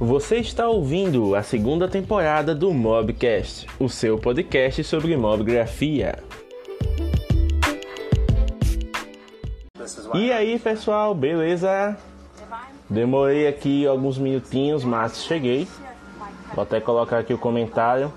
Você 0.00 0.36
está 0.36 0.68
ouvindo 0.68 1.34
a 1.34 1.42
segunda 1.42 1.88
temporada 1.88 2.54
do 2.54 2.72
Mobcast, 2.72 3.66
o 3.80 3.88
seu 3.88 4.16
podcast 4.16 4.84
sobre 4.84 5.16
mobgrafia. 5.16 6.22
E 10.14 10.30
aí, 10.30 10.56
pessoal, 10.60 11.16
beleza? 11.16 11.96
Demorei 12.88 13.48
aqui 13.48 13.88
alguns 13.88 14.18
minutinhos, 14.18 14.84
mas 14.84 15.24
cheguei. 15.24 15.66
Vou 16.54 16.62
até 16.62 16.80
colocar 16.80 17.18
aqui 17.18 17.34
o 17.34 17.38
comentário. 17.38 18.12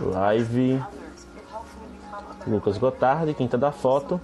Live 0.00 0.80
Lucas 2.46 2.78
Gotardi, 2.78 3.34
quinta 3.34 3.58
da 3.58 3.72
foto. 3.72 4.20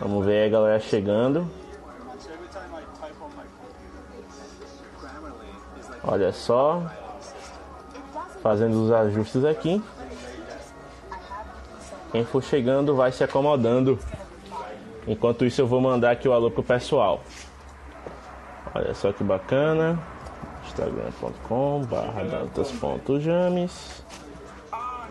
Vamos 0.00 0.26
ver 0.26 0.46
a 0.46 0.48
galera 0.48 0.80
chegando. 0.80 1.48
Olha 6.06 6.32
só. 6.32 6.82
Fazendo 8.42 8.84
os 8.84 8.92
ajustes 8.92 9.44
aqui. 9.44 9.82
Quem 12.12 12.24
for 12.24 12.42
chegando 12.42 12.94
vai 12.94 13.10
se 13.10 13.24
acomodando. 13.24 13.98
Enquanto 15.06 15.44
isso 15.44 15.60
eu 15.60 15.66
vou 15.66 15.80
mandar 15.80 16.12
aqui 16.12 16.28
o 16.28 16.32
alô 16.32 16.50
pro 16.50 16.62
pessoal. 16.62 17.22
Olha 18.74 18.94
só 18.94 19.12
que 19.12 19.24
bacana. 19.24 19.98
instagram.com 20.66 21.82
dantas.james 22.30 24.04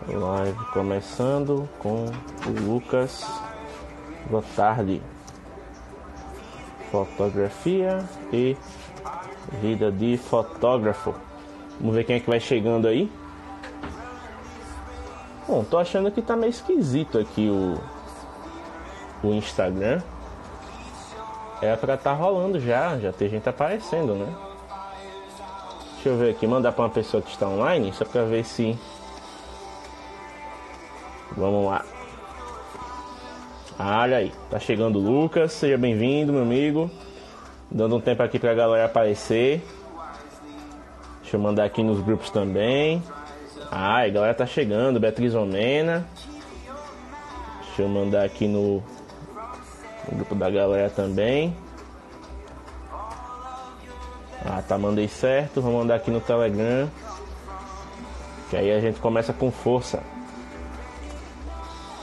Live 0.06 0.58
começando 0.72 1.68
com 1.78 2.04
o 2.04 2.60
Lucas 2.60 3.26
Gotardi. 4.30 5.00
Fotografia 6.90 8.04
e 8.32 8.54
Vida 9.60 9.90
de 9.90 10.16
fotógrafo. 10.16 11.14
Vamos 11.80 11.94
ver 11.94 12.04
quem 12.04 12.16
é 12.16 12.20
que 12.20 12.28
vai 12.28 12.40
chegando 12.40 12.86
aí. 12.86 13.10
Bom, 15.46 15.62
tô 15.62 15.78
achando 15.78 16.10
que 16.10 16.22
tá 16.22 16.36
meio 16.36 16.50
esquisito 16.50 17.18
aqui 17.18 17.48
o, 17.48 17.78
o 19.26 19.34
Instagram. 19.34 20.00
É 21.60 21.76
pra 21.76 21.96
tá 21.96 22.12
rolando 22.12 22.58
já, 22.60 22.98
já 22.98 23.12
tem 23.12 23.28
gente 23.28 23.48
aparecendo, 23.48 24.14
né? 24.14 24.34
Deixa 25.94 26.08
eu 26.08 26.18
ver 26.18 26.30
aqui, 26.32 26.46
mandar 26.46 26.72
pra 26.72 26.84
uma 26.84 26.90
pessoa 26.90 27.22
que 27.22 27.30
está 27.30 27.48
online, 27.48 27.92
só 27.92 28.04
pra 28.04 28.24
ver 28.24 28.44
se. 28.44 28.78
Vamos 31.36 31.66
lá. 31.66 31.84
Ah, 33.78 34.02
olha 34.02 34.18
aí, 34.18 34.32
tá 34.50 34.58
chegando 34.58 34.98
o 34.98 35.02
Lucas, 35.02 35.52
seja 35.52 35.76
bem-vindo, 35.76 36.32
meu 36.32 36.42
amigo. 36.42 36.90
Dando 37.74 37.96
um 37.96 38.00
tempo 38.00 38.22
aqui 38.22 38.38
pra 38.38 38.54
galera 38.54 38.84
aparecer. 38.84 39.60
Deixa 41.20 41.36
eu 41.36 41.40
mandar 41.40 41.64
aqui 41.64 41.82
nos 41.82 42.00
grupos 42.00 42.30
também. 42.30 43.02
Ah, 43.68 44.02
a 44.02 44.08
galera 44.08 44.32
tá 44.32 44.46
chegando. 44.46 45.00
Beatriz 45.00 45.34
Omena. 45.34 46.06
Deixa 47.64 47.82
eu 47.82 47.88
mandar 47.88 48.22
aqui 48.22 48.46
no, 48.46 48.74
no 50.08 50.18
grupo 50.18 50.36
da 50.36 50.48
galera 50.48 50.88
também. 50.88 51.52
Ah, 54.44 54.62
tá, 54.62 54.78
mandei 54.78 55.08
certo. 55.08 55.60
Vou 55.60 55.72
mandar 55.72 55.96
aqui 55.96 56.12
no 56.12 56.20
Telegram. 56.20 56.88
Que 58.50 58.56
aí 58.56 58.70
a 58.70 58.78
gente 58.78 59.00
começa 59.00 59.32
com 59.32 59.50
força. 59.50 60.00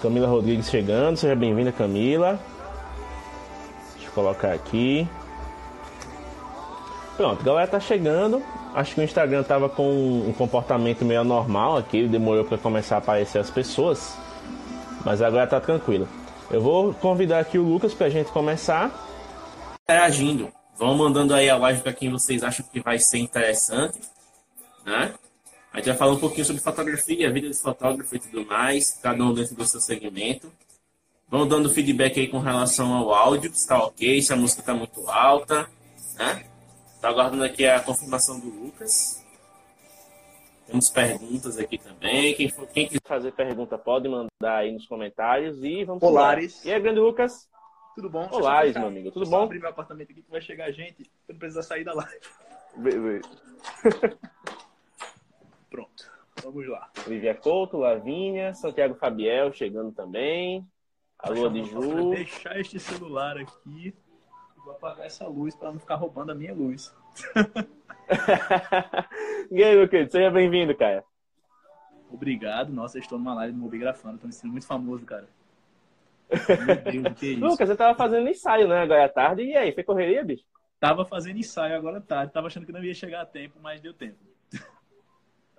Camila 0.01 0.27
Rodrigues 0.27 0.69
chegando. 0.69 1.15
Seja 1.15 1.33
bem-vinda, 1.33 1.71
Camila. 1.71 2.37
Deixa 3.93 4.09
eu 4.09 4.11
colocar 4.11 4.51
aqui. 4.51 5.07
Pronto, 7.21 7.43
galera 7.43 7.67
tá 7.67 7.79
chegando. 7.79 8.41
Acho 8.73 8.95
que 8.95 9.01
o 9.01 9.03
Instagram 9.03 9.43
tava 9.43 9.69
com 9.69 9.87
um 10.27 10.33
comportamento 10.33 11.05
meio 11.05 11.21
anormal 11.21 11.77
aqui, 11.77 12.07
demorou 12.07 12.43
para 12.43 12.57
começar 12.57 12.95
a 12.95 12.97
aparecer 12.97 13.37
as 13.37 13.51
pessoas. 13.51 14.17
Mas 15.05 15.21
agora 15.21 15.45
tá 15.45 15.61
tranquilo. 15.61 16.09
Eu 16.49 16.61
vou 16.61 16.95
convidar 16.95 17.37
aqui 17.37 17.59
o 17.59 17.63
Lucas 17.63 17.93
pra 17.93 18.09
gente 18.09 18.31
começar 18.31 18.89
interagindo. 19.83 20.51
Vão 20.75 20.97
mandando 20.97 21.35
aí 21.35 21.47
a 21.47 21.57
live 21.57 21.81
para 21.81 21.93
quem 21.93 22.09
vocês 22.09 22.43
acham 22.43 22.65
que 22.73 22.79
vai 22.79 22.97
ser 22.97 23.19
interessante, 23.19 23.99
né? 24.83 25.13
A 25.71 25.77
gente 25.77 25.89
vai 25.89 25.97
falar 25.97 26.13
um 26.13 26.19
pouquinho 26.19 26.45
sobre 26.47 26.59
fotografia, 26.59 27.31
vida 27.31 27.51
de 27.51 27.55
fotógrafo 27.55 28.15
e 28.15 28.19
tudo 28.19 28.47
mais, 28.47 28.99
cada 28.99 29.23
um 29.23 29.31
dentro 29.31 29.55
do 29.55 29.63
seu 29.63 29.79
segmento. 29.79 30.51
Vão 31.29 31.47
dando 31.47 31.69
feedback 31.69 32.19
aí 32.19 32.27
com 32.27 32.39
relação 32.39 32.91
ao 32.91 33.13
áudio, 33.13 33.53
se 33.53 33.67
tá 33.67 33.77
ok, 33.77 34.19
se 34.23 34.33
a 34.33 34.35
música 34.35 34.63
tá 34.63 34.73
muito 34.73 35.07
alta, 35.07 35.69
né? 36.17 36.45
Tá 37.01 37.09
aguardando 37.09 37.43
aqui 37.43 37.65
a 37.65 37.79
confirmação 37.79 38.39
do 38.39 38.47
Lucas. 38.47 39.25
Temos 40.67 40.87
perguntas 40.91 41.57
aqui 41.57 41.79
também. 41.79 42.35
Quem, 42.35 42.47
for, 42.47 42.67
quem 42.67 42.87
quiser 42.87 43.01
fazer 43.03 43.31
pergunta 43.31 43.75
pode 43.75 44.07
mandar 44.07 44.57
aí 44.57 44.71
nos 44.71 44.85
comentários 44.85 45.63
e 45.63 45.83
vamos 45.83 46.03
Olares. 46.03 46.63
E 46.63 46.71
aí, 46.71 46.79
grande 46.79 46.99
Lucas? 46.99 47.49
Tudo 47.95 48.07
bom? 48.07 48.29
Olares, 48.31 48.75
meu 48.75 48.85
amigo. 48.85 49.11
Tudo 49.11 49.25
eu 49.25 49.29
bom? 49.31 49.43
abrir 49.43 49.59
meu 49.59 49.69
apartamento 49.69 50.11
aqui 50.11 50.21
que 50.21 50.29
vai 50.29 50.41
chegar 50.41 50.71
gente. 50.71 51.01
Eu 51.27 51.33
não 51.33 51.39
precisa 51.39 51.63
sair 51.63 51.83
da 51.83 51.93
live. 51.93 52.21
Beleza. 52.77 53.29
Pronto. 55.71 56.11
Vamos 56.43 56.67
lá. 56.69 56.87
Olivia 57.07 57.33
Couto, 57.33 57.77
Lavínia, 57.77 58.53
Santiago 58.53 58.93
Fabiel 58.93 59.51
chegando 59.51 59.91
também. 59.91 60.65
Alô, 61.17 61.49
de 61.49 61.63
Vou 61.63 61.81
Ju. 61.81 62.09
deixar 62.11 62.59
este 62.59 62.79
celular 62.79 63.37
aqui. 63.37 63.95
Vou 64.71 64.77
apagar 64.77 65.05
essa 65.05 65.27
luz 65.27 65.53
para 65.53 65.71
não 65.71 65.79
ficar 65.79 65.95
roubando 65.95 66.31
a 66.31 66.35
minha 66.35 66.53
luz. 66.53 66.95
e 69.51 69.61
aí, 69.61 69.75
meu 69.75 69.89
querido? 69.89 70.11
Seja 70.11 70.31
bem-vindo, 70.31 70.73
cara. 70.75 71.03
Obrigado. 72.09 72.71
Nossa, 72.71 72.97
eu 72.97 73.01
estou 73.01 73.17
numa 73.17 73.33
live 73.33 73.53
do 73.53 73.59
Mobigrafando. 73.59 74.15
Estou 74.15 74.27
me 74.27 74.33
sentindo 74.33 74.51
muito 74.51 74.65
famoso, 74.65 75.05
cara. 75.05 75.27
Meu 76.29 76.77
Deus, 77.03 77.05
o 77.05 77.15
que 77.15 77.25
é 77.25 77.29
isso? 77.31 77.45
Lucas, 77.45 77.67
você 77.67 77.75
tava 77.75 77.97
fazendo 77.97 78.29
ensaio, 78.29 78.67
né, 78.67 78.79
agora 78.79 79.05
à 79.05 79.09
tarde. 79.09 79.43
E 79.43 79.57
aí, 79.57 79.73
foi 79.73 79.83
correria, 79.83 80.23
bicho? 80.23 80.45
Tava 80.79 81.03
fazendo 81.03 81.37
ensaio 81.37 81.75
agora 81.75 81.97
à 81.97 82.01
tarde. 82.01 82.31
Tava 82.31 82.47
achando 82.47 82.65
que 82.65 82.71
não 82.71 82.81
ia 82.81 82.93
chegar 82.93 83.21
a 83.21 83.25
tempo, 83.25 83.59
mas 83.61 83.81
deu 83.81 83.93
tempo. 83.93 84.17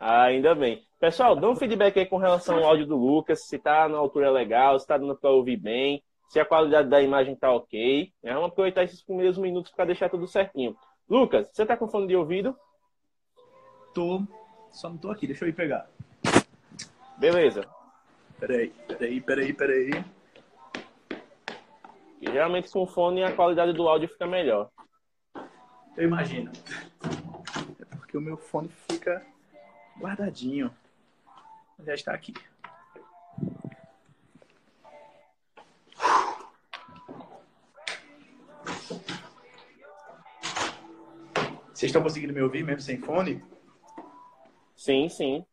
Ah, 0.00 0.22
ainda 0.22 0.54
bem. 0.54 0.82
Pessoal, 0.98 1.36
dá 1.36 1.50
um 1.50 1.54
feedback 1.54 1.98
aí 1.98 2.06
com 2.06 2.16
relação 2.16 2.56
ao 2.56 2.64
áudio 2.64 2.86
do 2.86 2.96
Lucas, 2.96 3.46
se 3.46 3.58
tá 3.58 3.88
na 3.88 3.98
altura 3.98 4.30
legal, 4.30 4.78
se 4.78 4.86
tá 4.86 4.96
dando 4.96 5.14
para 5.14 5.30
ouvir 5.30 5.58
bem, 5.58 6.02
se 6.32 6.40
a 6.40 6.46
qualidade 6.46 6.88
da 6.88 7.02
imagem 7.02 7.36
tá 7.36 7.52
ok. 7.52 8.10
Né? 8.22 8.32
Vamos 8.32 8.48
aproveitar 8.48 8.82
esses 8.82 9.02
primeiros 9.02 9.36
minutos 9.36 9.70
para 9.70 9.84
deixar 9.84 10.08
tudo 10.08 10.26
certinho. 10.26 10.74
Lucas, 11.06 11.50
você 11.52 11.66
tá 11.66 11.76
com 11.76 11.86
fone 11.86 12.06
de 12.06 12.16
ouvido? 12.16 12.56
Tô. 13.94 14.22
Só 14.70 14.88
não 14.88 14.96
tô 14.96 15.10
aqui. 15.10 15.26
Deixa 15.26 15.44
eu 15.44 15.50
ir 15.50 15.52
pegar. 15.52 15.90
Beleza. 17.18 17.68
Peraí, 18.40 18.70
peraí, 18.70 19.20
peraí, 19.20 19.52
peraí. 19.52 20.04
E 22.18 22.32
geralmente 22.32 22.70
com 22.70 22.86
fone 22.86 23.22
a 23.22 23.36
qualidade 23.36 23.74
do 23.74 23.86
áudio 23.86 24.08
fica 24.08 24.26
melhor. 24.26 24.70
Eu 25.98 26.04
imagino. 26.04 26.50
É 27.78 27.94
porque 27.94 28.16
o 28.16 28.22
meu 28.22 28.38
fone 28.38 28.70
fica 28.90 29.22
guardadinho. 30.00 30.74
Já 31.84 31.92
está 31.92 32.14
aqui. 32.14 32.32
Vocês 41.82 41.90
estão 41.90 42.02
conseguindo 42.04 42.32
me 42.32 42.40
ouvir 42.40 42.62
mesmo 42.62 42.80
sem 42.80 42.96
fone? 42.96 43.42
Sim, 44.76 45.08
sim. 45.08 45.44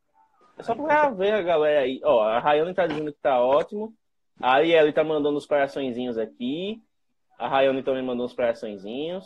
É 0.59 0.61
só 0.61 0.75
pra 0.75 1.09
ver 1.09 1.33
a 1.33 1.41
galera 1.41 1.79
aí. 1.79 1.99
Ó, 2.03 2.21
a 2.21 2.37
Rayane 2.37 2.71
tá 2.71 2.85
dizendo 2.85 3.11
que 3.11 3.19
tá 3.19 3.41
ótimo. 3.41 3.95
A 4.39 4.53
Arielle 4.53 4.93
tá 4.93 5.03
mandando 5.03 5.39
os 5.39 5.47
coraçõezinhos 5.47 6.19
aqui. 6.19 6.79
A 7.35 7.47
Rayane 7.47 7.81
também 7.81 8.03
mandou 8.03 8.27
uns 8.27 8.33
coraçõezinhos. 8.33 9.25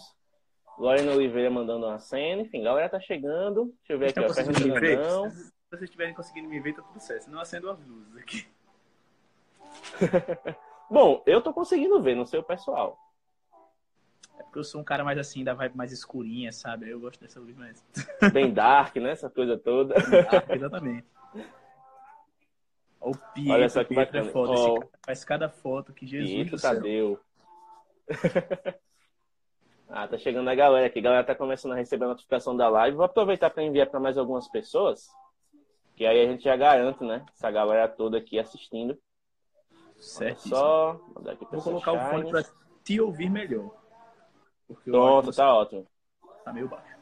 Lorena 0.80 1.12
Oliveira 1.12 1.51
mandando 1.51 1.88
uma 1.88 2.00
cena. 2.00 2.44
Enfim, 2.44 2.62
a 2.62 2.63
galera 2.63 2.88
tá 2.88 3.01
chegando. 3.01 3.66
Deixa 3.80 3.92
eu 3.92 4.00
ver 4.00 4.13
Vocês 4.13 4.48
aqui, 4.48 4.72
ó. 4.95 5.30
Se 5.30 5.51
vocês 5.69 5.81
estiverem 5.81 6.13
conseguindo 6.13 6.48
me 6.48 6.62
ver, 6.62 6.74
tá 6.74 6.83
tudo 6.83 7.01
certo. 7.01 7.24
Senão 7.24 7.39
eu 7.39 7.42
acendo 7.42 7.69
as 7.69 7.86
luzes 7.86 8.16
aqui. 8.16 8.48
Bom, 10.89 11.22
eu 11.25 11.42
tô 11.42 11.51
conseguindo 11.54 12.01
ver, 12.01 12.16
não 12.16 12.25
sei 12.25 12.39
o 12.39 12.44
pessoal. 12.44 12.98
É 14.39 14.44
porque 14.44 14.59
eu 14.59 14.63
sou 14.63 14.81
um 14.81 14.83
cara 14.83 15.03
mais 15.03 15.18
assim, 15.18 15.44
da 15.44 15.53
vibe 15.53 15.77
mais 15.77 15.91
escurinha, 15.91 16.51
sabe? 16.51 16.89
Eu 16.89 17.00
gosto 17.00 17.19
dessa 17.19 17.39
luz 17.39 17.56
mais. 17.56 17.85
Bem 18.31 18.53
dark, 18.53 18.95
né? 18.97 19.12
Essa 19.12 19.30
coisa 19.30 19.57
toda. 19.57 19.95
Ah, 19.95 20.53
exatamente. 20.56 21.06
O 23.00 23.12
Pietro, 23.33 23.53
Olha 23.53 23.69
só 23.69 23.83
que 23.83 23.94
Pietro 23.94 24.18
é 24.18 24.24
foda. 24.24 24.51
Ó. 24.53 24.80
cara 24.80 24.91
faz 25.06 25.25
cada 25.25 25.50
foto 25.50 25.91
que 25.94 26.07
Jesus 26.07 26.31
Pietro 26.31 26.51
do 26.51 26.57
céu. 26.57 26.74
Tadeu. 26.74 27.19
ah, 29.89 30.07
tá 30.07 30.18
chegando 30.18 30.50
a 30.50 30.56
galera 30.56 30.88
aqui. 30.88 31.00
A 31.00 31.03
galera 31.03 31.24
tá 31.24 31.35
começando 31.35 31.74
a 31.74 31.75
receber 31.75 32.06
a 32.06 32.09
notificação 32.09 32.56
da 32.56 32.69
live. 32.69 32.95
Vou 32.95 33.06
aproveitar 33.06 33.50
para 33.50 33.62
enviar 33.62 33.88
para 33.88 34.00
mais 34.00 34.18
algumas 34.18 34.47
pessoas. 34.47 35.09
Que 35.95 36.06
aí 36.06 36.21
a 36.21 36.31
gente 36.31 36.45
já 36.45 36.56
garante, 36.56 37.03
né? 37.03 37.25
Essa 37.33 37.51
galera 37.51 37.89
toda 37.89 38.18
aqui 38.18 38.39
assistindo. 38.39 38.97
Certo. 39.97 40.47
só. 40.47 40.94
Vou 41.51 41.62
colocar 41.62 41.91
o 41.91 42.09
fone 42.09 42.31
pra 42.31 42.44
te 42.83 43.01
ouvir 43.01 43.30
melhor. 43.30 43.82
Porque 44.74 44.92
Pronto, 44.92 45.31
tá 45.31 45.54
ótimo. 45.54 45.88
Tá 46.44 46.52
meio 46.52 46.68
baixo. 46.68 46.98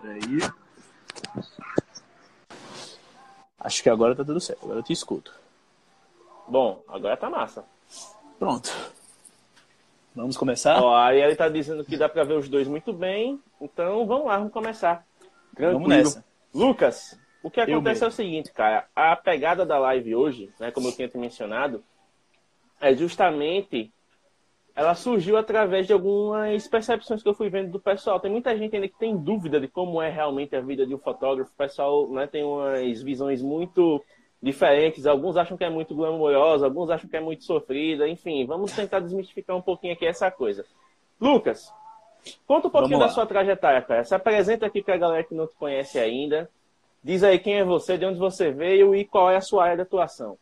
Peraí. 0.00 0.38
Acho 3.58 3.82
que 3.82 3.88
agora 3.88 4.14
tá 4.16 4.24
tudo 4.24 4.40
certo. 4.40 4.64
Agora 4.64 4.80
eu 4.80 4.82
te 4.82 4.92
escuto. 4.92 5.32
Bom, 6.48 6.82
agora 6.88 7.16
tá 7.16 7.30
massa. 7.30 7.64
Pronto. 8.38 8.70
Vamos 10.14 10.36
começar? 10.36 10.82
Ó, 10.82 10.94
aí 10.94 11.20
ele 11.20 11.36
tá 11.36 11.48
dizendo 11.48 11.84
que 11.84 11.96
dá 11.96 12.08
pra 12.08 12.24
ver 12.24 12.34
os 12.34 12.48
dois 12.48 12.66
muito 12.66 12.92
bem. 12.92 13.40
Então 13.60 14.04
vamos 14.06 14.26
lá, 14.26 14.38
vamos 14.38 14.52
começar. 14.52 15.06
Tranquilo. 15.54 15.72
Vamos 15.72 15.88
nessa. 15.88 16.24
Lucas, 16.52 17.18
o 17.42 17.50
que 17.50 17.60
acontece 17.60 18.04
é 18.04 18.06
o 18.06 18.10
seguinte, 18.10 18.52
cara. 18.52 18.86
A 18.94 19.16
pegada 19.16 19.64
da 19.64 19.78
live 19.78 20.14
hoje, 20.14 20.52
né, 20.60 20.70
como 20.70 20.88
eu 20.88 20.92
tinha 20.92 21.08
te 21.08 21.16
mencionado, 21.16 21.82
é 22.80 22.94
justamente 22.94 23.92
ela 24.74 24.94
surgiu 24.94 25.36
através 25.36 25.86
de 25.86 25.92
algumas 25.92 26.66
percepções 26.66 27.22
que 27.22 27.28
eu 27.28 27.34
fui 27.34 27.50
vendo 27.50 27.70
do 27.70 27.80
pessoal. 27.80 28.18
Tem 28.18 28.30
muita 28.30 28.56
gente 28.56 28.74
ainda 28.74 28.88
que 28.88 28.98
tem 28.98 29.16
dúvida 29.16 29.60
de 29.60 29.68
como 29.68 30.00
é 30.00 30.08
realmente 30.08 30.56
a 30.56 30.60
vida 30.60 30.86
de 30.86 30.94
um 30.94 30.98
fotógrafo. 30.98 31.50
O 31.52 31.56
pessoal 31.56 32.08
né, 32.08 32.26
tem 32.26 32.42
umas 32.42 33.02
visões 33.02 33.42
muito 33.42 34.02
diferentes. 34.42 35.06
Alguns 35.06 35.36
acham 35.36 35.58
que 35.58 35.64
é 35.64 35.68
muito 35.68 35.94
glamourosa, 35.94 36.64
alguns 36.64 36.88
acham 36.88 37.08
que 37.08 37.16
é 37.16 37.20
muito 37.20 37.44
sofrida. 37.44 38.08
Enfim, 38.08 38.46
vamos 38.46 38.72
tentar 38.72 39.00
desmistificar 39.00 39.54
um 39.56 39.62
pouquinho 39.62 39.92
aqui 39.92 40.06
essa 40.06 40.30
coisa. 40.30 40.64
Lucas, 41.20 41.70
conta 42.46 42.68
um 42.68 42.70
pouquinho 42.70 42.98
da 42.98 43.08
sua 43.08 43.26
trajetória, 43.26 43.82
cara. 43.82 44.04
Se 44.04 44.14
apresenta 44.14 44.64
aqui 44.64 44.82
para 44.82 44.94
a 44.94 44.98
galera 44.98 45.24
que 45.24 45.34
não 45.34 45.46
te 45.46 45.54
conhece 45.54 45.98
ainda. 45.98 46.48
Diz 47.04 47.22
aí 47.22 47.38
quem 47.38 47.56
é 47.56 47.64
você, 47.64 47.98
de 47.98 48.06
onde 48.06 48.18
você 48.18 48.50
veio 48.50 48.94
e 48.94 49.04
qual 49.04 49.30
é 49.30 49.36
a 49.36 49.40
sua 49.40 49.64
área 49.64 49.76
de 49.76 49.82
atuação. 49.82 50.38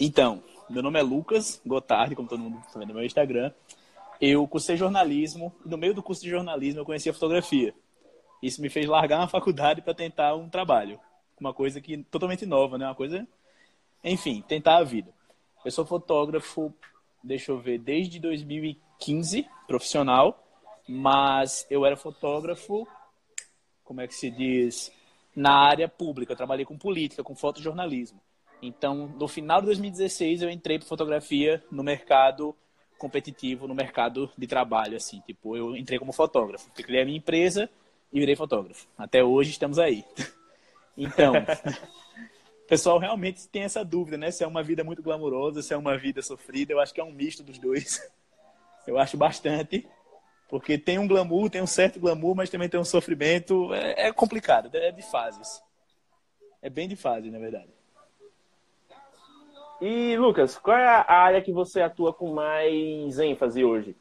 Então, 0.00 0.42
meu 0.70 0.82
nome 0.82 0.98
é 0.98 1.02
Lucas 1.02 1.62
Gotardi, 1.64 2.14
como 2.14 2.28
todo 2.28 2.40
mundo 2.40 2.58
está 2.66 2.78
vendo 2.78 2.88
no 2.88 2.94
meu 2.96 3.04
Instagram. 3.04 3.52
Eu 4.20 4.46
cursei 4.46 4.76
jornalismo 4.76 5.54
e 5.64 5.68
no 5.68 5.78
meio 5.78 5.94
do 5.94 6.02
curso 6.02 6.22
de 6.22 6.28
jornalismo 6.28 6.80
eu 6.80 6.84
conheci 6.84 7.08
a 7.08 7.14
fotografia. 7.14 7.74
Isso 8.42 8.60
me 8.60 8.68
fez 8.68 8.86
largar 8.86 9.18
uma 9.18 9.28
faculdade 9.28 9.80
para 9.80 9.94
tentar 9.94 10.34
um 10.34 10.48
trabalho. 10.48 11.00
Uma 11.40 11.54
coisa 11.54 11.80
que 11.80 11.98
totalmente 12.04 12.44
nova, 12.44 12.76
né? 12.76 12.84
Uma 12.84 12.94
coisa. 12.94 13.26
Enfim, 14.04 14.44
tentar 14.46 14.76
a 14.76 14.84
vida. 14.84 15.10
Eu 15.64 15.70
sou 15.70 15.86
fotógrafo, 15.86 16.72
deixa 17.22 17.50
eu 17.50 17.58
ver, 17.58 17.78
desde 17.78 18.20
2015, 18.20 19.48
profissional, 19.66 20.44
mas 20.86 21.66
eu 21.70 21.84
era 21.86 21.96
fotógrafo, 21.96 22.86
como 23.84 24.00
é 24.02 24.06
que 24.06 24.14
se 24.14 24.30
diz? 24.30 24.92
Na 25.34 25.66
área 25.66 25.88
pública. 25.88 26.32
Eu 26.32 26.36
trabalhei 26.36 26.64
com 26.64 26.76
política, 26.76 27.24
com 27.24 27.34
fotojornalismo. 27.34 28.20
Então, 28.60 29.06
no 29.18 29.28
final 29.28 29.60
de 29.60 29.66
2016, 29.66 30.42
eu 30.42 30.50
entrei 30.50 30.78
para 30.78 30.88
fotografia 30.88 31.62
no 31.70 31.82
mercado 31.82 32.54
competitivo, 32.98 33.68
no 33.68 33.74
mercado 33.74 34.30
de 34.36 34.46
trabalho, 34.46 34.96
assim. 34.96 35.22
Tipo, 35.26 35.56
eu 35.56 35.76
entrei 35.76 35.98
como 35.98 36.12
fotógrafo. 36.12 36.68
Criei 36.72 37.02
a 37.02 37.04
minha 37.04 37.18
empresa 37.18 37.70
e 38.12 38.18
virei 38.18 38.34
fotógrafo. 38.34 38.86
Até 38.98 39.22
hoje 39.22 39.50
estamos 39.50 39.78
aí. 39.78 40.04
Então, 41.00 41.32
o 41.32 42.66
pessoal 42.66 42.98
realmente 42.98 43.46
tem 43.46 43.62
essa 43.62 43.84
dúvida, 43.84 44.16
né? 44.16 44.32
Se 44.32 44.42
é 44.42 44.46
uma 44.48 44.64
vida 44.64 44.82
muito 44.82 45.00
glamourosa, 45.00 45.62
se 45.62 45.72
é 45.72 45.76
uma 45.76 45.96
vida 45.96 46.20
sofrida. 46.20 46.72
Eu 46.72 46.80
acho 46.80 46.92
que 46.92 47.00
é 47.00 47.04
um 47.04 47.12
misto 47.12 47.40
dos 47.44 47.56
dois. 47.56 48.00
Eu 48.84 48.98
acho 48.98 49.16
bastante. 49.16 49.86
Porque 50.48 50.76
tem 50.76 50.98
um 50.98 51.06
glamour, 51.06 51.50
tem 51.50 51.62
um 51.62 51.68
certo 51.68 52.00
glamour, 52.00 52.34
mas 52.34 52.50
também 52.50 52.68
tem 52.68 52.80
um 52.80 52.84
sofrimento. 52.84 53.72
É, 53.72 54.08
é 54.08 54.12
complicado, 54.12 54.76
é 54.76 54.90
de 54.90 55.02
fases. 55.02 55.62
É 56.60 56.68
bem 56.68 56.88
de 56.88 56.96
fase, 56.96 57.30
na 57.30 57.38
verdade. 57.38 57.77
E, 59.80 60.16
Lucas, 60.16 60.58
qual 60.58 60.76
é 60.76 60.86
a 60.86 61.20
área 61.22 61.40
que 61.40 61.52
você 61.52 61.80
atua 61.80 62.12
com 62.12 62.34
mais 62.34 63.18
ênfase 63.18 63.64
hoje? 63.64 63.94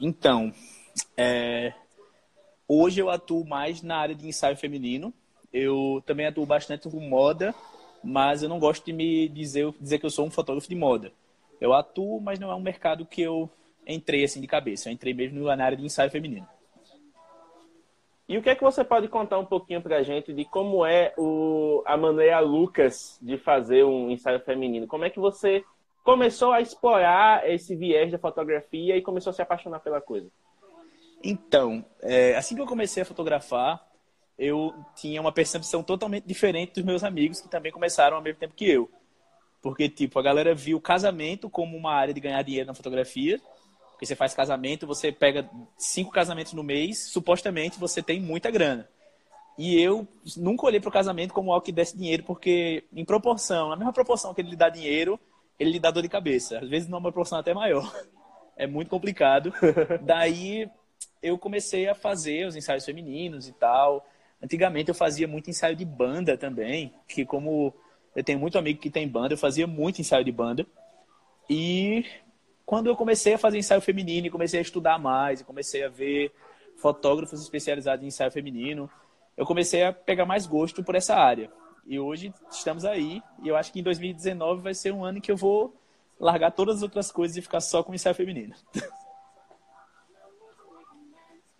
Então, 0.00 0.52
é... 1.16 1.72
hoje 2.68 3.00
eu 3.00 3.10
atuo 3.10 3.44
mais 3.44 3.82
na 3.82 3.96
área 3.96 4.14
de 4.14 4.28
ensaio 4.28 4.56
feminino. 4.56 5.12
Eu 5.52 6.02
também 6.06 6.26
atuo 6.26 6.46
bastante 6.46 6.88
com 6.88 7.00
moda, 7.00 7.54
mas 8.02 8.42
eu 8.42 8.48
não 8.48 8.58
gosto 8.58 8.84
de 8.84 8.92
me 8.92 9.28
dizer, 9.28 9.72
dizer 9.80 9.98
que 9.98 10.06
eu 10.06 10.10
sou 10.10 10.26
um 10.26 10.30
fotógrafo 10.30 10.68
de 10.68 10.74
moda. 10.74 11.12
Eu 11.60 11.72
atuo, 11.72 12.20
mas 12.20 12.38
não 12.38 12.50
é 12.50 12.54
um 12.54 12.60
mercado 12.60 13.04
que 13.04 13.22
eu 13.22 13.50
entrei 13.86 14.24
assim 14.24 14.40
de 14.40 14.46
cabeça. 14.46 14.88
Eu 14.88 14.92
entrei 14.92 15.12
mesmo 15.12 15.44
na 15.56 15.64
área 15.64 15.76
de 15.76 15.84
ensaio 15.84 16.10
feminino. 16.10 16.46
E 18.28 18.38
o 18.38 18.42
que 18.42 18.48
é 18.48 18.54
que 18.54 18.62
você 18.62 18.82
pode 18.82 19.06
contar 19.08 19.38
um 19.38 19.44
pouquinho 19.44 19.82
para 19.82 19.98
a 19.98 20.02
gente 20.02 20.32
de 20.32 20.44
como 20.46 20.84
é 20.84 21.12
o, 21.18 21.82
a 21.84 21.96
maneira 21.96 22.40
Lucas 22.40 23.18
de 23.20 23.36
fazer 23.36 23.84
um 23.84 24.10
ensaio 24.10 24.40
feminino? 24.40 24.86
Como 24.86 25.04
é 25.04 25.10
que 25.10 25.18
você 25.18 25.62
começou 26.02 26.52
a 26.52 26.60
explorar 26.60 27.48
esse 27.48 27.76
viés 27.76 28.10
da 28.10 28.18
fotografia 28.18 28.96
e 28.96 29.02
começou 29.02 29.30
a 29.30 29.34
se 29.34 29.42
apaixonar 29.42 29.80
pela 29.80 30.00
coisa? 30.00 30.28
Então, 31.22 31.84
é, 32.02 32.34
assim 32.36 32.54
que 32.54 32.62
eu 32.62 32.66
comecei 32.66 33.02
a 33.02 33.06
fotografar, 33.06 33.86
eu 34.38 34.74
tinha 34.96 35.20
uma 35.20 35.32
percepção 35.32 35.82
totalmente 35.82 36.24
diferente 36.24 36.74
dos 36.74 36.84
meus 36.84 37.04
amigos 37.04 37.40
que 37.40 37.48
também 37.48 37.72
começaram 37.72 38.16
ao 38.16 38.22
mesmo 38.22 38.40
tempo 38.40 38.54
que 38.54 38.70
eu. 38.70 38.90
Porque, 39.60 39.88
tipo, 39.88 40.18
a 40.18 40.22
galera 40.22 40.54
viu 40.54 40.78
o 40.78 40.80
casamento 40.80 41.48
como 41.48 41.76
uma 41.76 41.92
área 41.92 42.12
de 42.12 42.20
ganhar 42.20 42.42
dinheiro 42.42 42.66
na 42.66 42.74
fotografia 42.74 43.40
você 44.06 44.16
faz 44.16 44.34
casamento, 44.34 44.86
você 44.86 45.10
pega 45.12 45.48
cinco 45.76 46.10
casamentos 46.10 46.52
no 46.52 46.62
mês, 46.62 46.98
supostamente 46.98 47.78
você 47.78 48.02
tem 48.02 48.20
muita 48.20 48.50
grana. 48.50 48.88
E 49.56 49.80
eu 49.80 50.06
nunca 50.36 50.66
olhei 50.66 50.80
para 50.80 50.88
o 50.88 50.92
casamento 50.92 51.32
como 51.32 51.52
algo 51.52 51.64
que 51.64 51.72
desse 51.72 51.96
dinheiro, 51.96 52.24
porque 52.24 52.84
em 52.92 53.04
proporção, 53.04 53.68
na 53.68 53.76
mesma 53.76 53.92
proporção 53.92 54.34
que 54.34 54.40
ele 54.40 54.50
lhe 54.50 54.56
dá 54.56 54.68
dinheiro, 54.68 55.18
ele 55.58 55.70
lhe 55.70 55.78
dá 55.78 55.90
dor 55.90 56.02
de 56.02 56.08
cabeça. 56.08 56.58
Às 56.58 56.68
vezes 56.68 56.88
numa 56.88 57.00
proporção 57.00 57.38
até 57.38 57.54
maior. 57.54 57.90
É 58.56 58.68
muito 58.68 58.88
complicado. 58.88 59.52
Daí 60.02 60.70
eu 61.20 61.36
comecei 61.36 61.88
a 61.88 61.94
fazer 61.94 62.46
os 62.46 62.54
ensaios 62.54 62.84
femininos 62.84 63.48
e 63.48 63.52
tal. 63.52 64.06
Antigamente 64.40 64.90
eu 64.90 64.94
fazia 64.94 65.26
muito 65.26 65.50
ensaio 65.50 65.74
de 65.74 65.84
banda 65.84 66.38
também, 66.38 66.94
que 67.08 67.24
como 67.24 67.74
eu 68.14 68.22
tenho 68.22 68.38
muito 68.38 68.56
amigo 68.56 68.78
que 68.78 68.90
tem 68.90 69.08
banda, 69.08 69.34
eu 69.34 69.38
fazia 69.38 69.66
muito 69.66 70.00
ensaio 70.00 70.24
de 70.24 70.30
banda. 70.30 70.64
E 71.50 72.04
quando 72.64 72.86
eu 72.86 72.96
comecei 72.96 73.34
a 73.34 73.38
fazer 73.38 73.58
ensaio 73.58 73.80
feminino 73.80 74.26
e 74.26 74.30
comecei 74.30 74.58
a 74.58 74.62
estudar 74.62 74.98
mais, 74.98 75.40
e 75.40 75.44
comecei 75.44 75.84
a 75.84 75.88
ver 75.88 76.32
fotógrafos 76.76 77.40
especializados 77.42 78.02
em 78.02 78.08
ensaio 78.08 78.30
feminino, 78.30 78.90
eu 79.36 79.44
comecei 79.44 79.84
a 79.84 79.92
pegar 79.92 80.24
mais 80.24 80.46
gosto 80.46 80.82
por 80.82 80.94
essa 80.94 81.14
área. 81.14 81.50
E 81.86 81.98
hoje 81.98 82.32
estamos 82.50 82.84
aí, 82.84 83.22
e 83.42 83.48
eu 83.48 83.56
acho 83.56 83.72
que 83.72 83.80
em 83.80 83.82
2019 83.82 84.62
vai 84.62 84.74
ser 84.74 84.92
um 84.92 85.04
ano 85.04 85.20
que 85.20 85.30
eu 85.30 85.36
vou 85.36 85.74
largar 86.18 86.50
todas 86.52 86.76
as 86.76 86.82
outras 86.82 87.12
coisas 87.12 87.36
e 87.36 87.42
ficar 87.42 87.60
só 87.60 87.82
com 87.82 87.94
ensaio 87.94 88.14
feminino. 88.14 88.54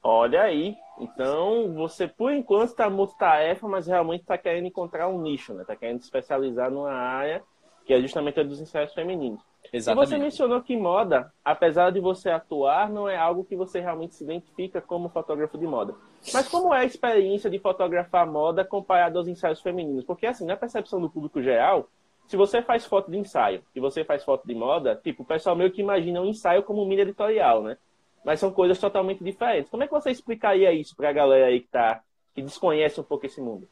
Olha 0.02 0.42
aí. 0.42 0.76
Então, 1.00 1.72
você 1.74 2.06
por 2.06 2.32
enquanto 2.32 2.68
está 2.68 2.88
multitarefa, 2.88 3.66
mas 3.66 3.86
realmente 3.86 4.20
está 4.20 4.38
querendo 4.38 4.66
encontrar 4.66 5.08
um 5.08 5.20
nicho, 5.20 5.52
né? 5.54 5.62
Está 5.62 5.74
querendo 5.74 5.98
se 5.98 6.04
especializar 6.04 6.70
numa 6.70 6.92
área 6.92 7.42
que 7.84 7.92
é 7.92 8.00
justamente 8.00 8.38
a 8.38 8.42
dos 8.42 8.60
ensaios 8.60 8.94
femininos. 8.94 9.42
Exatamente. 9.74 10.06
E 10.06 10.08
você 10.08 10.18
mencionou 10.18 10.62
que 10.62 10.76
moda, 10.76 11.32
apesar 11.44 11.90
de 11.90 11.98
você 11.98 12.30
atuar, 12.30 12.88
não 12.88 13.08
é 13.08 13.16
algo 13.16 13.44
que 13.44 13.56
você 13.56 13.80
realmente 13.80 14.14
se 14.14 14.22
identifica 14.22 14.80
como 14.80 15.08
fotógrafo 15.08 15.58
de 15.58 15.66
moda. 15.66 15.96
Mas 16.32 16.48
como 16.48 16.72
é 16.72 16.80
a 16.80 16.84
experiência 16.84 17.50
de 17.50 17.58
fotografar 17.58 18.24
moda 18.24 18.64
comparado 18.64 19.18
aos 19.18 19.26
ensaios 19.26 19.60
femininos? 19.60 20.04
Porque, 20.04 20.26
assim, 20.26 20.46
na 20.46 20.56
percepção 20.56 21.00
do 21.00 21.10
público 21.10 21.42
geral, 21.42 21.88
se 22.28 22.36
você 22.36 22.62
faz 22.62 22.86
foto 22.86 23.10
de 23.10 23.18
ensaio 23.18 23.62
e 23.74 23.80
você 23.80 24.04
faz 24.04 24.22
foto 24.22 24.46
de 24.46 24.54
moda, 24.54 24.94
tipo, 25.02 25.24
o 25.24 25.26
pessoal 25.26 25.56
meio 25.56 25.72
que 25.72 25.82
imagina 25.82 26.20
um 26.20 26.26
ensaio 26.26 26.62
como 26.62 26.80
um 26.80 26.86
mini 26.86 27.02
editorial, 27.02 27.64
né? 27.64 27.76
Mas 28.24 28.38
são 28.38 28.52
coisas 28.52 28.78
totalmente 28.78 29.24
diferentes. 29.24 29.70
Como 29.70 29.82
é 29.82 29.86
que 29.88 29.92
você 29.92 30.10
explicaria 30.10 30.72
isso 30.72 30.94
para 30.94 31.10
a 31.10 31.12
galera 31.12 31.46
aí 31.46 31.60
que, 31.60 31.68
tá, 31.68 32.00
que 32.32 32.42
desconhece 32.42 33.00
um 33.00 33.04
pouco 33.04 33.26
esse 33.26 33.40
mundo? 33.40 33.68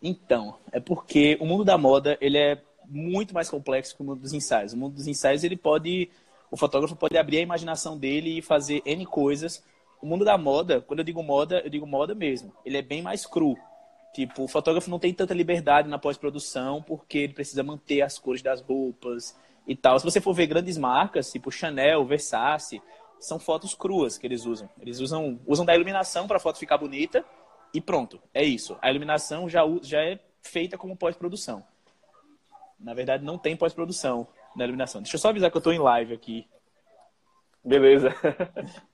Então, 0.00 0.54
é 0.70 0.78
porque 0.78 1.36
o 1.40 1.46
mundo 1.46 1.64
da 1.64 1.76
moda, 1.76 2.16
ele 2.20 2.38
é 2.38 2.62
muito 2.92 3.32
mais 3.32 3.48
complexo 3.48 3.96
que 3.96 4.02
o 4.02 4.04
mundo 4.04 4.20
dos 4.20 4.32
ensaios. 4.32 4.72
O 4.74 4.76
mundo 4.76 4.94
dos 4.94 5.06
ensaios, 5.06 5.42
ele 5.42 5.56
pode, 5.56 6.10
o 6.50 6.56
fotógrafo 6.56 6.94
pode 6.94 7.16
abrir 7.16 7.38
a 7.38 7.42
imaginação 7.42 7.96
dele 7.96 8.38
e 8.38 8.42
fazer 8.42 8.82
N 8.84 9.06
coisas. 9.06 9.64
O 10.00 10.06
mundo 10.06 10.24
da 10.24 10.36
moda, 10.36 10.80
quando 10.80 10.98
eu 10.98 11.04
digo 11.04 11.22
moda, 11.22 11.60
eu 11.64 11.70
digo 11.70 11.86
moda 11.86 12.14
mesmo. 12.14 12.52
Ele 12.64 12.76
é 12.76 12.82
bem 12.82 13.00
mais 13.00 13.24
cru. 13.24 13.56
Tipo, 14.12 14.44
o 14.44 14.48
fotógrafo 14.48 14.90
não 14.90 14.98
tem 14.98 15.14
tanta 15.14 15.32
liberdade 15.32 15.88
na 15.88 15.98
pós-produção 15.98 16.82
porque 16.82 17.18
ele 17.18 17.32
precisa 17.32 17.62
manter 17.62 18.02
as 18.02 18.18
cores 18.18 18.42
das 18.42 18.60
roupas 18.60 19.34
e 19.66 19.74
tal. 19.74 19.98
Se 19.98 20.04
você 20.04 20.20
for 20.20 20.34
ver 20.34 20.46
grandes 20.46 20.76
marcas, 20.76 21.32
tipo 21.32 21.50
Chanel, 21.50 22.04
Versace, 22.04 22.82
são 23.18 23.38
fotos 23.38 23.74
cruas 23.74 24.18
que 24.18 24.26
eles 24.26 24.44
usam. 24.44 24.68
Eles 24.78 25.00
usam, 25.00 25.40
usam 25.46 25.64
da 25.64 25.74
iluminação 25.74 26.26
para 26.26 26.36
a 26.36 26.40
foto 26.40 26.58
ficar 26.58 26.76
bonita 26.76 27.24
e 27.72 27.80
pronto, 27.80 28.20
é 28.34 28.44
isso. 28.44 28.76
A 28.82 28.90
iluminação 28.90 29.48
já, 29.48 29.62
já 29.80 30.02
é 30.02 30.18
feita 30.42 30.76
como 30.76 30.96
pós-produção. 30.96 31.64
Na 32.82 32.94
verdade, 32.94 33.24
não 33.24 33.38
tem 33.38 33.56
pós-produção 33.56 34.26
na 34.56 34.64
iluminação. 34.64 35.00
Deixa 35.00 35.16
eu 35.16 35.20
só 35.20 35.28
avisar 35.30 35.50
que 35.50 35.56
eu 35.56 35.60
estou 35.60 35.72
em 35.72 35.78
live 35.78 36.12
aqui. 36.12 36.46
Beleza. 37.64 38.14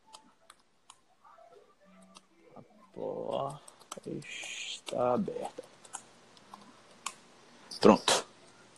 A 2.55 2.63
porta 2.93 4.11
está 4.11 5.15
aberta. 5.15 5.63
Pronto. 7.81 8.27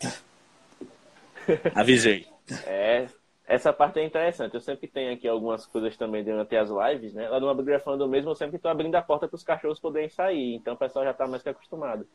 Avisei. 1.75 2.27
É, 2.67 3.09
essa 3.47 3.73
parte 3.73 3.99
é 3.99 4.05
interessante. 4.05 4.55
Eu 4.55 4.61
sempre 4.61 4.87
tenho 4.87 5.13
aqui 5.13 5.27
algumas 5.27 5.67
coisas 5.67 5.97
também 5.97 6.23
durante 6.23 6.55
as 6.55 6.71
lives, 6.71 7.15
né? 7.15 7.29
Lá 7.29 7.41
no 7.41 7.49
Abgrafando 7.49 8.07
mesmo, 8.07 8.31
eu 8.31 8.35
sempre 8.35 8.57
estou 8.57 8.71
abrindo 8.71 8.95
a 8.95 9.03
porta 9.03 9.27
para 9.27 9.37
os 9.37 9.43
cachorros 9.43 9.81
poderem 9.81 10.09
sair. 10.09 10.55
Então 10.55 10.75
o 10.75 10.79
pessoal 10.79 11.05
já 11.05 11.11
está 11.13 11.27
mais 11.27 11.43
que 11.43 11.49
acostumado. 11.49 12.07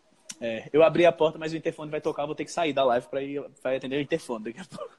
É, 0.41 0.69
eu 0.73 0.83
abri 0.83 1.05
a 1.05 1.11
porta, 1.11 1.37
mas 1.37 1.53
o 1.53 1.57
interfone 1.57 1.89
vai 1.89 2.01
tocar, 2.01 2.25
vou 2.25 2.35
ter 2.35 2.45
que 2.45 2.51
sair 2.51 2.73
da 2.73 2.83
live 2.83 3.07
para 3.07 3.21
ir 3.21 3.41
pra 3.61 3.75
atender 3.75 3.97
o 3.97 4.01
interfone 4.01 4.45
daqui 4.45 4.59
a 4.59 4.65
pouco. 4.65 4.93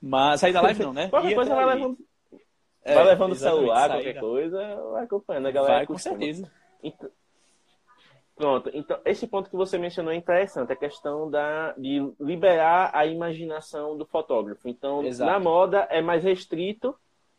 Mas 0.00 0.40
sair 0.40 0.52
da 0.52 0.60
live 0.60 0.82
não, 0.82 0.92
né? 0.92 1.08
Qualquer 1.10 1.34
coisa 1.34 1.54
vai 1.54 1.66
levando, 1.74 1.98
é, 2.82 2.94
vai 2.94 3.04
levando 3.04 3.32
o 3.32 3.36
celular, 3.36 3.88
qualquer 3.88 4.20
coisa, 4.20 4.76
vai 4.92 5.04
acompanhando 5.04 5.48
a 5.48 5.50
galera. 5.50 5.74
Vai, 5.76 5.86
com 5.86 5.98
certeza. 5.98 6.50
Então, 6.82 7.10
Pronto, 8.36 8.68
então 8.74 8.98
esse 9.04 9.28
ponto 9.28 9.48
que 9.48 9.56
você 9.56 9.78
mencionou 9.78 10.12
é 10.12 10.16
interessante, 10.16 10.72
a 10.72 10.76
questão 10.76 11.30
da, 11.30 11.72
de 11.78 12.00
liberar 12.18 12.90
a 12.92 13.06
imaginação 13.06 13.96
do 13.96 14.04
fotógrafo. 14.04 14.68
Então, 14.68 15.04
Exato. 15.04 15.30
na 15.30 15.38
moda 15.38 15.86
é 15.88 16.02
mais 16.02 16.24
restrito 16.24 16.96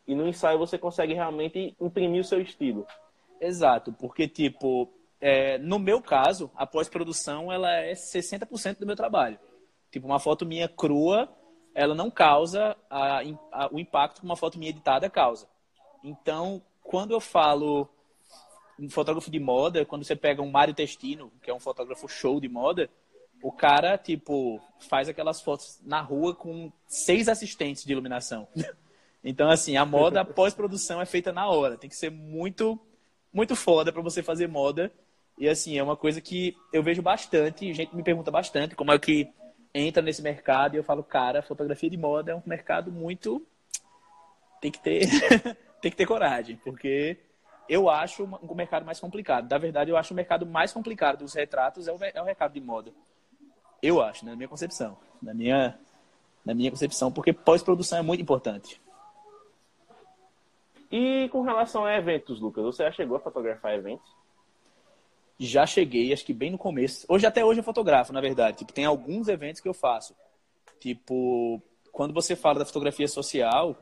e 0.08 0.14
no 0.14 0.26
ensaio 0.26 0.58
você 0.58 0.78
consegue 0.78 1.12
realmente 1.12 1.76
imprimir 1.78 2.22
o 2.22 2.24
seu 2.24 2.40
estilo. 2.40 2.86
Exato, 3.38 3.92
porque 3.92 4.26
tipo, 4.26 4.90
é, 5.20 5.58
no 5.58 5.78
meu 5.78 6.00
caso, 6.00 6.50
a 6.54 6.66
pós-produção 6.66 7.50
ela 7.50 7.72
é 7.72 7.92
60% 7.92 8.78
do 8.78 8.86
meu 8.86 8.96
trabalho. 8.96 9.38
Tipo, 9.90 10.06
uma 10.06 10.18
foto 10.18 10.44
minha 10.44 10.68
crua, 10.68 11.28
ela 11.74 11.94
não 11.94 12.10
causa 12.10 12.76
a, 12.90 13.20
a, 13.52 13.68
o 13.72 13.78
impacto 13.78 14.20
que 14.20 14.24
uma 14.24 14.36
foto 14.36 14.58
minha 14.58 14.70
editada 14.70 15.08
causa. 15.08 15.48
Então, 16.02 16.62
quando 16.82 17.12
eu 17.12 17.20
falo 17.20 17.88
um 18.78 18.90
fotógrafo 18.90 19.30
de 19.30 19.40
moda, 19.40 19.84
quando 19.84 20.04
você 20.04 20.14
pega 20.14 20.42
um 20.42 20.50
Mário 20.50 20.74
Testino, 20.74 21.32
que 21.42 21.50
é 21.50 21.54
um 21.54 21.60
fotógrafo 21.60 22.08
show 22.08 22.40
de 22.40 22.48
moda, 22.48 22.90
o 23.42 23.52
cara, 23.52 23.96
tipo, 23.96 24.60
faz 24.88 25.08
aquelas 25.08 25.40
fotos 25.40 25.80
na 25.84 26.00
rua 26.00 26.34
com 26.34 26.72
seis 26.86 27.28
assistentes 27.28 27.84
de 27.84 27.92
iluminação. 27.92 28.48
Então, 29.28 29.50
assim, 29.50 29.76
a 29.76 29.84
moda 29.84 30.24
pós-produção 30.24 31.00
é 31.00 31.04
feita 31.04 31.32
na 31.32 31.48
hora. 31.48 31.76
Tem 31.76 31.90
que 31.90 31.96
ser 31.96 32.12
muito, 32.12 32.78
muito 33.32 33.56
foda 33.56 33.92
para 33.92 34.00
você 34.00 34.22
fazer 34.22 34.46
moda. 34.46 34.92
E, 35.38 35.48
assim, 35.48 35.76
é 35.76 35.82
uma 35.82 35.96
coisa 35.96 36.20
que 36.20 36.56
eu 36.72 36.82
vejo 36.82 37.02
bastante. 37.02 37.72
Gente 37.72 37.94
me 37.94 38.02
pergunta 38.02 38.30
bastante 38.30 38.74
como 38.74 38.92
é 38.92 38.98
que 38.98 39.28
entra 39.74 40.02
nesse 40.02 40.22
mercado. 40.22 40.74
E 40.74 40.78
eu 40.78 40.84
falo, 40.84 41.02
cara, 41.02 41.42
fotografia 41.42 41.90
de 41.90 41.96
moda 41.96 42.32
é 42.32 42.34
um 42.34 42.42
mercado 42.46 42.90
muito. 42.90 43.44
Tem 44.60 44.70
que 44.70 44.78
ter, 44.78 45.00
tem 45.80 45.90
que 45.90 45.96
ter 45.96 46.06
coragem, 46.06 46.56
porque 46.64 47.18
eu 47.68 47.90
acho 47.90 48.24
o 48.24 48.54
mercado 48.54 48.86
mais 48.86 48.98
complicado. 48.98 49.50
Na 49.50 49.58
verdade, 49.58 49.90
eu 49.90 49.96
acho 49.96 50.12
o 50.12 50.16
mercado 50.16 50.46
mais 50.46 50.72
complicado 50.72 51.18
dos 51.18 51.34
retratos 51.34 51.86
é 51.88 51.92
o, 51.92 51.98
é 52.02 52.22
o 52.22 52.24
mercado 52.24 52.52
de 52.52 52.60
moda. 52.60 52.92
Eu 53.82 54.02
acho, 54.02 54.24
né? 54.24 54.30
na 54.30 54.36
minha 54.36 54.48
concepção. 54.48 54.96
Na 55.22 55.34
minha, 55.34 55.78
na 56.44 56.54
minha 56.54 56.70
concepção, 56.70 57.12
porque 57.12 57.32
pós-produção 57.32 57.98
é 57.98 58.02
muito 58.02 58.22
importante. 58.22 58.80
E 60.90 61.28
com 61.30 61.42
relação 61.42 61.84
a 61.84 61.94
eventos, 61.94 62.40
Lucas, 62.40 62.64
você 62.64 62.84
já 62.84 62.92
chegou 62.92 63.16
a 63.16 63.20
fotografar 63.20 63.74
eventos? 63.74 64.15
Já 65.38 65.66
cheguei, 65.66 66.12
acho 66.12 66.24
que 66.24 66.32
bem 66.32 66.50
no 66.50 66.58
começo. 66.58 67.04
Hoje, 67.08 67.26
até 67.26 67.44
hoje, 67.44 67.60
eu 67.60 67.64
fotografo, 67.64 68.12
na 68.12 68.20
verdade. 68.20 68.58
Tipo, 68.58 68.72
tem 68.72 68.84
alguns 68.84 69.28
eventos 69.28 69.60
que 69.60 69.68
eu 69.68 69.74
faço. 69.74 70.14
Tipo, 70.80 71.60
quando 71.92 72.14
você 72.14 72.34
fala 72.34 72.60
da 72.60 72.64
fotografia 72.64 73.08
social, 73.08 73.76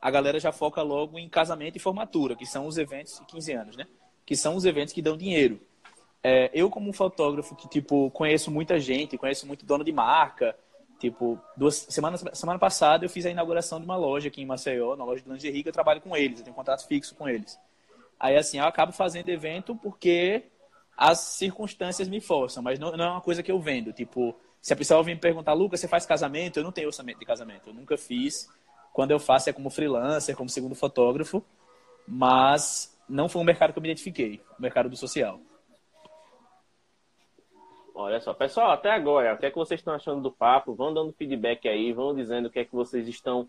a 0.00 0.10
galera 0.10 0.40
já 0.40 0.52
foca 0.52 0.82
logo 0.82 1.18
em 1.18 1.28
casamento 1.28 1.76
e 1.76 1.80
formatura, 1.80 2.34
que 2.34 2.46
são 2.46 2.66
os 2.66 2.78
eventos 2.78 3.18
de 3.18 3.26
15 3.26 3.52
anos, 3.52 3.76
né? 3.76 3.86
Que 4.24 4.34
são 4.34 4.56
os 4.56 4.64
eventos 4.64 4.92
que 4.92 5.02
dão 5.02 5.16
dinheiro. 5.16 5.60
É, 6.22 6.50
eu, 6.52 6.68
como 6.70 6.92
fotógrafo 6.92 7.54
que, 7.54 7.68
tipo, 7.68 8.10
conheço 8.10 8.50
muita 8.50 8.78
gente, 8.78 9.16
conheço 9.16 9.46
muito 9.46 9.64
dono 9.64 9.82
de 9.82 9.92
marca, 9.92 10.54
tipo, 10.98 11.40
duas 11.56 11.86
semanas, 11.88 12.22
semana 12.34 12.58
passada 12.58 13.04
eu 13.06 13.08
fiz 13.08 13.24
a 13.24 13.30
inauguração 13.30 13.78
de 13.78 13.86
uma 13.86 13.96
loja 13.96 14.28
aqui 14.28 14.42
em 14.42 14.46
Maceió, 14.46 14.96
na 14.96 15.04
loja 15.04 15.22
de 15.22 15.30
lingerie, 15.30 15.62
que 15.62 15.70
eu 15.70 15.72
trabalho 15.72 16.00
com 16.02 16.14
eles, 16.14 16.38
eu 16.38 16.44
tenho 16.44 16.54
um 16.54 16.56
contrato 16.56 16.86
fixo 16.86 17.14
com 17.14 17.26
eles. 17.26 17.58
Aí, 18.18 18.36
assim, 18.36 18.58
eu 18.58 18.64
acabo 18.64 18.92
fazendo 18.92 19.30
evento 19.30 19.74
porque 19.74 20.44
as 21.00 21.18
circunstâncias 21.18 22.10
me 22.10 22.20
forçam, 22.20 22.62
mas 22.62 22.78
não, 22.78 22.94
não 22.94 23.04
é 23.06 23.08
uma 23.08 23.22
coisa 23.22 23.42
que 23.42 23.50
eu 23.50 23.58
vendo. 23.58 23.90
Tipo, 23.90 24.36
se 24.60 24.74
a 24.74 24.76
pessoa 24.76 25.02
vem 25.02 25.14
me 25.14 25.20
perguntar, 25.20 25.54
Lucas, 25.54 25.80
você 25.80 25.88
faz 25.88 26.04
casamento? 26.04 26.58
Eu 26.58 26.62
não 26.62 26.70
tenho 26.70 26.88
orçamento 26.88 27.18
de 27.18 27.24
casamento, 27.24 27.70
eu 27.70 27.74
nunca 27.74 27.96
fiz. 27.96 28.50
Quando 28.92 29.10
eu 29.10 29.18
faço 29.18 29.48
é 29.48 29.52
como 29.52 29.70
freelancer, 29.70 30.36
como 30.36 30.50
segundo 30.50 30.74
fotógrafo, 30.74 31.42
mas 32.06 32.94
não 33.08 33.30
foi 33.30 33.40
um 33.40 33.44
mercado 33.46 33.72
que 33.72 33.78
eu 33.78 33.82
me 33.82 33.88
identifiquei, 33.88 34.42
o 34.58 34.60
mercado 34.60 34.90
do 34.90 34.96
social. 34.96 35.40
Olha 37.94 38.20
só, 38.20 38.34
pessoal, 38.34 38.70
até 38.70 38.90
agora, 38.90 39.32
o 39.32 39.38
que 39.38 39.46
é 39.46 39.50
que 39.50 39.56
vocês 39.56 39.80
estão 39.80 39.94
achando 39.94 40.20
do 40.20 40.30
papo? 40.30 40.74
Vão 40.74 40.92
dando 40.92 41.14
feedback 41.14 41.66
aí, 41.66 41.94
vão 41.94 42.14
dizendo 42.14 42.46
o 42.46 42.50
que 42.50 42.58
é 42.58 42.64
que 42.64 42.74
vocês 42.74 43.08
estão 43.08 43.48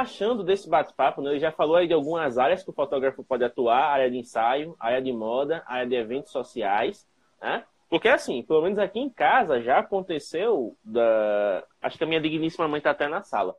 achando 0.00 0.44
desse 0.44 0.68
bate-papo. 0.68 1.22
Né? 1.22 1.30
Ele 1.30 1.40
já 1.40 1.52
falou 1.52 1.76
aí 1.76 1.86
de 1.86 1.94
algumas 1.94 2.38
áreas 2.38 2.62
que 2.62 2.70
o 2.70 2.74
fotógrafo 2.74 3.24
pode 3.24 3.44
atuar, 3.44 3.90
área 3.90 4.10
de 4.10 4.18
ensaio, 4.18 4.76
área 4.78 5.00
de 5.00 5.12
moda, 5.12 5.62
área 5.66 5.86
de 5.86 5.94
eventos 5.94 6.32
sociais, 6.32 7.06
né? 7.40 7.64
Porque 7.88 8.08
assim, 8.08 8.42
pelo 8.42 8.62
menos 8.62 8.78
aqui 8.78 8.98
em 8.98 9.10
casa 9.10 9.60
já 9.60 9.78
aconteceu 9.78 10.76
da... 10.82 11.62
Acho 11.80 11.96
que 11.96 12.04
a 12.04 12.06
minha 12.06 12.20
digníssima 12.20 12.66
mãe 12.66 12.78
está 12.78 12.90
até 12.90 13.06
na 13.06 13.22
sala 13.22 13.54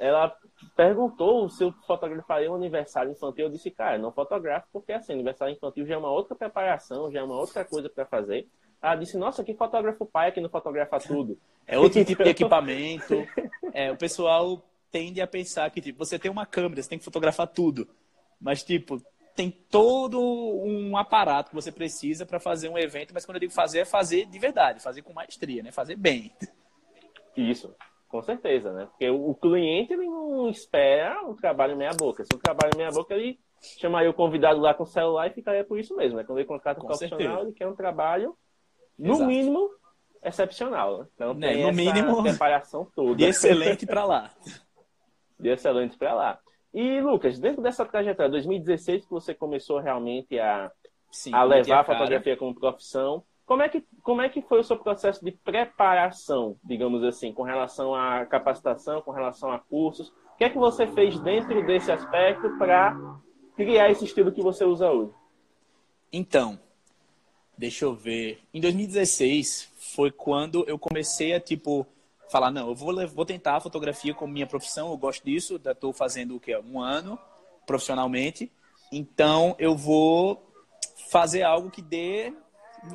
ela 0.00 0.34
perguntou 0.74 1.50
se 1.50 1.62
eu 1.62 1.72
fotografaria 1.86 2.50
um 2.50 2.54
aniversário 2.54 3.12
infantil. 3.12 3.44
Eu 3.44 3.50
disse, 3.50 3.70
cara, 3.70 3.98
não 3.98 4.10
fotografo, 4.10 4.66
porque 4.72 4.92
assim, 4.92 5.12
aniversário 5.12 5.54
infantil 5.54 5.86
já 5.86 5.94
é 5.94 5.98
uma 5.98 6.10
outra 6.10 6.34
preparação, 6.34 7.12
já 7.12 7.20
é 7.20 7.22
uma 7.22 7.38
outra 7.38 7.66
coisa 7.66 7.88
para 7.90 8.06
fazer. 8.06 8.48
Ela 8.82 8.96
disse, 8.96 9.18
nossa, 9.18 9.44
que 9.44 9.52
fotógrafo 9.52 10.06
pai 10.06 10.32
que 10.32 10.40
não 10.40 10.48
fotografa 10.48 10.98
tudo. 10.98 11.38
É 11.66 11.78
outro 11.78 12.02
tipo 12.02 12.24
de 12.24 12.30
equipamento. 12.30 13.14
É, 13.74 13.92
o 13.92 13.96
pessoal 13.96 14.62
tende 14.90 15.20
a 15.20 15.26
pensar 15.26 15.70
que, 15.70 15.80
tipo, 15.80 15.98
você 15.98 16.18
tem 16.18 16.30
uma 16.30 16.46
câmera, 16.46 16.82
você 16.82 16.88
tem 16.88 16.98
que 16.98 17.04
fotografar 17.04 17.46
tudo. 17.46 17.88
Mas, 18.40 18.62
tipo, 18.62 19.00
tem 19.34 19.50
todo 19.50 20.20
um 20.20 20.96
aparato 20.96 21.50
que 21.50 21.54
você 21.54 21.70
precisa 21.70 22.26
para 22.26 22.40
fazer 22.40 22.68
um 22.68 22.78
evento, 22.78 23.14
mas 23.14 23.24
quando 23.24 23.36
eu 23.36 23.40
digo 23.40 23.52
fazer, 23.52 23.80
é 23.80 23.84
fazer 23.84 24.26
de 24.26 24.38
verdade, 24.38 24.82
fazer 24.82 25.02
com 25.02 25.12
maestria, 25.12 25.62
né? 25.62 25.72
Fazer 25.72 25.96
bem. 25.96 26.32
Isso. 27.36 27.74
Com 28.08 28.20
certeza, 28.22 28.72
né? 28.72 28.86
Porque 28.86 29.08
o 29.08 29.34
cliente 29.34 29.92
ele 29.92 30.06
não 30.06 30.48
espera 30.50 31.24
o 31.26 31.34
trabalho 31.34 31.76
meia 31.76 31.92
boca. 31.92 32.24
Se 32.24 32.34
o 32.34 32.38
trabalho 32.38 32.72
meia 32.76 32.90
boca, 32.90 33.14
ele 33.14 33.38
chamaria 33.78 34.10
o 34.10 34.14
convidado 34.14 34.60
lá 34.60 34.74
com 34.74 34.82
o 34.82 34.86
celular 34.86 35.28
e 35.28 35.34
ficaria 35.34 35.64
por 35.64 35.78
isso 35.78 35.96
mesmo, 35.96 36.16
né? 36.16 36.24
Quando 36.24 36.38
ele 36.38 36.48
contrata 36.48 36.80
um 36.80 36.86
profissional, 36.86 37.18
certeza. 37.18 37.42
ele 37.42 37.52
quer 37.52 37.68
um 37.68 37.76
trabalho, 37.76 38.36
no 38.98 39.12
Exato. 39.12 39.26
mínimo, 39.26 39.70
excepcional. 40.24 41.06
Então 41.14 41.34
né, 41.34 41.52
tem 41.52 41.62
no 41.62 41.72
mínimo, 41.72 42.22
preparação 42.22 42.84
toda. 42.94 43.14
De 43.14 43.24
excelente 43.24 43.86
para 43.86 44.04
lá. 44.04 44.30
De 45.40 45.48
excelente 45.48 45.96
para 45.96 46.14
lá. 46.14 46.38
E, 46.72 47.00
Lucas, 47.00 47.38
dentro 47.38 47.62
dessa 47.62 47.84
trajetória, 47.84 48.30
2016 48.30 49.04
que 49.04 49.10
você 49.10 49.34
começou 49.34 49.78
realmente 49.80 50.38
a, 50.38 50.70
Sim, 51.10 51.34
a 51.34 51.42
levar 51.42 51.80
a 51.80 51.84
fotografia 51.84 52.36
como 52.36 52.54
profissão, 52.54 53.24
como 53.44 53.62
é, 53.62 53.68
que, 53.68 53.84
como 54.04 54.22
é 54.22 54.28
que 54.28 54.40
foi 54.40 54.60
o 54.60 54.64
seu 54.64 54.76
processo 54.76 55.24
de 55.24 55.32
preparação, 55.32 56.56
digamos 56.62 57.02
assim, 57.02 57.32
com 57.32 57.42
relação 57.42 57.92
à 57.92 58.24
capacitação, 58.24 59.02
com 59.02 59.10
relação 59.10 59.50
a 59.50 59.58
cursos? 59.58 60.10
O 60.10 60.36
que 60.38 60.44
é 60.44 60.48
que 60.48 60.56
você 60.56 60.86
fez 60.86 61.18
dentro 61.18 61.66
desse 61.66 61.90
aspecto 61.90 62.56
para 62.58 62.96
criar 63.56 63.90
esse 63.90 64.04
estilo 64.04 64.30
que 64.30 64.40
você 64.40 64.64
usa 64.64 64.88
hoje? 64.92 65.12
Então, 66.12 66.60
deixa 67.58 67.84
eu 67.84 67.92
ver. 67.92 68.38
Em 68.54 68.60
2016 68.60 69.72
foi 69.96 70.12
quando 70.12 70.64
eu 70.68 70.78
comecei 70.78 71.34
a, 71.34 71.40
tipo, 71.40 71.84
falar, 72.30 72.50
não, 72.50 72.68
eu 72.68 72.74
vou, 72.74 73.06
vou 73.08 73.24
tentar 73.24 73.56
a 73.56 73.60
fotografia 73.60 74.14
como 74.14 74.32
minha 74.32 74.46
profissão, 74.46 74.90
eu 74.90 74.96
gosto 74.96 75.24
disso, 75.24 75.60
estou 75.64 75.92
fazendo 75.92 76.36
o 76.36 76.40
que? 76.40 76.56
Um 76.58 76.80
ano 76.80 77.18
profissionalmente. 77.66 78.50
Então, 78.92 79.54
eu 79.58 79.76
vou 79.76 80.46
fazer 81.10 81.42
algo 81.42 81.70
que 81.70 81.82
dê 81.82 82.32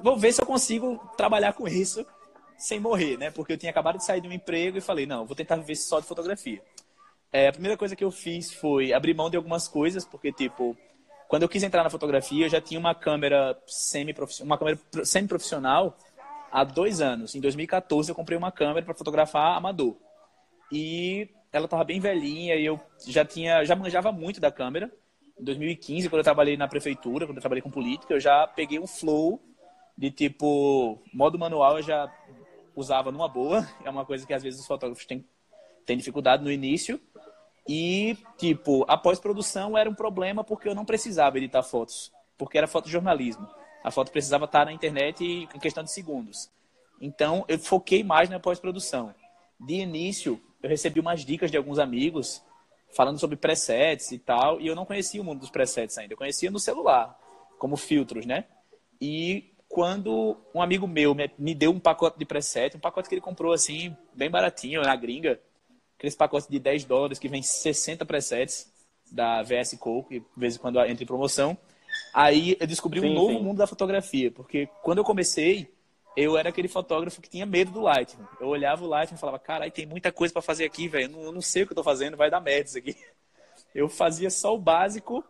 vou 0.01 0.17
ver 0.17 0.33
se 0.33 0.41
eu 0.41 0.45
consigo 0.45 0.99
trabalhar 1.17 1.53
com 1.53 1.67
isso 1.67 2.05
sem 2.57 2.79
morrer, 2.79 3.17
né? 3.17 3.31
Porque 3.31 3.53
eu 3.53 3.57
tinha 3.57 3.69
acabado 3.69 3.97
de 3.97 4.05
sair 4.05 4.21
de 4.21 4.27
um 4.27 4.31
emprego 4.31 4.77
e 4.77 4.81
falei, 4.81 5.05
não, 5.05 5.25
vou 5.25 5.35
tentar 5.35 5.57
viver 5.57 5.75
só 5.75 5.99
de 5.99 6.07
fotografia. 6.07 6.61
É, 7.31 7.49
a 7.49 7.51
primeira 7.51 7.77
coisa 7.77 7.95
que 7.95 8.03
eu 8.03 8.11
fiz 8.11 8.53
foi 8.53 8.93
abrir 8.93 9.13
mão 9.13 9.29
de 9.29 9.35
algumas 9.35 9.67
coisas, 9.67 10.05
porque, 10.05 10.31
tipo, 10.31 10.75
quando 11.27 11.43
eu 11.43 11.49
quis 11.49 11.63
entrar 11.63 11.83
na 11.83 11.89
fotografia, 11.89 12.45
eu 12.45 12.49
já 12.49 12.61
tinha 12.61 12.79
uma 12.79 12.95
câmera 12.95 13.59
semi-profissional, 13.67 14.45
uma 14.45 14.57
câmera 14.57 14.79
semi-profissional 15.03 15.97
há 16.51 16.63
dois 16.63 17.01
anos. 17.01 17.35
Em 17.35 17.41
2014, 17.41 18.09
eu 18.09 18.15
comprei 18.15 18.37
uma 18.37 18.51
câmera 18.51 18.85
para 18.85 18.93
fotografar 18.93 19.57
amador. 19.57 19.97
E 20.71 21.29
ela 21.51 21.65
estava 21.65 21.83
bem 21.83 21.99
velhinha 21.99 22.55
e 22.55 22.65
eu 22.65 22.79
já 23.07 23.23
tinha, 23.23 23.63
já 23.63 23.75
manjava 23.75 24.11
muito 24.11 24.39
da 24.39 24.51
câmera. 24.51 24.91
Em 25.39 25.43
2015, 25.43 26.09
quando 26.09 26.19
eu 26.19 26.23
trabalhei 26.23 26.57
na 26.57 26.67
prefeitura, 26.67 27.25
quando 27.25 27.37
eu 27.37 27.41
trabalhei 27.41 27.61
com 27.61 27.69
política, 27.69 28.13
eu 28.13 28.19
já 28.19 28.47
peguei 28.47 28.79
um 28.79 28.87
flow 28.87 29.41
de 29.97 30.11
tipo, 30.11 31.01
modo 31.13 31.39
manual 31.39 31.77
eu 31.77 31.83
já 31.83 32.11
usava 32.75 33.11
numa 33.11 33.27
boa, 33.27 33.65
é 33.83 33.89
uma 33.89 34.05
coisa 34.05 34.25
que 34.25 34.33
às 34.33 34.43
vezes 34.43 34.59
os 34.59 34.67
fotógrafos 34.67 35.05
têm, 35.05 35.25
têm 35.85 35.97
dificuldade 35.97 36.43
no 36.43 36.51
início. 36.51 36.99
E, 37.67 38.15
tipo, 38.37 38.85
a 38.87 38.95
pós-produção 38.95 39.77
era 39.77 39.89
um 39.89 39.95
problema 39.95 40.43
porque 40.43 40.69
eu 40.69 40.75
não 40.75 40.85
precisava 40.85 41.37
editar 41.37 41.63
fotos, 41.63 42.11
porque 42.37 42.57
era 42.57 42.67
fotojornalismo. 42.67 43.47
A 43.85 43.91
foto 43.91 44.11
precisava 44.11 44.45
estar 44.45 44.65
na 44.65 44.73
internet 44.73 45.23
em 45.23 45.59
questão 45.59 45.83
de 45.83 45.91
segundos. 45.91 46.49
Então, 46.99 47.45
eu 47.47 47.59
foquei 47.59 48.03
mais 48.03 48.31
na 48.31 48.39
pós-produção. 48.39 49.13
De 49.59 49.75
início, 49.75 50.41
eu 50.63 50.67
recebi 50.67 50.99
umas 50.99 51.23
dicas 51.23 51.51
de 51.51 51.57
alguns 51.57 51.77
amigos 51.77 52.41
falando 52.95 53.19
sobre 53.19 53.37
presets 53.37 54.11
e 54.11 54.17
tal, 54.17 54.59
e 54.59 54.65
eu 54.65 54.73
não 54.73 54.87
conhecia 54.87 55.21
o 55.21 55.23
mundo 55.23 55.41
dos 55.41 55.51
presets 55.51 55.99
ainda. 55.99 56.13
Eu 56.13 56.17
conhecia 56.17 56.49
no 56.49 56.59
celular, 56.59 57.15
como 57.59 57.77
filtros, 57.77 58.25
né? 58.25 58.45
E 58.99 59.53
quando 59.69 60.35
um 60.51 60.63
amigo 60.63 60.87
meu 60.87 61.15
me 61.37 61.53
deu 61.53 61.69
um 61.69 61.79
pacote 61.79 62.17
de 62.17 62.25
preset, 62.25 62.75
um 62.75 62.79
pacote 62.79 63.07
que 63.07 63.13
ele 63.13 63.21
comprou 63.21 63.53
assim, 63.53 63.95
bem 64.15 64.31
baratinho, 64.31 64.81
na 64.81 64.95
gringa, 64.95 65.39
aqueles 65.95 66.15
pacotes 66.15 66.47
de 66.47 66.57
10 66.57 66.85
dólares 66.85 67.19
que 67.19 67.29
vem 67.29 67.43
60 67.43 68.03
presets 68.03 68.67
da 69.11 69.43
VS 69.43 69.77
que 70.09 70.19
de 70.21 70.25
vez 70.35 70.55
em 70.55 70.59
quando 70.59 70.79
entra 70.79 71.03
em 71.03 71.07
promoção. 71.07 71.55
Aí 72.13 72.55
eu 72.59 72.67
descobri 72.67 72.99
sim, 73.01 73.07
um 73.07 73.13
novo 73.13 73.33
sim. 73.33 73.43
mundo 73.43 73.57
da 73.57 73.67
fotografia, 73.67 74.31
porque 74.31 74.67
quando 74.81 74.99
eu 74.99 75.03
comecei, 75.03 75.69
eu 76.15 76.37
era 76.37 76.49
aquele 76.49 76.67
fotógrafo 76.67 77.21
que 77.21 77.29
tinha 77.29 77.45
medo 77.45 77.71
do 77.71 77.81
Lightroom. 77.81 78.25
Eu 78.39 78.47
olhava 78.47 78.85
o 78.85 78.87
Lightroom 78.87 79.17
e 79.17 79.19
falava, 79.19 79.39
caralho, 79.39 79.71
tem 79.71 79.85
muita 79.85 80.11
coisa 80.11 80.33
para 80.33 80.41
fazer 80.41 80.63
aqui, 80.63 80.87
velho. 80.87 81.11
Eu, 81.13 81.23
eu 81.23 81.31
não 81.31 81.41
sei 81.41 81.63
o 81.63 81.65
que 81.65 81.73
eu 81.73 81.75
tô 81.75 81.83
fazendo, 81.83 82.15
vai 82.15 82.29
dar 82.29 82.39
merda 82.39 82.69
isso 82.69 82.77
aqui. 82.77 82.95
Eu 83.73 83.89
fazia 83.89 84.29
só 84.29 84.55
o 84.55 84.57
básico, 84.57 85.21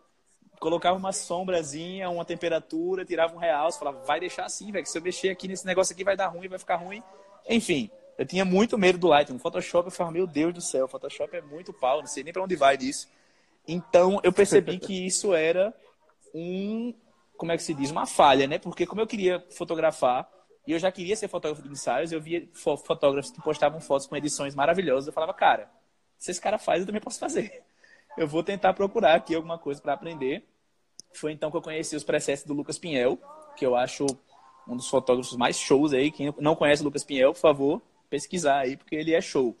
colocava 0.60 0.96
uma 0.96 1.12
sombrazinha, 1.12 2.08
uma 2.08 2.24
temperatura, 2.24 3.04
tirava 3.04 3.34
um 3.34 3.38
real, 3.38 3.72
falava, 3.72 4.04
vai 4.04 4.20
deixar 4.20 4.44
assim, 4.44 4.70
velho, 4.70 4.84
que 4.84 4.90
se 4.90 4.96
eu 4.96 5.02
mexer 5.02 5.30
aqui 5.30 5.48
nesse 5.48 5.66
negócio 5.66 5.92
aqui 5.92 6.04
vai 6.04 6.16
dar 6.16 6.28
ruim, 6.28 6.46
vai 6.46 6.58
ficar 6.58 6.76
ruim. 6.76 7.02
Enfim, 7.48 7.90
eu 8.16 8.24
tinha 8.24 8.44
muito 8.44 8.78
medo 8.78 8.98
do 8.98 9.08
Lightroom. 9.08 9.40
Photoshop, 9.40 9.88
eu 9.88 9.90
falava, 9.90 10.14
meu 10.14 10.28
Deus 10.28 10.54
do 10.54 10.60
céu, 10.60 10.86
Photoshop 10.86 11.36
é 11.36 11.42
muito 11.42 11.72
pau, 11.72 11.98
não 11.98 12.06
sei 12.06 12.22
nem 12.22 12.32
para 12.32 12.42
onde 12.42 12.54
vai 12.54 12.76
disso. 12.76 13.08
Então, 13.66 14.20
eu 14.22 14.32
percebi 14.32 14.78
que 14.78 15.06
isso 15.06 15.34
era 15.34 15.74
um, 16.36 16.94
como 17.36 17.52
é 17.52 17.56
que 17.56 17.62
se 17.62 17.72
diz, 17.72 17.90
uma 17.90 18.06
falha, 18.06 18.46
né? 18.46 18.58
Porque 18.58 18.86
como 18.86 19.00
eu 19.00 19.06
queria 19.06 19.44
fotografar, 19.50 20.28
e 20.66 20.72
eu 20.72 20.78
já 20.78 20.90
queria 20.92 21.16
ser 21.16 21.28
fotógrafo 21.28 21.62
de 21.62 21.70
ensaios, 21.70 22.12
eu 22.12 22.20
via 22.20 22.48
fotógrafos 22.52 23.30
que 23.30 23.40
postavam 23.40 23.80
fotos 23.80 24.06
com 24.06 24.16
edições 24.16 24.54
maravilhosas. 24.54 25.06
Eu 25.06 25.12
falava, 25.12 25.32
cara, 25.32 25.70
se 26.18 26.30
esse 26.30 26.40
cara 26.40 26.58
faz, 26.58 26.80
eu 26.80 26.86
também 26.86 27.00
posso 27.00 27.18
fazer. 27.18 27.62
Eu 28.16 28.26
vou 28.26 28.42
tentar 28.42 28.72
procurar 28.72 29.14
aqui 29.14 29.34
alguma 29.34 29.58
coisa 29.58 29.78
para 29.78 29.92
aprender. 29.92 30.42
Foi 31.12 31.32
então 31.32 31.50
que 31.50 31.56
eu 31.58 31.60
conheci 31.60 31.94
os 31.94 32.02
presets 32.02 32.44
do 32.44 32.54
Lucas 32.54 32.78
Pinhel, 32.78 33.18
que 33.54 33.66
eu 33.66 33.76
acho 33.76 34.06
um 34.66 34.74
dos 34.74 34.88
fotógrafos 34.88 35.36
mais 35.36 35.58
shows 35.58 35.92
aí. 35.92 36.10
Quem 36.10 36.32
não 36.38 36.56
conhece 36.56 36.80
o 36.80 36.86
Lucas 36.86 37.04
Pinhel, 37.04 37.34
por 37.34 37.40
favor, 37.40 37.82
pesquisar 38.08 38.60
aí, 38.60 38.74
porque 38.74 38.96
ele 38.96 39.12
é 39.12 39.20
show. 39.20 39.54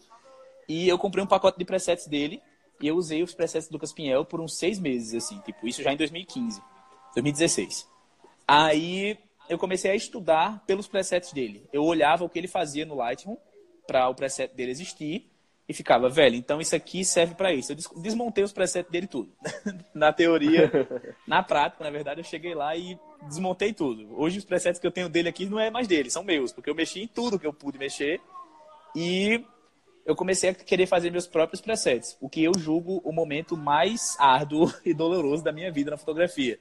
E 0.66 0.88
eu 0.88 0.96
comprei 0.96 1.22
um 1.22 1.26
pacote 1.26 1.58
de 1.58 1.66
presets 1.66 2.06
dele 2.06 2.40
e 2.80 2.88
eu 2.88 2.96
usei 2.96 3.22
os 3.22 3.34
presets 3.34 3.68
do 3.68 3.74
Lucas 3.74 3.92
Pinhel 3.92 4.24
por 4.24 4.40
uns 4.40 4.56
seis 4.56 4.78
meses, 4.78 5.14
assim, 5.14 5.38
tipo, 5.40 5.66
isso 5.66 5.82
já 5.82 5.92
em 5.92 5.96
2015, 5.96 6.60
2016. 7.14 7.88
Aí 8.46 9.18
eu 9.48 9.58
comecei 9.58 9.90
a 9.90 9.94
estudar 9.94 10.62
pelos 10.66 10.86
presets 10.86 11.32
dele. 11.32 11.66
Eu 11.72 11.84
olhava 11.84 12.24
o 12.24 12.28
que 12.28 12.38
ele 12.38 12.48
fazia 12.48 12.84
no 12.84 12.96
Lightroom 12.96 13.36
para 13.86 14.08
o 14.08 14.14
preset 14.14 14.54
dele 14.54 14.70
existir 14.70 15.30
e 15.68 15.74
ficava, 15.74 16.08
velho, 16.08 16.36
então 16.36 16.60
isso 16.60 16.76
aqui 16.76 17.04
serve 17.04 17.34
para 17.34 17.52
isso. 17.52 17.72
Eu 17.72 17.76
desmontei 18.00 18.44
os 18.44 18.52
presets 18.52 18.90
dele 18.90 19.06
tudo. 19.06 19.32
na 19.94 20.12
teoria, 20.12 20.70
na 21.26 21.42
prática, 21.42 21.82
na 21.82 21.90
verdade, 21.90 22.20
eu 22.20 22.24
cheguei 22.24 22.54
lá 22.54 22.76
e 22.76 22.98
desmontei 23.22 23.72
tudo. 23.72 24.08
Hoje 24.16 24.38
os 24.38 24.44
presets 24.44 24.78
que 24.78 24.86
eu 24.86 24.92
tenho 24.92 25.08
dele 25.08 25.28
aqui 25.28 25.46
não 25.46 25.58
é 25.58 25.70
mais 25.70 25.88
dele, 25.88 26.10
são 26.10 26.22
meus, 26.22 26.52
porque 26.52 26.70
eu 26.70 26.74
mexi 26.74 27.02
em 27.02 27.08
tudo 27.08 27.38
que 27.38 27.46
eu 27.46 27.52
pude 27.52 27.78
mexer 27.78 28.20
e 28.94 29.44
eu 30.06 30.16
comecei 30.16 30.50
a 30.50 30.54
querer 30.54 30.86
fazer 30.86 31.10
meus 31.10 31.26
próprios 31.26 31.60
presets, 31.60 32.16
o 32.20 32.28
que 32.28 32.42
eu 32.42 32.52
julgo 32.56 33.02
o 33.04 33.12
momento 33.12 33.56
mais 33.56 34.16
árduo 34.18 34.72
e 34.86 34.94
doloroso 34.94 35.44
da 35.44 35.52
minha 35.52 35.70
vida 35.70 35.90
na 35.90 35.98
fotografia. 35.98 36.58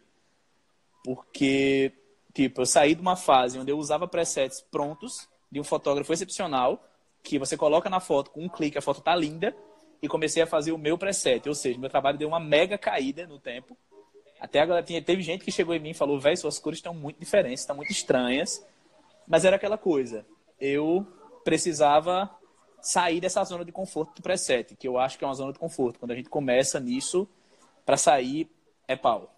Porque 1.04 1.94
Tipo, 2.36 2.62
eu 2.62 2.66
saí 2.66 2.94
de 2.94 3.02
uma 3.02 3.16
fase 3.16 3.58
onde 3.58 3.72
eu 3.72 3.78
usava 3.78 4.10
presets 4.10 4.60
prontos, 4.60 5.25
de 5.50 5.58
um 5.58 5.64
fotógrafo 5.64 6.12
excepcional, 6.12 6.86
que 7.24 7.40
você 7.40 7.56
coloca 7.56 7.90
na 7.90 8.02
foto, 8.02 8.30
com 8.30 8.44
um 8.44 8.50
clique 8.50 8.78
a 8.78 8.82
foto 8.82 9.00
tá 9.00 9.16
linda, 9.16 9.56
e 10.02 10.08
comecei 10.10 10.44
a 10.44 10.46
fazer 10.46 10.74
o 10.74 10.78
meu 10.78 10.98
preset. 10.98 11.48
Ou 11.48 11.56
seja, 11.56 11.80
meu 11.80 11.90
trabalho 11.90 12.18
deu 12.18 12.28
uma 12.28 12.40
mega 12.40 12.78
caída 12.78 13.25
no 13.25 13.40
tempo. 13.40 13.78
Até 14.38 14.60
agora 14.60 14.84
teve 14.84 15.22
gente 15.22 15.46
que 15.46 15.52
chegou 15.52 15.74
em 15.74 15.80
mim 15.80 15.91
e 15.91 15.93
falou, 15.93 16.19
velho, 16.19 16.36
suas 16.36 16.60
cores 16.60 16.80
estão 16.80 16.93
muito 16.93 17.17
diferentes, 17.17 17.62
estão 17.62 17.78
muito 17.78 17.91
estranhas. 17.93 18.62
Mas 19.26 19.46
era 19.46 19.56
aquela 19.56 19.78
coisa. 19.78 20.26
Eu 20.60 21.08
precisava 21.46 22.30
sair 22.86 23.19
dessa 23.19 23.43
zona 23.43 23.65
de 23.65 23.71
conforto 23.71 24.15
do 24.15 24.21
preset, 24.21 24.76
que 24.76 24.88
eu 24.88 25.00
acho 25.00 25.17
que 25.17 25.24
é 25.24 25.28
uma 25.28 25.34
zona 25.34 25.52
de 25.52 25.58
conforto. 25.58 26.00
Quando 26.00 26.12
a 26.12 26.15
gente 26.15 26.30
começa 26.30 26.80
nisso, 26.80 27.28
para 27.84 27.98
sair 27.98 28.48
é 28.88 28.95
pau. 28.95 29.36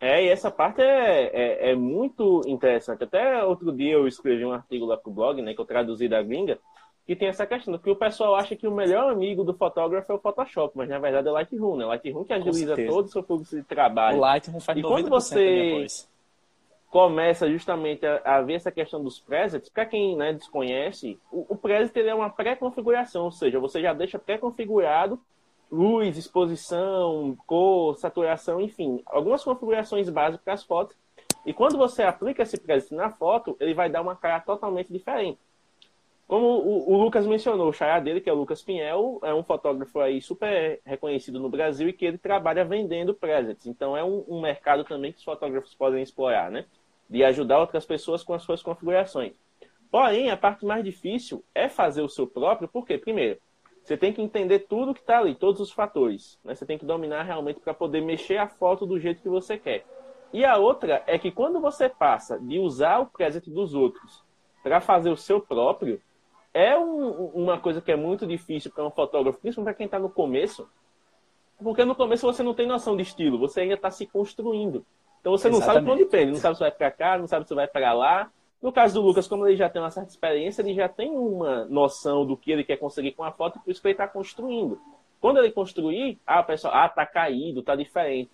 É, 0.00 0.24
e 0.24 0.28
essa 0.28 0.50
parte 0.50 0.82
é, 0.82 1.30
é, 1.32 1.70
é, 1.70 1.74
muito 1.76 2.42
interessante. 2.46 3.04
Até 3.04 3.44
outro 3.44 3.70
dia 3.70 3.92
eu 3.92 4.08
escrevi 4.08 4.44
um 4.44 4.52
artigo 4.52 4.84
lá 4.84 4.96
pro 4.96 5.12
blog, 5.12 5.40
né, 5.40 5.54
que 5.54 5.60
eu 5.60 5.64
traduzi 5.64 6.08
da 6.08 6.20
gringa, 6.20 6.58
que 7.06 7.14
tem 7.14 7.28
essa 7.28 7.46
questão, 7.46 7.78
que 7.78 7.88
o 7.88 7.96
pessoal 7.96 8.34
acha 8.34 8.56
que 8.56 8.66
o 8.66 8.74
melhor 8.74 9.10
amigo 9.10 9.44
do 9.44 9.54
fotógrafo 9.54 10.10
é 10.10 10.14
o 10.16 10.18
Photoshop, 10.18 10.76
mas 10.76 10.88
na 10.88 10.98
verdade 10.98 11.28
é 11.28 11.30
o 11.30 11.34
Lightroom, 11.34 11.76
né? 11.76 11.84
O 11.86 11.88
Lightroom 11.88 12.24
que 12.24 12.32
agiliza 12.32 12.74
todo 12.86 13.06
o 13.06 13.08
seu 13.08 13.22
fluxo 13.22 13.54
de 13.56 13.62
trabalho. 13.62 14.18
O 14.18 14.20
Lightroom 14.20 14.60
faz 14.60 14.78
e 14.78 14.82
quando 14.82 15.08
você 15.08 15.86
começa 16.94 17.50
justamente 17.50 18.06
a, 18.06 18.22
a, 18.24 18.40
ver 18.40 18.54
essa 18.54 18.70
questão 18.70 19.02
dos 19.02 19.18
presets, 19.18 19.68
para 19.68 19.84
quem 19.84 20.16
né, 20.16 20.32
desconhece, 20.32 21.18
o, 21.32 21.44
o 21.48 21.56
preset 21.56 21.98
é 21.98 22.14
uma 22.14 22.30
pré-configuração, 22.30 23.24
ou 23.24 23.32
seja, 23.32 23.58
você 23.58 23.82
já 23.82 23.92
deixa 23.92 24.16
pré-configurado 24.16 25.18
luz, 25.68 26.16
exposição, 26.16 27.36
cor, 27.48 27.96
saturação, 27.96 28.60
enfim, 28.60 29.02
algumas 29.06 29.42
configurações 29.42 30.08
básicas 30.08 30.44
para 30.44 30.54
as 30.54 30.62
fotos. 30.62 30.96
E 31.44 31.52
quando 31.52 31.76
você 31.76 32.04
aplica 32.04 32.44
esse 32.44 32.56
preset 32.60 32.94
na 32.94 33.10
foto, 33.10 33.56
ele 33.58 33.74
vai 33.74 33.90
dar 33.90 34.00
uma 34.00 34.14
cara 34.14 34.38
totalmente 34.38 34.92
diferente. 34.92 35.40
Como 36.28 36.46
o, 36.46 36.92
o 36.92 36.96
Lucas 36.96 37.26
mencionou, 37.26 37.70
o 37.70 37.72
xará 37.72 37.98
dele, 37.98 38.20
que 38.20 38.30
é 38.30 38.32
o 38.32 38.36
Lucas 38.36 38.62
Pinhel, 38.62 39.18
é 39.24 39.34
um 39.34 39.42
fotógrafo 39.42 39.98
aí 39.98 40.22
super 40.22 40.80
reconhecido 40.86 41.40
no 41.40 41.48
Brasil 41.48 41.88
e 41.88 41.92
que 41.92 42.04
ele 42.04 42.18
trabalha 42.18 42.64
vendendo 42.64 43.12
presets. 43.12 43.66
Então 43.66 43.96
é 43.96 44.04
um, 44.04 44.24
um 44.28 44.40
mercado 44.40 44.84
também 44.84 45.10
que 45.10 45.18
os 45.18 45.24
fotógrafos 45.24 45.74
podem 45.74 46.00
explorar, 46.00 46.52
né? 46.52 46.64
De 47.08 47.22
ajudar 47.24 47.60
outras 47.60 47.84
pessoas 47.84 48.22
com 48.22 48.34
as 48.34 48.42
suas 48.42 48.62
configurações. 48.62 49.32
Porém, 49.90 50.30
a 50.30 50.36
parte 50.36 50.64
mais 50.64 50.82
difícil 50.82 51.44
é 51.54 51.68
fazer 51.68 52.02
o 52.02 52.08
seu 52.08 52.26
próprio, 52.26 52.68
porque, 52.68 52.98
primeiro, 52.98 53.38
você 53.82 53.96
tem 53.96 54.12
que 54.12 54.22
entender 54.22 54.60
tudo 54.60 54.94
que 54.94 55.00
está 55.00 55.18
ali, 55.18 55.34
todos 55.34 55.60
os 55.60 55.70
fatores. 55.70 56.38
Né? 56.42 56.54
Você 56.54 56.64
tem 56.64 56.78
que 56.78 56.86
dominar 56.86 57.22
realmente 57.22 57.60
para 57.60 57.74
poder 57.74 58.00
mexer 58.00 58.38
a 58.38 58.48
foto 58.48 58.86
do 58.86 58.98
jeito 58.98 59.22
que 59.22 59.28
você 59.28 59.58
quer. 59.58 59.84
E 60.32 60.44
a 60.44 60.56
outra 60.56 61.04
é 61.06 61.18
que 61.18 61.30
quando 61.30 61.60
você 61.60 61.88
passa 61.88 62.40
de 62.40 62.58
usar 62.58 62.98
o 62.98 63.06
presente 63.06 63.50
dos 63.50 63.74
outros 63.74 64.24
para 64.62 64.80
fazer 64.80 65.10
o 65.10 65.16
seu 65.16 65.40
próprio, 65.40 66.00
é 66.52 66.76
um, 66.78 67.26
uma 67.26 67.60
coisa 67.60 67.80
que 67.80 67.92
é 67.92 67.96
muito 67.96 68.26
difícil 68.26 68.72
para 68.72 68.86
um 68.86 68.90
fotógrafo, 68.90 69.38
principalmente 69.38 69.72
para 69.72 69.76
quem 69.76 69.86
está 69.86 69.98
no 69.98 70.08
começo, 70.08 70.68
porque 71.62 71.84
no 71.84 71.94
começo 71.94 72.26
você 72.26 72.42
não 72.42 72.54
tem 72.54 72.66
noção 72.66 72.96
de 72.96 73.02
estilo, 73.02 73.38
você 73.38 73.60
ainda 73.60 73.74
está 73.74 73.90
se 73.90 74.06
construindo. 74.06 74.84
Então 75.24 75.32
você 75.32 75.48
não 75.48 75.56
Exatamente. 75.56 75.74
sabe 75.74 75.86
para 75.86 75.94
onde 75.94 76.04
pende, 76.04 76.32
não 76.32 76.38
sabe 76.38 76.54
se 76.56 76.60
vai 76.60 76.70
para 76.70 76.90
cá, 76.90 77.16
não 77.16 77.26
sabe 77.26 77.48
se 77.48 77.54
vai 77.54 77.66
para 77.66 77.94
lá, 77.94 78.30
no 78.60 78.70
caso 78.70 78.92
do 78.92 79.00
Lucas, 79.00 79.26
como 79.26 79.46
ele 79.46 79.56
já 79.56 79.70
tem 79.70 79.80
uma 79.80 79.90
certa 79.90 80.10
experiência, 80.10 80.60
ele 80.60 80.74
já 80.74 80.86
tem 80.86 81.10
uma 81.10 81.64
noção 81.64 82.26
do 82.26 82.36
que 82.36 82.52
ele 82.52 82.62
quer 82.62 82.76
conseguir 82.76 83.12
com 83.12 83.24
a 83.24 83.32
foto, 83.32 83.58
por 83.58 83.70
isso 83.70 83.80
que 83.80 83.88
ele 83.88 83.94
está 83.94 84.06
construindo. 84.06 84.78
Quando 85.22 85.38
ele 85.38 85.50
construir, 85.50 86.18
ah, 86.26 86.40
o 86.40 86.44
pessoal, 86.44 86.74
ah, 86.74 86.88
tá 86.90 87.06
caído, 87.06 87.62
tá 87.62 87.74
diferente. 87.74 88.30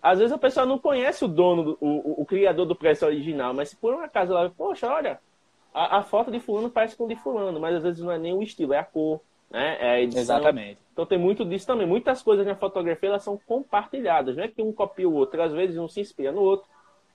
Às 0.00 0.20
vezes 0.20 0.32
a 0.32 0.38
pessoa 0.38 0.64
não 0.64 0.78
conhece 0.78 1.22
o 1.22 1.28
dono, 1.28 1.62
do, 1.64 1.78
o, 1.82 2.22
o, 2.22 2.24
criador 2.24 2.64
do 2.64 2.74
preço 2.74 3.04
original, 3.04 3.52
mas 3.52 3.68
se 3.68 3.76
por 3.76 3.92
um 3.92 4.00
acaso 4.00 4.32
ela, 4.32 4.48
poxa, 4.48 4.88
olha, 4.88 5.20
a, 5.74 5.98
a, 5.98 6.02
foto 6.02 6.30
de 6.30 6.40
fulano 6.40 6.70
parece 6.70 6.96
com 6.96 7.06
de 7.06 7.16
fulano, 7.16 7.60
mas 7.60 7.76
às 7.76 7.82
vezes 7.82 8.02
não 8.02 8.10
é 8.10 8.18
nem 8.18 8.32
o 8.32 8.42
estilo, 8.42 8.72
é 8.72 8.78
a 8.78 8.84
cor, 8.84 9.20
né? 9.50 9.76
É 9.80 9.90
a 9.90 10.00
edição. 10.00 10.22
Exatamente. 10.22 10.78
Então 10.92 11.06
tem 11.06 11.18
muito 11.18 11.44
disso 11.44 11.66
também. 11.66 11.86
Muitas 11.86 12.22
coisas 12.22 12.46
na 12.46 12.54
fotografia 12.54 13.08
elas 13.08 13.22
são 13.22 13.38
compartilhadas, 13.46 14.36
não 14.36 14.44
é 14.44 14.48
que 14.48 14.62
um 14.62 14.72
copia 14.72 15.08
o 15.08 15.14
outro, 15.14 15.42
às 15.42 15.52
vezes 15.52 15.76
um 15.76 15.88
se 15.88 16.00
inspira 16.00 16.32
no 16.32 16.40
outro 16.40 16.66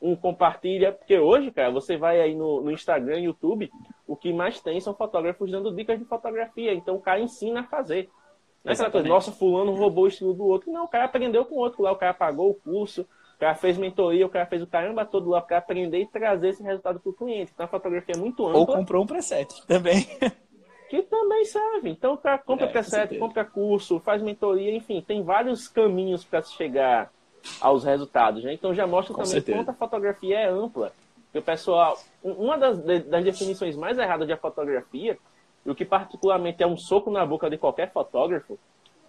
um 0.02 0.16
compartilha, 0.16 0.92
porque 0.92 1.18
hoje, 1.20 1.52
cara, 1.52 1.70
você 1.70 1.96
vai 1.96 2.20
aí 2.20 2.34
no, 2.34 2.62
no 2.62 2.72
Instagram, 2.72 3.20
YouTube, 3.20 3.72
o 4.08 4.16
que 4.16 4.34
mais 4.34 4.60
tem 4.60 4.80
são 4.82 4.96
fotógrafos 4.96 5.52
dando 5.52 5.74
dicas 5.74 6.00
de 6.00 6.06
fotografia. 6.06 6.74
Então 6.74 6.96
o 6.96 7.02
cara 7.02 7.20
ensina 7.20 7.60
a 7.60 7.64
fazer. 7.64 8.10
Não 8.64 8.72
é 8.72 8.74
aquela 8.74 8.90
coisa, 8.90 9.08
nossa, 9.08 9.32
fulano 9.32 9.76
roubou 9.76 10.06
o 10.06 10.08
estilo 10.08 10.34
do 10.34 10.46
outro. 10.46 10.72
Não, 10.72 10.86
o 10.86 10.88
cara 10.88 11.06
aprendeu 11.06 11.46
com 11.46 11.56
o 11.56 11.60
outro 11.60 11.84
lá, 11.84 11.92
o 11.92 11.96
cara 11.96 12.14
pagou 12.14 12.50
o 12.50 12.54
curso, 12.56 13.02
o 13.36 13.40
cara 13.40 13.54
fez 13.54 13.78
mentoria, 13.78 14.26
o 14.26 14.30
cara 14.30 14.46
fez 14.48 14.62
o 14.64 14.68
caramba 14.68 15.06
todo 15.06 15.30
lá 15.30 15.42
para 15.42 15.58
aprender 15.58 16.00
e 16.00 16.08
trazer 16.08 16.50
esse 16.50 16.64
resultado 16.64 17.00
para 17.00 17.10
o 17.10 17.14
cliente. 17.14 17.52
Então 17.54 17.66
a 17.66 17.70
fotografia 17.70 18.16
é 18.16 18.20
muito 18.20 18.48
ampla. 18.48 18.60
Ou 18.60 18.68
comprou 18.68 19.04
um 19.04 19.08
preset 19.08 19.66
também. 19.68 20.08
que 20.92 21.02
também 21.04 21.46
serve. 21.46 21.90
Então 21.90 22.16
o 22.16 22.18
cara 22.18 22.38
compra 22.38 22.66
é, 22.66 22.70
preset, 22.70 23.18
compra 23.18 23.46
curso, 23.46 23.98
faz 24.02 24.22
mentoria, 24.22 24.76
enfim, 24.76 25.02
tem 25.02 25.24
vários 25.24 25.70
caminhos 25.70 26.26
para 26.26 26.42
se 26.42 26.52
chegar 26.52 27.10
aos 27.62 27.86
resultados. 27.86 28.44
Né? 28.44 28.52
Então 28.54 28.74
já 28.74 28.86
mostra 28.86 29.14
Com 29.14 29.22
também 29.22 29.36
certeza. 29.36 29.58
quanto 29.58 29.70
a 29.70 29.74
fotografia 29.74 30.38
é 30.38 30.50
ampla. 30.50 30.92
Porque 31.24 31.40
o 31.40 31.42
pessoal, 31.42 31.98
uma 32.22 32.58
das, 32.58 32.78
das 33.06 33.24
definições 33.24 33.78
mais 33.78 33.98
erradas 33.98 34.28
de 34.28 34.36
fotografia, 34.36 35.18
e 35.66 35.72
o 35.72 35.74
que 35.74 35.86
particularmente 35.86 36.62
é 36.62 36.68
um 36.68 36.76
soco 36.76 37.10
na 37.10 37.26
boca 37.26 37.50
de 37.50 37.58
qualquer 37.58 37.90
fotógrafo, 37.94 38.60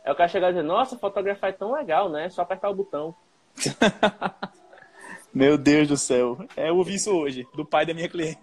é 0.05 0.13
o 0.13 0.15
cara 0.15 0.29
chegar 0.29 0.51
e 0.51 0.53
dizer, 0.53 0.63
nossa, 0.63 0.97
fotografar 0.97 1.51
é 1.51 1.53
tão 1.53 1.73
legal, 1.73 2.09
né? 2.09 2.27
É 2.27 2.31
só 2.31 2.43
apertar 2.43 2.71
o 2.71 2.77
botão. 2.77 3.13
Meu 5.35 5.59
Deus 5.59 5.89
do 5.89 5.97
céu. 5.97 6.47
É, 6.57 6.69
eu 6.69 6.77
ouvi 6.77 6.95
isso 6.95 7.11
hoje, 7.11 7.45
do 7.57 7.67
pai 7.67 7.85
da 7.85 7.93
minha 7.93 8.09
cliente. 8.09 8.39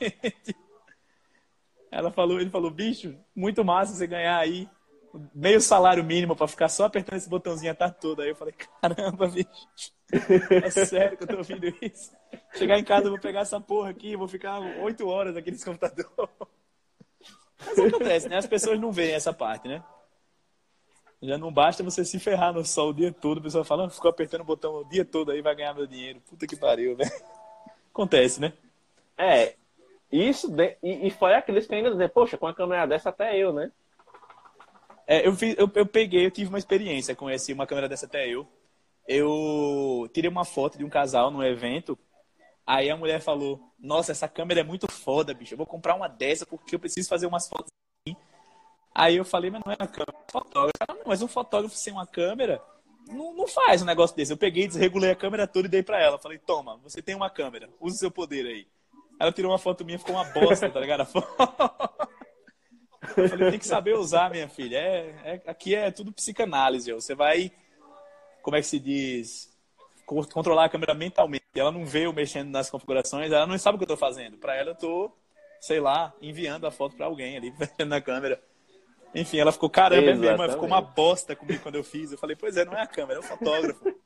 Ela 1.91 2.11
falou, 2.11 2.39
ele 2.39 2.49
falou, 2.49 2.69
bicho, 2.69 3.15
muito 3.35 3.63
massa 3.65 3.93
você 3.93 4.05
ganhar 4.05 4.37
aí 4.37 4.69
meio 5.33 5.59
salário 5.59 6.03
mínimo 6.03 6.35
para 6.35 6.47
ficar 6.47 6.69
só 6.69 6.85
apertando 6.85 7.17
esse 7.17 7.29
botãozinho 7.29 7.71
a 7.71 7.75
tarde 7.75 7.97
toda. 7.99 8.23
Aí 8.23 8.29
eu 8.29 8.35
falei, 8.35 8.53
caramba, 8.81 9.27
bicho. 9.27 9.67
É 10.49 10.69
sério 10.69 11.17
que 11.17 11.23
eu 11.23 11.27
tô 11.27 11.37
ouvindo 11.37 11.67
isso? 11.81 12.11
Chegar 12.53 12.77
em 12.79 12.83
casa, 12.83 13.07
eu 13.07 13.11
vou 13.11 13.19
pegar 13.19 13.41
essa 13.41 13.59
porra 13.59 13.89
aqui, 13.89 14.15
vou 14.15 14.27
ficar 14.27 14.59
oito 14.59 15.07
horas 15.07 15.35
aqui 15.35 15.51
nesse 15.51 15.65
computador. 15.65 16.29
Mas 17.65 17.77
acontece, 17.77 18.29
né? 18.29 18.37
As 18.37 18.47
pessoas 18.47 18.79
não 18.79 18.91
veem 18.91 19.13
essa 19.13 19.33
parte, 19.33 19.67
né? 19.67 19.83
Já 21.21 21.37
não 21.37 21.51
basta 21.51 21.83
você 21.83 22.05
se 22.05 22.17
ferrar 22.17 22.53
no 22.53 22.63
sol 22.63 22.89
o 22.89 22.93
dia 22.93 23.11
todo, 23.11 23.39
a 23.39 23.43
pessoa 23.43 23.65
fala, 23.65 23.85
ah, 23.85 23.89
ficou 23.89 24.09
apertando 24.09 24.41
o 24.41 24.45
botão 24.45 24.75
o 24.75 24.85
dia 24.85 25.03
todo 25.03 25.31
aí 25.31 25.41
vai 25.41 25.53
ganhar 25.53 25.73
meu 25.73 25.85
dinheiro. 25.85 26.21
Puta 26.21 26.47
que 26.47 26.55
pariu, 26.55 26.95
né? 26.95 27.05
Acontece, 27.91 28.39
né? 28.39 28.53
É, 29.17 29.55
isso, 30.11 30.49
de... 30.49 30.77
e, 30.81 31.07
e 31.07 31.11
foi 31.11 31.33
aqueles 31.35 31.67
que 31.67 31.75
ainda 31.75 31.91
dizem, 31.91 32.09
poxa, 32.09 32.37
com 32.37 32.47
a 32.47 32.53
câmera 32.53 32.87
dessa 32.87 33.09
até 33.09 33.37
eu, 33.37 33.53
né? 33.53 33.71
É, 35.07 35.27
eu, 35.27 35.33
fiz, 35.33 35.55
eu, 35.57 35.69
eu 35.73 35.85
peguei, 35.85 36.25
eu 36.25 36.31
tive 36.31 36.49
uma 36.49 36.59
experiência 36.59 37.17
esse, 37.31 37.53
uma 37.53 37.65
câmera 37.65 37.89
dessa 37.89 38.05
até 38.05 38.27
eu. 38.27 38.47
Eu 39.07 40.07
tirei 40.13 40.29
uma 40.29 40.45
foto 40.45 40.77
de 40.77 40.85
um 40.85 40.89
casal 40.89 41.31
num 41.31 41.43
evento, 41.43 41.97
aí 42.65 42.89
a 42.91 42.97
mulher 42.97 43.19
falou, 43.19 43.59
nossa, 43.79 44.11
essa 44.11 44.27
câmera 44.27 44.59
é 44.59 44.63
muito 44.63 44.91
foda, 44.91 45.33
bicho, 45.33 45.53
eu 45.53 45.57
vou 45.57 45.65
comprar 45.65 45.95
uma 45.95 46.07
dessa 46.07 46.45
porque 46.45 46.75
eu 46.75 46.79
preciso 46.79 47.09
fazer 47.09 47.25
umas 47.25 47.47
fotos 47.47 47.69
assim. 48.07 48.15
Aí 48.93 49.15
eu 49.15 49.25
falei, 49.25 49.49
mas 49.49 49.63
não 49.65 49.71
é 49.71 49.77
uma 49.79 49.87
câmera, 49.87 50.13
é 50.13 50.17
um 50.17 50.31
fotógrafo. 50.31 50.77
Não, 50.89 51.03
mas 51.07 51.21
um 51.21 51.27
fotógrafo 51.27 51.75
sem 51.75 51.93
uma 51.93 52.05
câmera 52.05 52.61
não, 53.07 53.33
não 53.33 53.47
faz 53.47 53.81
um 53.81 53.85
negócio 53.85 54.15
desse. 54.15 54.31
Eu 54.31 54.37
peguei, 54.37 54.67
desregulei 54.67 55.11
a 55.11 55.15
câmera 55.15 55.47
toda 55.47 55.67
e 55.67 55.71
dei 55.71 55.81
pra 55.81 55.99
ela. 55.99 56.19
Falei, 56.19 56.37
toma, 56.37 56.77
você 56.77 57.01
tem 57.01 57.15
uma 57.15 57.29
câmera, 57.29 57.69
use 57.79 57.95
o 57.95 57.99
seu 57.99 58.11
poder 58.11 58.45
aí. 58.45 58.67
Ela 59.19 59.31
tirou 59.33 59.51
uma 59.51 59.59
foto 59.59 59.83
minha, 59.83 59.99
ficou 59.99 60.15
uma 60.15 60.23
bosta, 60.23 60.69
tá 60.69 60.79
ligado? 60.79 61.05
Eu 63.17 63.27
falei, 63.27 63.51
tem 63.51 63.59
que 63.59 63.67
saber 63.67 63.95
usar, 63.95 64.29
minha 64.29 64.47
filha. 64.47 64.77
É, 64.77 65.15
é, 65.23 65.41
aqui 65.47 65.75
é 65.75 65.91
tudo 65.91 66.11
psicanálise. 66.11 66.93
Você 66.93 67.15
vai, 67.15 67.51
como 68.41 68.55
é 68.55 68.61
que 68.61 68.67
se 68.67 68.79
diz, 68.79 69.49
controlar 70.05 70.65
a 70.65 70.69
câmera 70.69 70.93
mentalmente. 70.93 71.43
Ela 71.55 71.71
não 71.71 71.85
vê 71.85 72.05
eu 72.05 72.13
mexendo 72.13 72.49
nas 72.49 72.69
configurações, 72.69 73.31
ela 73.31 73.47
não 73.47 73.57
sabe 73.57 73.75
o 73.75 73.77
que 73.77 73.83
eu 73.83 73.89
tô 73.89 73.97
fazendo. 73.97 74.37
Para 74.37 74.55
ela, 74.55 74.71
eu 74.71 74.75
tô, 74.75 75.11
sei 75.59 75.79
lá, 75.79 76.13
enviando 76.21 76.65
a 76.65 76.71
foto 76.71 76.95
para 76.95 77.05
alguém 77.05 77.35
ali, 77.35 77.53
na 77.85 77.99
câmera. 77.99 78.41
Enfim, 79.13 79.39
ela 79.39 79.51
ficou, 79.51 79.69
caramba, 79.69 80.11
é 80.11 80.13
mesmo, 80.13 80.49
ficou 80.49 80.67
uma 80.67 80.81
bosta 80.81 81.35
comigo 81.35 81.63
quando 81.63 81.75
eu 81.75 81.83
fiz. 81.83 82.11
Eu 82.11 82.17
falei, 82.17 82.35
pois 82.35 82.55
é, 82.57 82.63
não 82.63 82.73
é 82.73 82.81
a 82.81 82.87
câmera, 82.87 83.19
é 83.19 83.19
o 83.19 83.23
fotógrafo. 83.23 83.98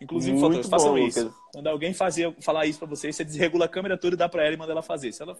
Inclusive, 0.00 0.38
fotógrafos, 0.38 0.70
façam 0.70 0.98
isso. 0.98 1.34
Quando 1.52 1.66
alguém 1.66 1.92
fazia, 1.92 2.32
falar 2.40 2.66
isso 2.66 2.78
para 2.78 2.88
você, 2.88 3.12
você 3.12 3.24
desregula 3.24 3.64
a 3.64 3.68
câmera 3.68 3.98
toda 3.98 4.14
e 4.14 4.18
dá 4.18 4.28
para 4.28 4.44
ela 4.44 4.54
e 4.54 4.56
manda 4.56 4.72
ela 4.72 4.82
fazer. 4.82 5.12
Se 5.12 5.22
ela, 5.22 5.36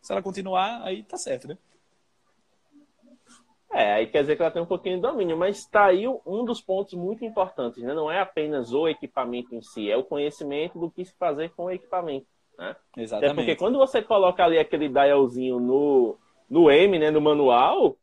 se 0.00 0.12
ela 0.12 0.22
continuar, 0.22 0.82
aí 0.82 1.02
tá 1.02 1.16
certo, 1.16 1.48
né? 1.48 1.58
É, 3.70 3.92
aí 3.92 4.06
quer 4.06 4.22
dizer 4.22 4.36
que 4.36 4.42
ela 4.42 4.50
tem 4.50 4.62
um 4.62 4.66
pouquinho 4.66 4.96
de 4.96 5.02
domínio, 5.02 5.36
mas 5.36 5.58
está 5.58 5.84
aí 5.84 6.08
um 6.08 6.44
dos 6.44 6.60
pontos 6.60 6.94
muito 6.94 7.24
importantes, 7.24 7.82
né? 7.82 7.92
Não 7.92 8.10
é 8.10 8.20
apenas 8.20 8.72
o 8.72 8.88
equipamento 8.88 9.54
em 9.54 9.60
si, 9.60 9.90
é 9.90 9.96
o 9.96 10.02
conhecimento 10.02 10.78
do 10.78 10.90
que 10.90 11.04
se 11.04 11.14
fazer 11.18 11.50
com 11.50 11.64
o 11.64 11.70
equipamento, 11.70 12.26
né? 12.58 12.74
Exatamente. 12.96 13.30
É 13.30 13.34
porque 13.34 13.56
quando 13.56 13.78
você 13.78 14.00
coloca 14.00 14.42
ali 14.42 14.58
aquele 14.58 14.88
dialzinho 14.88 15.60
no, 15.60 16.18
no 16.48 16.70
M, 16.70 16.98
né, 16.98 17.10
no 17.10 17.20
manual, 17.20 17.96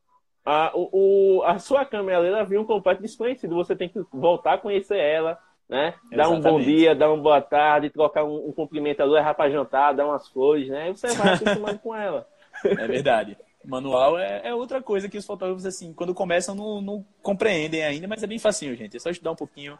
a, 0.45 0.71
o, 0.75 1.41
a 1.43 1.57
sua 1.57 1.83
câmera 1.83 2.25
ela 2.25 2.43
viu 2.43 2.61
um 2.61 2.65
completo 2.65 3.01
desconhecido. 3.01 3.55
Você 3.55 3.75
tem 3.75 3.89
que 3.89 3.99
voltar 4.13 4.53
a 4.53 4.57
conhecer 4.59 4.99
ela, 4.99 5.39
né? 5.67 5.95
Dar 6.11 6.29
um 6.29 6.39
bom 6.39 6.59
dia, 6.59 6.95
dar 6.95 7.11
uma 7.11 7.21
boa 7.21 7.41
tarde, 7.41 7.89
trocar 7.89 8.23
um, 8.23 8.49
um 8.49 8.51
cumprimentador, 8.51 9.17
errar 9.17 9.33
para 9.33 9.49
jantar, 9.49 9.93
dar 9.93 10.05
umas 10.05 10.27
flores, 10.27 10.69
né? 10.69 10.91
E 10.91 10.97
você 10.97 11.07
vai 11.15 11.33
acostumando 11.35 11.79
com 11.79 11.95
ela. 11.95 12.27
É 12.63 12.87
verdade. 12.87 13.37
Manual 13.63 14.17
é, 14.17 14.41
é, 14.47 14.53
outra 14.53 14.81
coisa 14.81 15.09
que 15.09 15.17
os 15.17 15.25
fotógrafos, 15.25 15.65
assim, 15.65 15.91
quando 15.91 16.13
começam, 16.13 16.53
não, 16.53 16.81
não, 16.81 17.05
compreendem 17.21 17.83
ainda, 17.83 18.07
mas 18.07 18.21
é 18.21 18.27
bem 18.27 18.37
facinho, 18.37 18.75
gente. 18.75 18.95
É 18.95 18.99
só 18.99 19.09
estudar 19.09 19.31
um 19.31 19.35
pouquinho. 19.35 19.77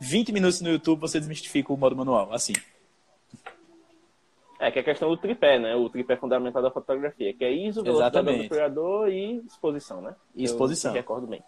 20 0.00 0.32
minutos 0.32 0.60
no 0.60 0.70
YouTube 0.70 1.00
você 1.00 1.18
desmistifica 1.18 1.72
o 1.72 1.76
modo 1.76 1.96
manual, 1.96 2.32
assim. 2.32 2.52
É, 4.60 4.70
que 4.70 4.78
é 4.78 4.82
a 4.82 4.84
questão 4.84 5.10
do 5.10 5.16
tripé, 5.16 5.58
né? 5.58 5.74
O 5.74 5.90
tripé 5.90 6.16
fundamental 6.16 6.62
da 6.62 6.70
fotografia, 6.70 7.34
que 7.34 7.44
é 7.44 7.52
ISO, 7.52 7.82
velocidade 7.82 8.70
do 8.70 9.08
e 9.08 9.42
exposição, 9.46 10.00
né? 10.00 10.14
E 10.34 10.44
exposição. 10.44 10.92
Eu 10.92 10.96
recordo 10.96 11.26
bem. 11.26 11.42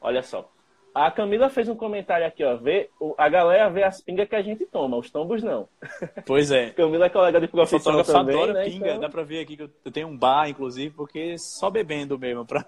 Olha 0.00 0.22
só. 0.22 0.50
A 0.94 1.10
Camila 1.10 1.48
fez 1.48 1.68
um 1.68 1.76
comentário 1.76 2.26
aqui, 2.26 2.44
ó. 2.44 2.56
Vê, 2.56 2.90
a 3.16 3.28
galera 3.28 3.70
vê 3.70 3.84
as 3.84 4.00
pingas 4.00 4.28
que 4.28 4.34
a 4.34 4.42
gente 4.42 4.66
toma, 4.66 4.96
os 4.96 5.10
tombos 5.10 5.42
não. 5.42 5.68
Pois 6.26 6.50
é. 6.50 6.70
Camila 6.74 7.06
é 7.06 7.10
colega 7.10 7.40
de 7.40 7.48
profissão 7.48 7.78
Fotógrafo 7.78 8.12
também, 8.12 8.34
adora 8.34 8.52
né? 8.52 8.64
pinga. 8.64 8.88
Então... 8.88 9.00
Dá 9.00 9.08
pra 9.08 9.22
ver 9.22 9.40
aqui 9.40 9.56
que 9.56 9.62
eu 9.62 9.92
tenho 9.92 10.08
um 10.08 10.16
bar, 10.16 10.48
inclusive, 10.48 10.94
porque 10.94 11.38
só 11.38 11.70
bebendo 11.70 12.18
mesmo, 12.18 12.44
pra, 12.44 12.64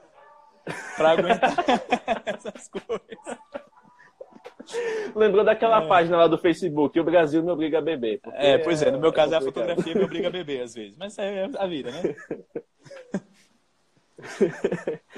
pra 0.97 1.11
aguentar 1.11 1.53
essas 2.25 2.69
coisas. 2.69 3.39
Lembrou 5.17 5.45
daquela 5.45 5.83
é. 5.83 5.89
página 5.89 6.17
lá 6.17 6.29
do 6.29 6.39
Facebook, 6.39 6.99
o 6.99 7.05
Brasil 7.05 7.43
me 7.43 7.51
obriga 7.51 7.79
a 7.79 7.83
beber. 7.83 8.21
É, 8.35 8.57
pois 8.59 8.81
é, 8.81 8.91
no 8.93 9.01
meu 9.01 9.11
é 9.11 9.13
caso 9.13 9.35
é, 9.35 9.39
a 9.39 9.41
fotografia 9.41 9.95
me 9.95 10.05
obriga 10.05 10.29
a 10.29 10.31
beber 10.31 10.63
às 10.63 10.75
vezes, 10.75 10.97
mas 10.97 11.19
é 11.19 11.49
a 11.59 11.67
vida, 11.67 11.91
né? 11.91 12.15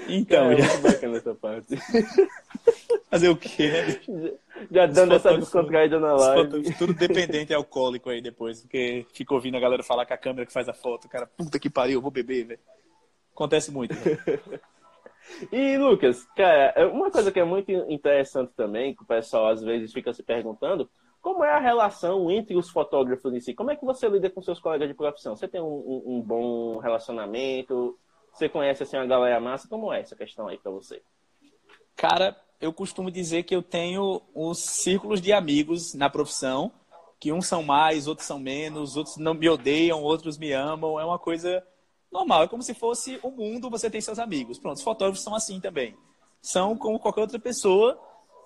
Então, 0.09 0.51
é, 0.51 0.63
já... 0.63 0.77
bacana 0.79 1.19
essa 1.19 1.35
parte. 1.35 1.77
Fazer 3.15 3.29
o 3.29 3.37
quê, 3.37 3.71
né? 3.71 4.35
Já 4.73 4.87
dando 4.87 5.15
essa 5.15 5.39
descontraída 5.39 6.01
na 6.01 6.15
live. 6.15 6.75
Tudo 6.77 6.93
dependente 6.99 7.53
e 7.53 7.55
alcoólico 7.55 8.11
aí 8.11 8.21
depois, 8.21 8.63
porque 8.63 9.07
fica 9.13 9.33
ouvindo 9.33 9.57
a 9.57 9.61
galera 9.61 9.85
falar 9.85 10.05
com 10.05 10.15
a 10.15 10.19
câmera 10.19 10.45
que 10.45 10.53
faz 10.53 10.69
a 10.69 10.75
foto. 10.75 11.09
Cara, 11.09 11.25
puta 11.25 11.61
que 11.61 11.71
pariu, 11.71 11.99
eu 11.99 12.03
vou 12.03 12.11
beber, 12.11 12.45
velho. 12.45 12.61
Acontece 13.33 13.71
muito. 13.71 13.95
Né? 13.95 14.61
E, 15.51 15.79
Lucas, 15.79 16.23
cara, 16.37 16.75
é 16.77 16.85
uma 16.85 17.11
coisa 17.11 17.33
que 17.33 17.41
é 17.41 17.45
muito 17.45 17.71
interessante 17.71 18.53
também, 18.55 18.95
que 18.95 19.03
o 19.03 19.07
pessoal 19.07 19.49
às 19.49 19.63
vezes 19.63 19.91
fica 19.91 20.13
se 20.13 20.23
perguntando, 20.23 20.89
como 21.23 21.43
é 21.43 21.51
a 21.51 21.59
relação 21.59 22.31
entre 22.31 22.55
os 22.55 22.69
fotógrafos 22.69 23.33
em 23.33 23.41
si? 23.41 23.55
Como 23.55 23.71
é 23.71 23.77
que 23.77 23.87
você 23.87 24.07
lida 24.07 24.29
com 24.29 24.43
seus 24.43 24.61
colegas 24.61 24.87
de 24.87 24.95
profissão? 24.95 25.35
Você 25.35 25.49
tem 25.49 25.63
um, 25.63 25.65
um, 25.65 26.03
um 26.17 26.21
bom 26.21 26.77
relacionamento? 26.77 27.99
Você 28.35 28.51
conhece 28.51 28.83
assim 28.83 28.99
a 28.99 29.07
galera 29.07 29.41
massa? 29.41 29.67
Como 29.67 29.91
é 29.91 30.01
essa 30.01 30.15
questão 30.15 30.47
aí 30.47 30.59
para 30.59 30.71
você? 30.71 31.01
Cara, 31.97 32.37
eu 32.65 32.73
costumo 32.73 33.11
dizer 33.11 33.43
que 33.43 33.55
eu 33.55 33.63
tenho 33.63 34.23
uns 34.35 34.59
círculos 34.59 35.21
de 35.21 35.35
amigos 35.35 35.93
na 35.93 36.09
profissão, 36.09 36.73
que 37.21 37.31
uns 37.31 37.47
são 37.47 37.63
mais, 37.63 38.07
outros 38.07 38.27
são 38.27 38.39
menos, 38.39 38.97
outros 38.97 39.19
não 39.19 39.35
me 39.35 39.49
odeiam, 39.51 40.03
outros 40.03 40.39
me 40.39 40.51
amam. 40.51 40.99
É 40.99 41.05
uma 41.05 41.19
coisa 41.19 41.63
normal. 42.11 42.45
É 42.45 42.49
como 42.49 42.63
se 42.63 42.73
fosse 42.73 43.21
o 43.23 43.31
mundo, 43.31 43.69
você 43.69 43.91
tem 43.91 44.01
seus 44.01 44.19
amigos. 44.19 44.59
Pronto, 44.59 44.79
os 44.79 44.83
fotógrafos 44.83 45.23
são 45.23 45.35
assim 45.35 45.61
também. 45.61 45.95
São 46.41 46.75
como 46.77 46.99
qualquer 46.99 47.21
outra 47.21 47.39
pessoa, 47.39 48.01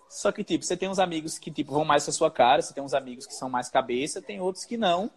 só 0.09 0.33
que, 0.33 0.43
tipo, 0.43 0.65
você 0.65 0.77
tem 0.77 0.89
uns 0.89 0.99
amigos 0.99 1.39
que, 1.39 1.51
tipo, 1.51 1.73
vão 1.73 1.85
mais 1.85 2.05
com 2.05 2.11
a 2.11 2.15
sua 2.15 2.31
cara, 2.31 2.61
você 2.61 2.75
tem 2.75 2.83
uns 2.83 2.95
amigos 2.95 3.25
que 3.25 3.35
são 3.35 3.49
mais 3.49 3.69
cabeça, 3.69 4.21
tem 4.21 4.41
outros 4.41 4.65
que 4.65 4.77
não. 4.77 5.11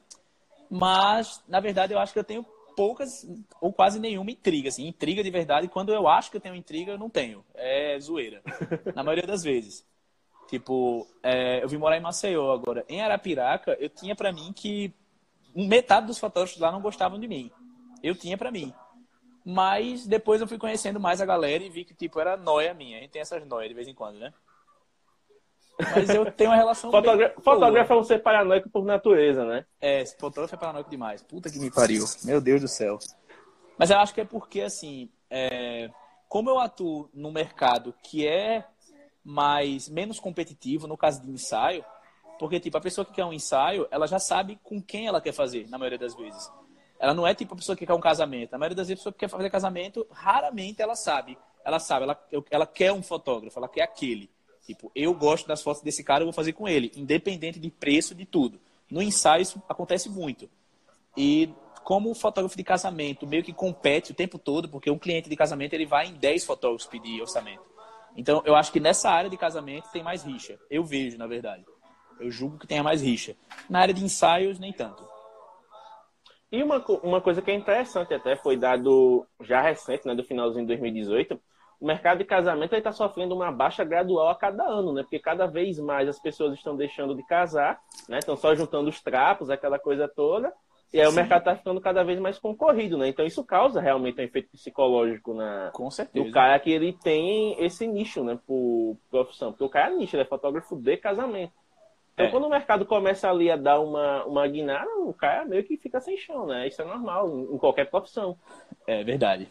Mas, 0.70 1.42
na 1.48 1.60
verdade, 1.60 1.94
eu 1.94 2.00
acho 2.00 2.14
que 2.14 2.20
eu 2.20 2.24
tenho 2.24 2.46
poucas 2.76 3.28
ou 3.60 3.72
quase 3.72 4.00
nenhuma 4.00 4.32
intriga, 4.32 4.70
assim. 4.70 4.88
Intriga 4.88 5.24
de 5.24 5.30
verdade, 5.30 5.68
quando 5.68 5.94
eu 5.94 6.08
acho 6.08 6.32
que 6.32 6.38
eu 6.38 6.42
tenho 6.42 6.56
intriga, 6.56 6.92
eu 6.92 6.98
não 6.98 7.10
tenho. 7.10 7.44
É 7.54 8.00
zoeira. 8.00 8.42
na 8.96 9.04
maioria 9.04 9.28
das 9.28 9.44
vezes. 9.44 9.86
Tipo, 10.50 11.08
é, 11.24 11.64
eu 11.64 11.70
vim 11.70 11.78
morar 11.78 11.98
em 11.98 12.02
Maceió 12.02 12.52
agora. 12.52 12.84
Em 12.90 13.02
Arapiraca, 13.02 13.78
eu 13.80 13.90
tinha 13.90 14.16
para 14.16 14.34
mim 14.34 14.52
que 14.54 14.94
metade 15.56 16.08
dos 16.08 16.18
fotógrafos 16.18 16.60
lá 16.60 16.72
não 16.72 16.82
gostavam 16.82 17.20
de 17.20 17.28
mim 17.28 17.52
eu 18.04 18.16
tinha 18.16 18.38
para 18.38 18.52
mim. 18.52 18.74
Mas 19.46 20.06
depois 20.06 20.42
eu 20.42 20.48
fui 20.48 20.58
conhecendo 20.58 21.00
mais 21.00 21.22
a 21.22 21.26
galera 21.26 21.64
e 21.64 21.70
vi 21.70 21.84
que, 21.84 21.94
tipo, 21.94 22.20
era 22.20 22.38
noia 22.38 22.74
minha. 22.74 22.98
A 22.98 23.02
gente 23.02 23.12
tem 23.12 23.22
essas 23.22 23.46
noias 23.46 23.70
de 23.70 23.76
vez 23.76 23.88
em 23.88 23.94
quando, 23.94 24.20
né? 24.20 24.34
Mas 25.80 26.10
eu 26.10 26.32
tenho 26.32 26.50
uma 26.50 26.56
relação. 26.56 26.92
Fotogra 26.92 27.34
fotógrafo 27.42 27.94
é 27.94 27.96
um 27.96 28.04
ser 28.04 28.20
paranoico 28.20 28.70
por 28.70 28.86
natureza, 28.86 29.46
né? 29.46 29.66
É, 29.80 30.06
fotógrafo 30.06 30.56
é 30.56 30.58
paranoico 30.58 30.90
demais. 30.90 31.24
Puta 31.24 31.50
que 31.50 31.60
me 31.60 31.72
pariu. 31.72 32.06
Meu 32.24 32.40
Deus 32.40 32.62
do 32.62 32.68
céu. 32.68 33.00
Mas 33.78 33.90
eu 33.90 33.98
acho 33.98 34.14
que 34.14 34.22
é 34.22 34.26
porque, 34.26 34.62
assim, 34.62 35.10
é... 35.30 35.90
como 36.30 36.50
eu 36.50 36.60
atuo 36.60 37.10
no 37.14 37.32
mercado 37.32 37.94
que 38.04 38.28
é 38.28 38.66
mais 39.24 39.90
menos 39.90 40.20
competitivo, 40.20 40.88
no 40.88 40.98
caso 40.98 41.22
de 41.22 41.32
ensaio, 41.32 41.84
porque, 42.40 42.60
tipo, 42.60 42.78
a 42.78 42.82
pessoa 42.82 43.06
que 43.06 43.14
quer 43.14 43.26
um 43.26 43.34
ensaio, 43.34 43.88
ela 43.92 44.08
já 44.08 44.20
sabe 44.20 44.60
com 44.64 44.82
quem 44.82 45.08
ela 45.08 45.22
quer 45.22 45.32
fazer, 45.32 45.70
na 45.70 45.78
maioria 45.78 46.00
das 46.00 46.16
vezes. 46.16 46.52
Ela 47.00 47.14
não 47.16 47.26
é 47.26 47.34
tipo 47.34 47.56
a 47.56 47.58
pessoa 47.58 47.76
que 47.76 47.86
quer 47.86 47.94
um 47.94 48.00
casamento. 48.00 48.54
A 48.54 48.60
maioria 48.60 48.76
das 48.76 48.88
vezes 48.88 49.00
a 49.00 49.02
pessoa 49.02 49.14
que 49.14 49.20
quer 49.20 49.28
fazer 49.28 49.50
casamento, 49.50 50.06
raramente 50.12 50.82
ela 50.82 50.96
sabe. 50.96 51.38
Ela 51.66 51.80
sabe, 51.80 52.04
ela, 52.04 52.28
ela 52.50 52.68
quer 52.68 52.92
um 52.92 53.02
fotógrafo, 53.02 53.58
ela 53.58 53.68
quer 53.68 53.82
aquele. 53.82 54.30
Tipo, 54.66 54.92
eu 54.96 55.14
gosto 55.14 55.48
das 55.48 55.62
fotos 55.62 55.82
desse 55.82 56.04
cara, 56.04 56.22
eu 56.22 56.28
vou 56.28 56.34
fazer 56.34 56.54
com 56.54 56.68
ele, 56.68 56.92
independente 56.96 57.60
de 57.60 57.70
preço, 57.70 58.14
de 58.14 58.26
tudo. 58.26 58.60
No 58.90 59.02
ensaio 59.02 59.42
isso 59.42 59.62
acontece 59.68 60.10
muito. 60.10 60.50
E 61.18 61.50
como 61.84 62.12
o 62.12 62.16
fotógrafo 62.16 62.56
de 62.56 62.64
casamento 62.64 63.26
meio 63.26 63.44
que 63.44 63.54
compete 63.54 64.12
o 64.12 64.16
tempo 64.16 64.38
todo, 64.38 64.70
porque 64.70 64.90
um 64.92 65.00
cliente 65.00 65.30
de 65.30 65.36
casamento 65.36 65.74
ele 65.74 65.86
vai 65.86 66.08
em 66.08 66.14
10 66.14 66.46
fotógrafos 66.46 66.88
pedir 66.88 67.22
orçamento. 67.22 67.64
Então, 68.16 68.42
eu 68.46 68.56
acho 68.56 68.72
que 68.72 68.80
nessa 68.80 69.10
área 69.10 69.30
de 69.30 69.38
casamento 69.38 69.90
tem 69.92 70.04
mais 70.04 70.24
rixa. 70.24 70.60
Eu 70.70 70.84
vejo, 70.84 71.18
na 71.18 71.28
verdade. 71.28 71.66
Eu 72.20 72.30
julgo 72.30 72.60
que 72.60 72.68
tenha 72.68 72.84
mais 72.84 73.02
rixa. 73.02 73.36
Na 73.70 73.80
área 73.80 73.94
de 73.94 74.04
ensaios, 74.04 74.60
nem 74.60 74.72
tanto. 74.72 75.04
E 76.52 76.62
uma, 76.62 76.86
uma 77.02 77.22
coisa 77.22 77.42
que 77.42 77.50
é 77.50 77.56
interessante 77.56 78.14
até, 78.14 78.36
foi 78.36 78.58
dado 78.58 79.26
já 79.40 79.62
recente, 79.62 80.06
né, 80.06 80.14
do 80.14 80.24
finalzinho 80.24 80.64
de 80.64 80.68
2018, 80.68 81.40
o 81.82 81.86
mercado 81.88 82.20
de 82.20 82.26
casamento 82.26 82.76
está 82.76 82.92
sofrendo 82.92 83.34
uma 83.34 83.52
baixa 83.52 83.84
gradual 83.84 84.30
a 84.30 84.36
cada 84.36 84.64
ano, 84.64 84.94
né? 84.94 85.02
Porque 85.02 85.18
cada 85.18 85.48
vez 85.48 85.80
mais 85.80 86.08
as 86.08 86.20
pessoas 86.20 86.54
estão 86.54 86.78
deixando 86.78 87.16
de 87.16 87.24
casar, 87.24 87.82
né? 88.08 88.20
Estão 88.20 88.38
só 88.38 88.54
juntando 88.54 88.88
os 88.88 89.02
trapos, 89.02 89.50
aquela 89.50 89.80
coisa 89.80 90.08
toda. 90.08 90.54
E 90.94 91.00
aí 91.00 91.08
Sim. 91.08 91.12
o 91.12 91.16
mercado 91.16 91.40
está 91.40 91.56
ficando 91.56 91.82
cada 91.82 92.04
vez 92.04 92.20
mais 92.20 92.38
concorrido, 92.38 93.00
né? 93.00 93.08
Então 93.08 93.26
isso 93.26 93.44
causa 93.44 93.82
realmente 93.82 94.22
um 94.22 94.24
efeito 94.24 94.52
psicológico 94.52 95.34
na, 95.34 95.72
Com 95.74 95.90
certeza. 95.90 96.24
no 96.24 96.32
cara 96.32 96.60
que 96.60 96.70
ele 96.70 96.94
tem 96.94 97.56
esse 97.58 97.88
nicho, 97.88 98.24
né? 98.24 98.38
Por 98.46 98.96
profissão. 99.10 99.52
Porque 99.52 99.64
o 99.64 99.70
cara 99.70 99.92
é 99.92 99.98
nicho, 99.98 100.16
ele 100.16 100.24
é 100.24 100.28
fotógrafo 100.28 100.76
de 100.76 100.98
casamento. 100.98 101.54
Então, 102.14 102.28
é. 102.28 102.30
quando 102.30 102.46
o 102.46 102.50
mercado 102.50 102.86
começa 102.86 103.28
ali 103.28 103.50
a 103.50 103.56
dar 103.56 103.80
uma, 103.80 104.24
uma 104.26 104.48
guinada, 104.48 104.88
o 105.00 105.14
cara 105.14 105.46
meio 105.46 105.64
que 105.64 105.78
fica 105.78 106.00
sem 106.00 106.16
chão, 106.16 106.46
né? 106.46 106.68
Isso 106.68 106.80
é 106.80 106.86
normal 106.86 107.28
em 107.28 107.58
qualquer 107.58 107.90
profissão. 107.90 108.38
É 108.86 109.04
verdade. 109.04 109.50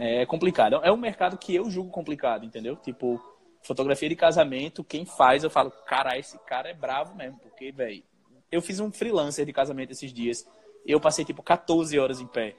É 0.00 0.24
complicado. 0.24 0.80
É 0.82 0.90
um 0.90 0.96
mercado 0.96 1.36
que 1.36 1.54
eu 1.54 1.70
julgo 1.70 1.90
complicado, 1.90 2.44
entendeu? 2.46 2.74
Tipo, 2.76 3.20
fotografia 3.62 4.08
de 4.08 4.16
casamento, 4.16 4.82
quem 4.82 5.04
faz, 5.04 5.44
eu 5.44 5.50
falo, 5.50 5.70
cara, 5.86 6.18
esse 6.18 6.38
cara 6.46 6.70
é 6.70 6.74
bravo 6.74 7.14
mesmo, 7.14 7.38
porque, 7.38 7.70
velho, 7.70 8.02
eu 8.50 8.62
fiz 8.62 8.80
um 8.80 8.90
freelancer 8.90 9.44
de 9.44 9.52
casamento 9.52 9.92
esses 9.92 10.12
dias. 10.12 10.48
Eu 10.86 10.98
passei, 10.98 11.24
tipo, 11.24 11.42
14 11.42 11.98
horas 11.98 12.20
em 12.20 12.26
pé. 12.26 12.56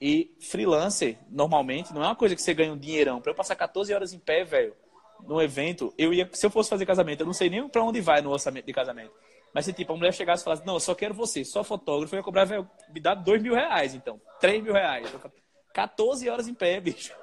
E 0.00 0.34
freelancer, 0.40 1.18
normalmente, 1.30 1.94
não 1.94 2.02
é 2.02 2.06
uma 2.06 2.16
coisa 2.16 2.34
que 2.34 2.42
você 2.42 2.52
ganha 2.52 2.72
um 2.72 2.78
dinheirão. 2.78 3.20
Pra 3.20 3.30
eu 3.30 3.36
passar 3.36 3.54
14 3.54 3.94
horas 3.94 4.12
em 4.12 4.18
pé, 4.18 4.42
velho, 4.44 4.74
no 5.26 5.40
evento, 5.40 5.94
eu 5.96 6.12
ia, 6.12 6.28
se 6.32 6.44
eu 6.44 6.50
fosse 6.50 6.70
fazer 6.70 6.86
casamento, 6.86 7.20
eu 7.20 7.26
não 7.26 7.32
sei 7.32 7.48
nem 7.48 7.68
para 7.68 7.84
onde 7.84 8.00
vai 8.00 8.20
no 8.20 8.30
orçamento 8.30 8.66
de 8.66 8.72
casamento. 8.72 9.12
Mas 9.54 9.64
se 9.64 9.72
tipo, 9.72 9.92
a 9.92 9.96
mulher 9.96 10.12
chegasse 10.12 10.42
e 10.42 10.44
falasse, 10.44 10.66
não, 10.66 10.74
eu 10.74 10.80
só 10.80 10.94
quero 10.94 11.14
você, 11.14 11.44
só 11.44 11.62
fotógrafo, 11.62 12.14
eu 12.14 12.18
ia 12.18 12.22
cobrar, 12.24 12.44
velho, 12.44 12.68
me 12.92 13.00
dá 13.00 13.14
dois 13.14 13.42
mil 13.42 13.54
reais, 13.54 13.94
então. 13.94 14.20
três 14.40 14.62
mil 14.62 14.72
reais. 14.72 15.06
14 15.72 16.28
horas 16.28 16.48
em 16.48 16.54
pé, 16.54 16.80
bicho. 16.80 17.14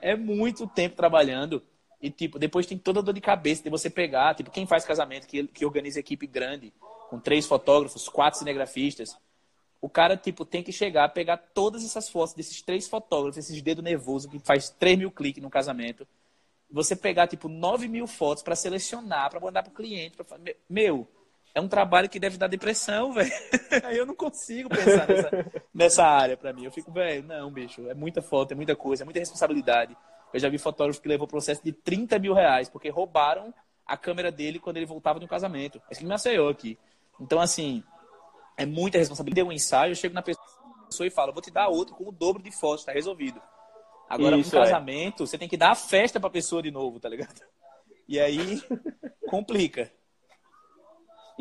é 0.00 0.16
muito 0.16 0.66
tempo 0.66 0.96
trabalhando. 0.96 1.62
E, 2.00 2.10
tipo, 2.10 2.38
depois 2.38 2.66
tem 2.66 2.76
toda 2.76 3.00
a 3.00 3.02
dor 3.02 3.14
de 3.14 3.20
cabeça 3.20 3.62
de 3.62 3.70
você 3.70 3.88
pegar, 3.88 4.34
tipo, 4.34 4.50
quem 4.50 4.66
faz 4.66 4.84
casamento, 4.84 5.26
que, 5.26 5.46
que 5.46 5.64
organiza 5.64 6.00
equipe 6.00 6.26
grande, 6.26 6.72
com 7.08 7.20
três 7.20 7.46
fotógrafos, 7.46 8.08
quatro 8.08 8.38
cinegrafistas. 8.38 9.16
O 9.80 9.88
cara, 9.88 10.16
tipo, 10.16 10.44
tem 10.44 10.62
que 10.62 10.72
chegar, 10.72 11.08
pegar 11.10 11.36
todas 11.36 11.84
essas 11.84 12.08
fotos 12.08 12.34
desses 12.34 12.60
três 12.62 12.88
fotógrafos, 12.88 13.38
esses 13.38 13.62
dedos 13.62 13.84
nervosos 13.84 14.30
que 14.30 14.38
faz 14.38 14.70
3 14.70 14.98
mil 14.98 15.10
cliques 15.10 15.42
no 15.42 15.50
casamento 15.50 16.06
você 16.72 16.96
pegar, 16.96 17.28
tipo, 17.28 17.48
9 17.48 17.86
mil 17.86 18.06
fotos 18.06 18.42
para 18.42 18.56
selecionar, 18.56 19.30
para 19.30 19.38
mandar 19.38 19.62
para 19.62 19.70
o 19.70 19.74
cliente. 19.74 20.16
Pra... 20.16 20.38
Meu, 20.68 21.06
é 21.54 21.60
um 21.60 21.68
trabalho 21.68 22.08
que 22.08 22.18
deve 22.18 22.38
dar 22.38 22.46
depressão, 22.46 23.12
velho. 23.12 23.30
Aí 23.84 23.96
eu 23.96 24.06
não 24.06 24.14
consigo 24.14 24.68
pensar 24.68 25.06
nessa, 25.06 25.30
nessa 25.74 26.04
área 26.04 26.36
para 26.36 26.52
mim. 26.52 26.64
Eu 26.64 26.72
fico, 26.72 26.90
velho, 26.90 27.22
não, 27.24 27.50
bicho, 27.50 27.88
é 27.88 27.94
muita 27.94 28.22
foto, 28.22 28.52
é 28.52 28.54
muita 28.54 28.74
coisa, 28.74 29.02
é 29.02 29.04
muita 29.04 29.20
responsabilidade. 29.20 29.96
Eu 30.32 30.40
já 30.40 30.48
vi 30.48 30.56
fotógrafo 30.56 31.00
que 31.00 31.08
levou 31.08 31.26
processo 31.26 31.62
de 31.62 31.72
30 31.72 32.18
mil 32.18 32.32
reais, 32.32 32.68
porque 32.68 32.88
roubaram 32.88 33.52
a 33.86 33.96
câmera 33.96 34.32
dele 34.32 34.58
quando 34.58 34.78
ele 34.78 34.86
voltava 34.86 35.18
de 35.18 35.24
um 35.26 35.28
casamento. 35.28 35.80
Esse 35.90 36.00
que 36.00 36.06
me 36.06 36.14
aceiou 36.14 36.48
aqui. 36.48 36.78
Então, 37.20 37.38
assim, 37.38 37.84
é 38.56 38.64
muita 38.64 38.96
responsabilidade. 38.96 39.44
Deu 39.44 39.46
um 39.46 39.52
ensaio, 39.52 39.92
eu 39.92 39.96
chego 39.96 40.14
na 40.14 40.22
pessoa 40.22 41.06
e 41.06 41.10
falo, 41.10 41.32
vou 41.32 41.42
te 41.42 41.50
dar 41.50 41.68
outro 41.68 41.94
com 41.94 42.08
o 42.08 42.12
dobro 42.12 42.42
de 42.42 42.50
fotos, 42.50 42.84
tá 42.84 42.92
resolvido. 42.92 43.40
Agora, 44.08 44.36
Isso, 44.36 44.56
um 44.56 44.60
é. 44.60 44.64
casamento, 44.64 45.22
é. 45.22 45.26
você 45.26 45.36
tem 45.36 45.48
que 45.48 45.56
dar 45.56 45.70
a 45.72 45.74
festa 45.74 46.18
pra 46.18 46.30
pessoa 46.30 46.62
de 46.62 46.70
novo, 46.70 46.98
tá 46.98 47.08
ligado? 47.08 47.42
E 48.08 48.18
aí, 48.18 48.62
complica. 49.28 49.90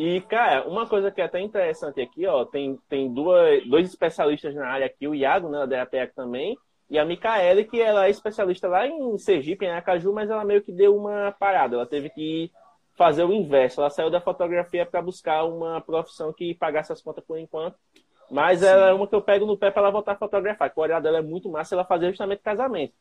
E, 0.04 0.20
cara, 0.22 0.68
uma 0.68 0.88
coisa 0.88 1.12
que 1.12 1.22
é 1.22 1.26
até 1.26 1.40
interessante 1.40 2.02
aqui, 2.02 2.26
ó, 2.26 2.44
tem, 2.44 2.76
tem 2.90 3.14
duas, 3.14 3.64
dois 3.68 3.88
especialistas 3.88 4.56
na 4.56 4.66
área 4.66 4.88
aqui, 4.88 5.08
o 5.08 5.14
Iago, 5.14 5.48
né, 5.48 5.68
da 5.68 5.78
EAPEC 5.78 6.16
também, 6.16 6.58
e 6.90 6.98
a 6.98 7.06
Micaele, 7.06 7.66
que 7.66 7.80
ela 7.80 8.08
é 8.08 8.10
especialista 8.10 8.68
lá 8.68 8.88
em 8.88 9.16
Sergipe, 9.20 9.64
em 9.64 9.70
Acaju, 9.70 10.12
mas 10.12 10.28
ela 10.28 10.44
meio 10.44 10.64
que 10.64 10.72
deu 10.72 10.98
uma 10.98 11.32
parada, 11.34 11.76
ela 11.76 11.86
teve 11.86 12.10
que 12.10 12.52
fazer 12.96 13.24
o 13.26 13.32
inverso, 13.32 13.80
ela 13.80 13.92
saiu 13.92 14.10
da 14.10 14.20
fotografia 14.20 14.88
para 14.88 15.04
buscar 15.04 15.44
uma 15.44 15.80
profissão 15.80 16.34
que 16.34 16.56
pagasse 16.56 16.92
as 16.92 17.00
contas 17.00 17.24
por 17.24 17.38
enquanto, 17.38 17.78
mas 18.28 18.62
Sim. 18.62 18.66
ela 18.66 18.90
é 18.90 18.94
uma 18.94 19.06
que 19.06 19.14
eu 19.14 19.22
pego 19.22 19.46
no 19.46 19.56
pé 19.56 19.70
para 19.70 19.84
ela 19.84 19.92
voltar 19.92 20.14
a 20.14 20.18
fotografar. 20.18 20.72
Que 20.72 20.80
o 20.80 20.82
olhar 20.82 21.00
dela 21.00 21.20
é 21.20 21.22
muito 21.22 21.48
massa 21.48 21.76
ela 21.76 21.86
fazer 21.86 22.10
justamente 22.10 22.42
casamento. 22.42 22.94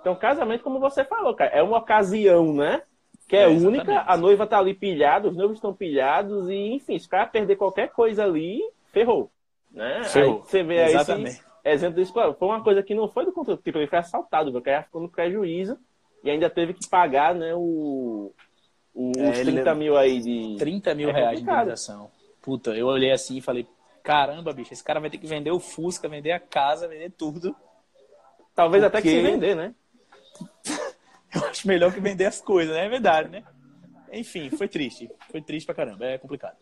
Então, 0.00 0.14
casamento, 0.14 0.64
como 0.64 0.80
você 0.80 1.04
falou, 1.04 1.34
cara, 1.34 1.50
é 1.50 1.62
uma 1.62 1.76
ocasião, 1.76 2.54
né? 2.54 2.80
Que 3.26 3.36
é, 3.36 3.42
é 3.42 3.48
única, 3.48 4.04
a 4.06 4.16
noiva 4.16 4.46
tá 4.46 4.58
ali 4.58 4.72
pilhada, 4.72 5.28
os 5.28 5.36
noivos 5.36 5.56
estão 5.56 5.74
pilhados, 5.74 6.48
e 6.48 6.74
enfim, 6.74 6.98
se 6.98 7.06
o 7.06 7.10
cara 7.10 7.26
perder 7.26 7.56
qualquer 7.56 7.88
coisa 7.90 8.24
ali, 8.24 8.60
ferrou. 8.92 9.30
Né? 9.70 10.04
Ferrou. 10.04 10.42
Você 10.42 10.62
vê 10.62 10.82
aí 10.82 10.94
esse 10.94 11.42
exemplo 11.64 11.96
disso, 11.96 12.12
foi 12.12 12.48
uma 12.48 12.62
coisa 12.62 12.82
que 12.82 12.94
não 12.94 13.08
foi 13.08 13.24
do 13.24 13.32
controle, 13.32 13.60
tipo, 13.60 13.78
ele 13.78 13.88
foi 13.88 13.98
assaltado, 13.98 14.56
o 14.56 14.62
cara 14.62 14.84
ficou 14.84 15.02
no 15.02 15.08
prejuízo 15.08 15.76
e 16.22 16.30
ainda 16.30 16.48
teve 16.48 16.72
que 16.74 16.88
pagar 16.88 17.34
né, 17.34 17.52
o, 17.54 18.32
o 18.94 19.12
é, 19.18 19.30
os 19.30 19.40
30 19.40 19.74
mil 19.74 19.96
aí 19.96 20.20
de. 20.20 20.56
30 20.58 20.94
mil 20.94 21.10
é 21.10 21.12
reais 21.12 21.38
de 21.40 21.44
indenização. 21.44 22.10
Puta, 22.40 22.70
eu 22.70 22.86
olhei 22.86 23.10
assim 23.10 23.38
e 23.38 23.42
falei, 23.42 23.66
caramba, 24.04 24.52
bicho, 24.52 24.72
esse 24.72 24.84
cara 24.84 25.00
vai 25.00 25.10
ter 25.10 25.18
que 25.18 25.26
vender 25.26 25.50
o 25.50 25.58
Fusca, 25.58 26.08
vender 26.08 26.30
a 26.30 26.38
casa, 26.38 26.86
vender 26.86 27.10
tudo. 27.10 27.54
Talvez 28.54 28.84
porque... 28.84 28.98
até 28.98 29.02
que 29.02 29.10
se 29.10 29.22
vender, 29.22 29.56
né? 29.56 29.74
Eu 31.34 31.44
acho 31.46 31.66
melhor 31.66 31.92
que 31.92 32.00
vender 32.00 32.26
as 32.26 32.40
coisas, 32.40 32.74
né? 32.74 32.86
É 32.86 32.88
verdade, 32.88 33.28
né? 33.28 33.44
Enfim, 34.12 34.50
foi 34.50 34.68
triste. 34.68 35.10
Foi 35.30 35.42
triste 35.42 35.66
pra 35.66 35.74
caramba, 35.74 36.06
é 36.06 36.18
complicado. 36.18 36.56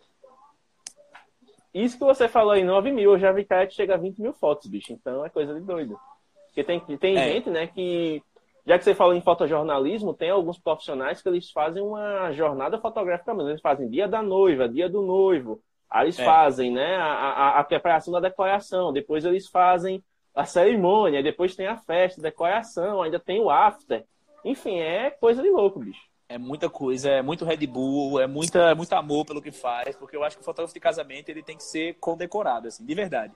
Isso 1.72 1.98
que 1.98 2.04
você 2.04 2.28
falou 2.28 2.54
em 2.54 2.64
9 2.64 2.92
mil, 2.92 3.12
eu 3.12 3.18
já 3.18 3.32
vi 3.32 3.44
cara 3.44 3.66
que 3.66 3.74
chega 3.74 3.94
a 3.94 3.98
20 3.98 4.20
mil 4.20 4.32
fotos, 4.32 4.68
bicho. 4.68 4.92
Então 4.92 5.24
é 5.24 5.28
coisa 5.28 5.54
de 5.54 5.60
doido. 5.60 5.98
Porque 6.46 6.62
tem, 6.62 6.80
tem 6.80 7.16
é. 7.16 7.32
gente, 7.32 7.50
né, 7.50 7.66
que. 7.66 8.22
Já 8.66 8.78
que 8.78 8.84
você 8.84 8.94
falou 8.94 9.14
em 9.14 9.20
fotojornalismo, 9.20 10.14
tem 10.14 10.30
alguns 10.30 10.58
profissionais 10.58 11.20
que 11.20 11.28
eles 11.28 11.50
fazem 11.50 11.82
uma 11.82 12.32
jornada 12.32 12.78
fotográfica 12.78 13.34
mesmo. 13.34 13.50
Eles 13.50 13.60
fazem 13.60 13.90
dia 13.90 14.08
da 14.08 14.22
noiva, 14.22 14.68
dia 14.68 14.88
do 14.88 15.02
noivo, 15.02 15.60
Aí 15.94 16.06
eles 16.06 16.18
é. 16.18 16.24
fazem 16.24 16.72
né, 16.72 16.96
a, 16.96 17.04
a, 17.04 17.60
a, 17.60 17.64
preparação 17.64 18.12
da 18.12 18.18
decoração, 18.18 18.92
depois 18.92 19.24
eles 19.24 19.48
fazem 19.48 20.02
a 20.34 20.44
cerimônia, 20.44 21.22
depois 21.22 21.54
tem 21.54 21.68
a 21.68 21.76
festa, 21.76 22.20
decoração, 22.20 23.00
ainda 23.00 23.20
tem 23.20 23.40
o 23.40 23.48
after. 23.48 24.04
Enfim, 24.44 24.78
é 24.78 25.10
coisa 25.10 25.42
de 25.42 25.50
louco, 25.50 25.80
bicho. 25.80 26.02
É 26.28 26.38
muita 26.38 26.68
coisa, 26.68 27.10
é 27.10 27.22
muito 27.22 27.44
Red 27.44 27.66
Bull, 27.66 28.20
é 28.20 28.26
muita, 28.26 28.74
muito 28.74 28.92
amor 28.94 29.24
pelo 29.24 29.42
que 29.42 29.52
faz, 29.52 29.94
porque 29.96 30.16
eu 30.16 30.24
acho 30.24 30.36
que 30.36 30.42
o 30.42 30.44
fotógrafo 30.44 30.74
de 30.74 30.80
casamento 30.80 31.28
ele 31.28 31.42
tem 31.42 31.56
que 31.56 31.62
ser 31.62 31.94
condecorado, 31.94 32.68
assim, 32.68 32.84
de 32.84 32.94
verdade. 32.94 33.34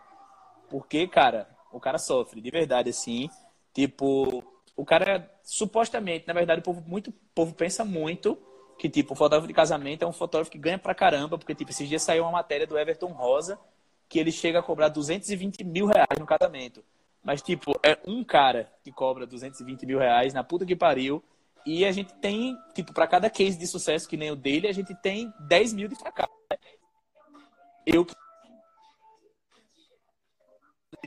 Porque, 0.69 1.07
cara, 1.07 1.49
o 1.73 1.81
cara 1.81 1.99
sofre, 1.99 2.41
de 2.41 2.51
verdade, 2.51 2.91
assim. 2.91 3.29
Tipo, 3.73 4.43
o 4.77 4.85
cara, 4.85 5.31
supostamente, 5.43 6.27
na 6.27 6.35
verdade, 6.35 6.61
o 6.61 6.65
povo, 6.65 6.83
muito, 6.87 7.11
o 7.11 7.15
povo 7.35 7.55
pensa 7.55 7.85
muito 7.85 8.39
que, 8.79 8.89
tipo, 8.89 9.13
o 9.13 9.17
fotógrafo 9.17 9.49
de 9.49 9.55
casamento 9.55 10.05
é 10.05 10.07
um 10.07 10.13
fotógrafo 10.13 10.51
que 10.51 10.59
ganha 10.59 10.79
pra 10.79 10.95
caramba, 10.95 11.37
porque, 11.39 11.55
tipo, 11.55 11.71
esses 11.71 11.89
dias 11.89 12.03
saiu 12.03 12.25
uma 12.25 12.33
matéria 12.33 12.67
do 12.67 12.79
Everton 12.79 13.13
Rosa 13.13 13.59
que 14.09 14.19
ele 14.19 14.33
chega 14.33 14.61
a 14.61 14.63
cobrar 14.63 14.89
220 14.89 15.63
mil 15.65 15.87
reais 15.87 16.19
no 16.19 16.25
casamento. 16.25 16.83
Mas, 17.23 17.43
tipo, 17.43 17.79
é 17.85 17.99
um 18.07 18.25
cara 18.25 18.73
que 18.83 18.93
cobra 18.93 19.27
220 19.27 19.85
mil 19.87 19.99
reais 19.99 20.33
na 20.33 20.45
puta 20.45 20.65
que 20.65 20.77
pariu. 20.77 21.23
E 21.67 21.85
a 21.85 21.93
gente 21.93 22.15
tem, 22.15 22.57
tipo, 22.75 22.95
para 22.95 23.07
cada 23.07 23.29
case 23.29 23.59
de 23.59 23.67
sucesso 23.67 24.09
que 24.09 24.17
nem 24.17 24.31
o 24.31 24.37
dele, 24.37 24.69
a 24.69 24.73
gente 24.73 24.95
tem 24.95 25.33
10 25.41 25.73
mil 25.75 25.89
de 25.89 25.97
fracasso. 25.97 26.33
Eu 27.87 28.07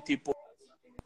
tipo, 0.06 0.34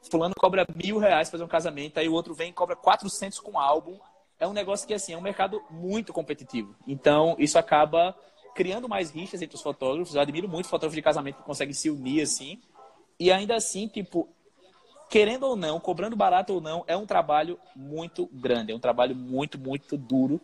fulano 0.09 0.33
cobra 0.37 0.65
mil 0.73 0.97
reais 0.97 1.27
pra 1.27 1.37
fazer 1.37 1.43
um 1.43 1.49
casamento, 1.49 1.97
aí 1.97 2.07
o 2.07 2.13
outro 2.13 2.33
vem 2.33 2.49
e 2.49 2.53
cobra 2.53 2.75
400 2.75 3.39
com 3.39 3.59
álbum 3.59 3.99
é 4.39 4.47
um 4.47 4.53
negócio 4.53 4.87
que, 4.87 4.93
assim, 4.93 5.13
é 5.13 5.17
um 5.17 5.21
mercado 5.21 5.61
muito 5.69 6.11
competitivo. 6.11 6.75
Então, 6.87 7.35
isso 7.39 7.57
acaba 7.57 8.15
criando 8.53 8.87
mais 8.87 9.09
rixas 9.11 9.41
entre 9.41 9.55
os 9.55 9.61
fotógrafos. 9.61 10.15
Eu 10.15 10.21
admiro 10.21 10.47
muito 10.47 10.67
fotógrafos 10.67 10.95
de 10.95 11.01
casamento 11.01 11.37
que 11.37 11.43
conseguem 11.43 11.73
se 11.73 11.89
unir, 11.89 12.21
assim. 12.21 12.61
E 13.19 13.31
ainda 13.31 13.55
assim, 13.55 13.87
tipo, 13.87 14.27
querendo 15.09 15.43
ou 15.43 15.55
não, 15.55 15.79
cobrando 15.79 16.15
barato 16.15 16.53
ou 16.53 16.61
não, 16.61 16.83
é 16.87 16.95
um 16.95 17.05
trabalho 17.05 17.59
muito 17.75 18.29
grande. 18.31 18.71
É 18.71 18.75
um 18.75 18.79
trabalho 18.79 19.15
muito, 19.15 19.59
muito 19.59 19.97
duro. 19.97 20.39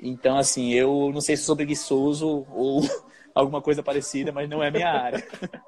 Então, 0.00 0.36
assim, 0.36 0.72
eu 0.72 1.10
não 1.12 1.20
sei 1.20 1.36
se 1.36 1.44
sou 1.44 1.56
preguiçoso 1.56 2.46
ou 2.50 2.80
alguma 3.34 3.60
coisa 3.60 3.82
parecida, 3.82 4.32
mas 4.32 4.48
não 4.48 4.62
é 4.62 4.70
minha 4.70 4.90
área. 4.90 5.22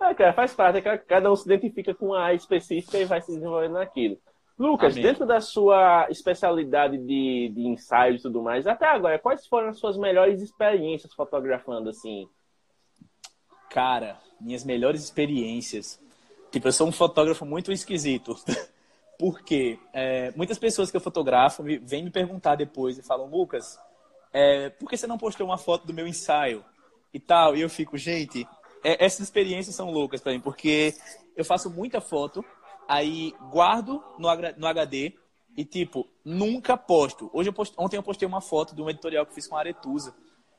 ah, 0.00 0.14
cara, 0.14 0.32
faz 0.32 0.54
parte. 0.54 0.80
Cada 1.06 1.30
um 1.30 1.36
se 1.36 1.46
identifica 1.46 1.94
com 1.94 2.14
a 2.14 2.24
área 2.24 2.36
específica 2.36 2.98
e 2.98 3.04
vai 3.04 3.20
se 3.20 3.32
desenvolvendo 3.32 3.74
naquilo. 3.74 4.18
Lucas, 4.58 4.92
Amém. 4.92 5.04
dentro 5.04 5.24
da 5.24 5.40
sua 5.40 6.06
especialidade 6.10 6.98
de, 6.98 7.50
de 7.54 7.66
ensaio 7.66 8.16
e 8.16 8.20
tudo 8.20 8.42
mais, 8.42 8.66
até 8.66 8.86
agora, 8.86 9.18
quais 9.18 9.46
foram 9.46 9.68
as 9.68 9.78
suas 9.78 9.96
melhores 9.96 10.42
experiências 10.42 11.14
fotografando 11.14 11.88
assim? 11.88 12.28
Cara, 13.70 14.20
minhas 14.40 14.64
melhores 14.64 15.02
experiências. 15.02 16.00
Tipo, 16.50 16.68
eu 16.68 16.72
sou 16.72 16.88
um 16.88 16.92
fotógrafo 16.92 17.46
muito 17.46 17.70
esquisito. 17.70 18.36
Porque 19.16 19.78
é, 19.92 20.32
muitas 20.34 20.58
pessoas 20.58 20.90
que 20.90 20.96
eu 20.96 21.00
fotografo 21.00 21.62
vêm 21.62 22.02
me 22.02 22.10
perguntar 22.10 22.56
depois 22.56 22.98
e 22.98 23.02
falam, 23.02 23.30
Lucas, 23.30 23.78
é, 24.32 24.70
por 24.70 24.88
que 24.88 24.96
você 24.96 25.06
não 25.06 25.18
postou 25.18 25.46
uma 25.46 25.58
foto 25.58 25.86
do 25.86 25.94
meu 25.94 26.06
ensaio? 26.06 26.64
E 27.14 27.20
tal. 27.20 27.56
E 27.56 27.60
eu 27.60 27.68
fico, 27.68 27.96
gente, 27.96 28.46
é, 28.82 29.04
essas 29.04 29.20
experiências 29.20 29.76
são 29.76 29.90
loucas 29.90 30.20
para 30.20 30.32
mim, 30.32 30.40
porque 30.40 30.94
eu 31.36 31.44
faço 31.44 31.70
muita 31.70 32.00
foto, 32.00 32.44
aí 32.88 33.32
guardo 33.50 34.02
no, 34.18 34.28
no 34.56 34.66
HD 34.66 35.12
e, 35.56 35.64
tipo, 35.64 36.08
nunca 36.24 36.76
posto. 36.76 37.30
Hoje 37.32 37.50
eu 37.50 37.52
post... 37.52 37.74
Ontem 37.78 37.98
eu 37.98 38.02
postei 38.02 38.26
uma 38.26 38.40
foto 38.40 38.74
de 38.74 38.82
um 38.82 38.90
editorial 38.90 39.26
que 39.26 39.34
fiz 39.34 39.46
com 39.46 39.56
a 39.56 39.60
Aretusa. 39.60 40.14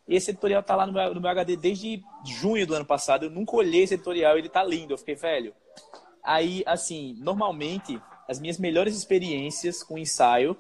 Esse 0.08 0.32
editorial 0.32 0.64
tá 0.64 0.76
lá 0.76 0.86
no 0.86 0.94
meu, 0.94 1.14
no 1.14 1.22
meu 1.22 1.30
HD 1.30 1.56
desde 1.56 2.04
junho 2.26 2.66
do 2.68 2.74
ano 2.74 2.86
passado. 2.86 3.26
Eu 3.26 3.30
nunca 3.30 3.56
olhei 3.56 3.84
esse 3.84 3.94
editorial, 3.94 4.38
ele 4.38 4.50
tá 4.50 4.64
lindo. 4.64 4.94
Eu 4.94 4.98
fiquei, 4.98 5.16
velho. 5.16 5.54
Aí, 6.24 6.64
assim, 6.66 7.16
normalmente, 7.20 8.00
as 8.28 8.40
minhas 8.40 8.58
melhores 8.58 8.96
experiências 8.96 9.84
com 9.84 9.98
ensaio 9.98 10.58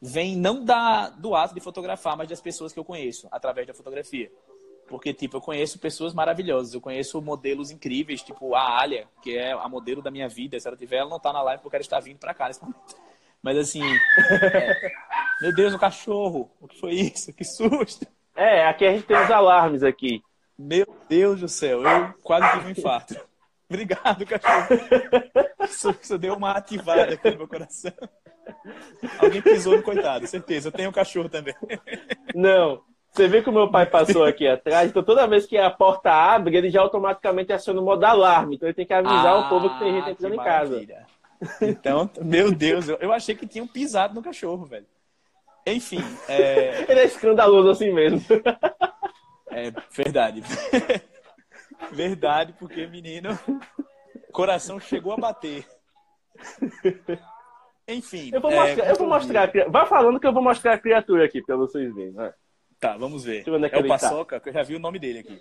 vêm 0.00 0.36
não 0.36 0.64
da, 0.64 1.08
do 1.10 1.34
ato 1.34 1.54
de 1.54 1.60
fotografar, 1.60 2.16
mas 2.16 2.28
das 2.28 2.40
pessoas 2.40 2.72
que 2.72 2.78
eu 2.78 2.84
conheço, 2.84 3.26
através 3.30 3.66
da 3.66 3.74
fotografia. 3.74 4.30
Porque, 4.86 5.12
tipo, 5.12 5.36
eu 5.36 5.40
conheço 5.40 5.78
pessoas 5.78 6.14
maravilhosas, 6.14 6.72
eu 6.72 6.80
conheço 6.80 7.20
modelos 7.20 7.70
incríveis, 7.70 8.22
tipo 8.22 8.54
a 8.54 8.80
Alia, 8.80 9.06
que 9.22 9.36
é 9.36 9.52
a 9.52 9.68
modelo 9.68 10.00
da 10.00 10.10
minha 10.10 10.28
vida. 10.28 10.58
Se 10.58 10.66
ela 10.66 10.76
tiver, 10.76 10.96
ela 10.96 11.10
não 11.10 11.20
tá 11.20 11.32
na 11.32 11.42
live 11.42 11.62
porque 11.62 11.76
ela 11.76 11.82
está 11.82 12.00
vindo 12.00 12.18
pra 12.18 12.32
cá 12.32 12.46
nesse 12.46 12.62
momento. 12.62 12.96
Mas 13.42 13.58
assim, 13.58 13.82
é... 14.42 14.92
meu 15.42 15.54
Deus, 15.54 15.74
o 15.74 15.78
cachorro, 15.78 16.50
o 16.60 16.66
que 16.66 16.78
foi 16.80 16.92
isso? 16.92 17.32
Que 17.32 17.44
susto! 17.44 18.06
É, 18.38 18.64
aqui 18.68 18.86
a 18.86 18.92
gente 18.92 19.04
tem 19.04 19.20
os 19.20 19.30
alarmes 19.32 19.82
aqui. 19.82 20.22
Meu 20.56 20.86
Deus 21.08 21.40
do 21.40 21.48
céu, 21.48 21.82
eu 21.82 22.14
quase 22.22 22.48
tive 22.52 22.68
um 22.68 22.70
infarto. 22.70 23.16
Obrigado, 23.68 24.24
cachorro. 24.24 24.68
Isso, 25.64 25.94
isso 26.00 26.16
deu 26.16 26.34
uma 26.34 26.52
ativada 26.52 27.14
aqui 27.14 27.32
no 27.32 27.38
meu 27.38 27.48
coração. 27.48 27.92
Alguém 29.18 29.42
pisou 29.42 29.76
no 29.76 29.82
coitado, 29.82 30.26
certeza. 30.28 30.68
Eu 30.68 30.72
tenho 30.72 30.88
um 30.88 30.92
cachorro 30.92 31.28
também. 31.28 31.52
Não, 32.32 32.80
você 33.10 33.26
vê 33.26 33.42
que 33.42 33.50
o 33.50 33.52
meu 33.52 33.68
pai 33.72 33.86
passou 33.86 34.24
aqui 34.24 34.46
atrás, 34.46 34.88
então 34.88 35.02
toda 35.02 35.26
vez 35.26 35.44
que 35.44 35.58
a 35.58 35.68
porta 35.68 36.12
abre, 36.12 36.56
ele 36.56 36.70
já 36.70 36.80
automaticamente 36.80 37.52
aciona 37.52 37.80
o 37.80 37.84
modo 37.84 38.04
alarme. 38.04 38.54
Então 38.54 38.68
ele 38.68 38.74
tem 38.74 38.86
que 38.86 38.94
avisar 38.94 39.26
ah, 39.26 39.40
o 39.40 39.48
povo 39.48 39.68
que 39.70 39.80
tem 39.80 39.94
gente 39.94 40.10
entrando 40.10 40.34
em 40.34 40.38
casa. 40.38 40.86
Então, 41.60 42.08
meu 42.22 42.52
Deus, 42.52 42.88
eu, 42.88 43.12
achei 43.12 43.34
que 43.34 43.48
tinham 43.48 43.66
pisado 43.66 44.14
no 44.14 44.22
cachorro, 44.22 44.64
velho. 44.64 44.86
Enfim. 45.72 46.02
É... 46.28 46.84
Ele 46.90 47.00
é 47.00 47.04
escandaloso 47.04 47.70
assim 47.70 47.92
mesmo. 47.92 48.20
É 49.50 49.72
verdade. 49.90 50.42
Verdade, 51.92 52.54
porque, 52.58 52.86
menino, 52.86 53.38
coração 54.32 54.78
chegou 54.80 55.12
a 55.12 55.16
bater. 55.16 55.64
Enfim. 57.86 58.30
Eu 58.32 58.40
vou 58.40 58.50
mostrar, 58.50 58.86
é, 58.86 58.90
eu 58.90 58.96
vou 58.96 59.08
mostrar 59.08 59.52
Vai 59.68 59.86
falando 59.86 60.20
que 60.20 60.26
eu 60.26 60.32
vou 60.32 60.42
mostrar 60.42 60.74
a 60.74 60.78
criatura 60.78 61.24
aqui 61.24 61.42
pra 61.42 61.56
vocês 61.56 61.94
verem. 61.94 62.12
Né? 62.12 62.32
Tá, 62.78 62.96
vamos 62.96 63.24
ver. 63.24 63.44
É, 63.46 63.50
é, 63.50 63.78
o 63.78 63.82
tá. 63.82 63.88
Paçoca, 63.88 64.36
tá. 64.36 64.40
que 64.40 64.48
eu 64.50 64.52
já 64.52 64.62
vi 64.62 64.76
o 64.76 64.80
nome 64.80 64.98
dele 64.98 65.20
aqui. 65.20 65.40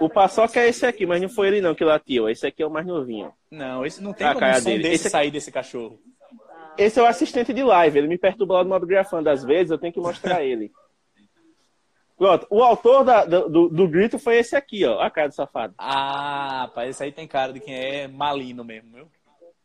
O 0.00 0.08
Paçoca 0.08 0.60
é 0.60 0.68
esse 0.68 0.86
aqui, 0.86 1.06
mas 1.06 1.20
não 1.20 1.28
foi 1.28 1.48
ele 1.48 1.60
não 1.60 1.74
que 1.74 1.84
latiu. 1.84 2.28
Esse 2.28 2.46
aqui 2.46 2.62
é 2.62 2.66
o 2.66 2.70
mais 2.70 2.86
novinho. 2.86 3.32
Não, 3.50 3.84
esse 3.84 4.02
não 4.02 4.12
tem 4.12 4.26
a 4.26 4.34
como 4.34 4.54
som 4.54 4.76
desse 4.76 4.88
esse... 4.88 5.10
sair 5.10 5.30
desse 5.30 5.50
cachorro. 5.50 5.98
Esse 6.78 7.00
é 7.00 7.02
o 7.02 7.06
assistente 7.06 7.52
de 7.52 7.62
live. 7.62 7.98
Ele 7.98 8.08
me 8.08 8.16
perturba 8.16 8.54
lá 8.54 8.64
no 8.64 8.70
modo 8.70 8.86
grafando. 8.86 9.28
Às 9.28 9.44
vezes 9.44 9.70
eu 9.70 9.78
tenho 9.78 9.92
que 9.92 10.00
mostrar 10.00 10.44
ele. 10.44 10.70
Pronto. 12.16 12.46
O 12.50 12.62
autor 12.62 13.04
da, 13.04 13.24
do, 13.24 13.68
do, 13.68 13.88
grito 13.88 14.18
foi 14.18 14.38
esse 14.38 14.56
aqui, 14.56 14.84
ó. 14.84 15.00
A 15.00 15.10
cara 15.10 15.28
do 15.28 15.34
safado. 15.34 15.74
Ah, 15.78 16.70
pai, 16.74 16.88
esse 16.88 17.02
aí 17.02 17.12
tem 17.12 17.28
cara 17.28 17.52
de 17.52 17.60
quem 17.60 17.74
é 17.74 18.08
malino 18.08 18.64
mesmo, 18.64 18.92
viu? 18.92 19.08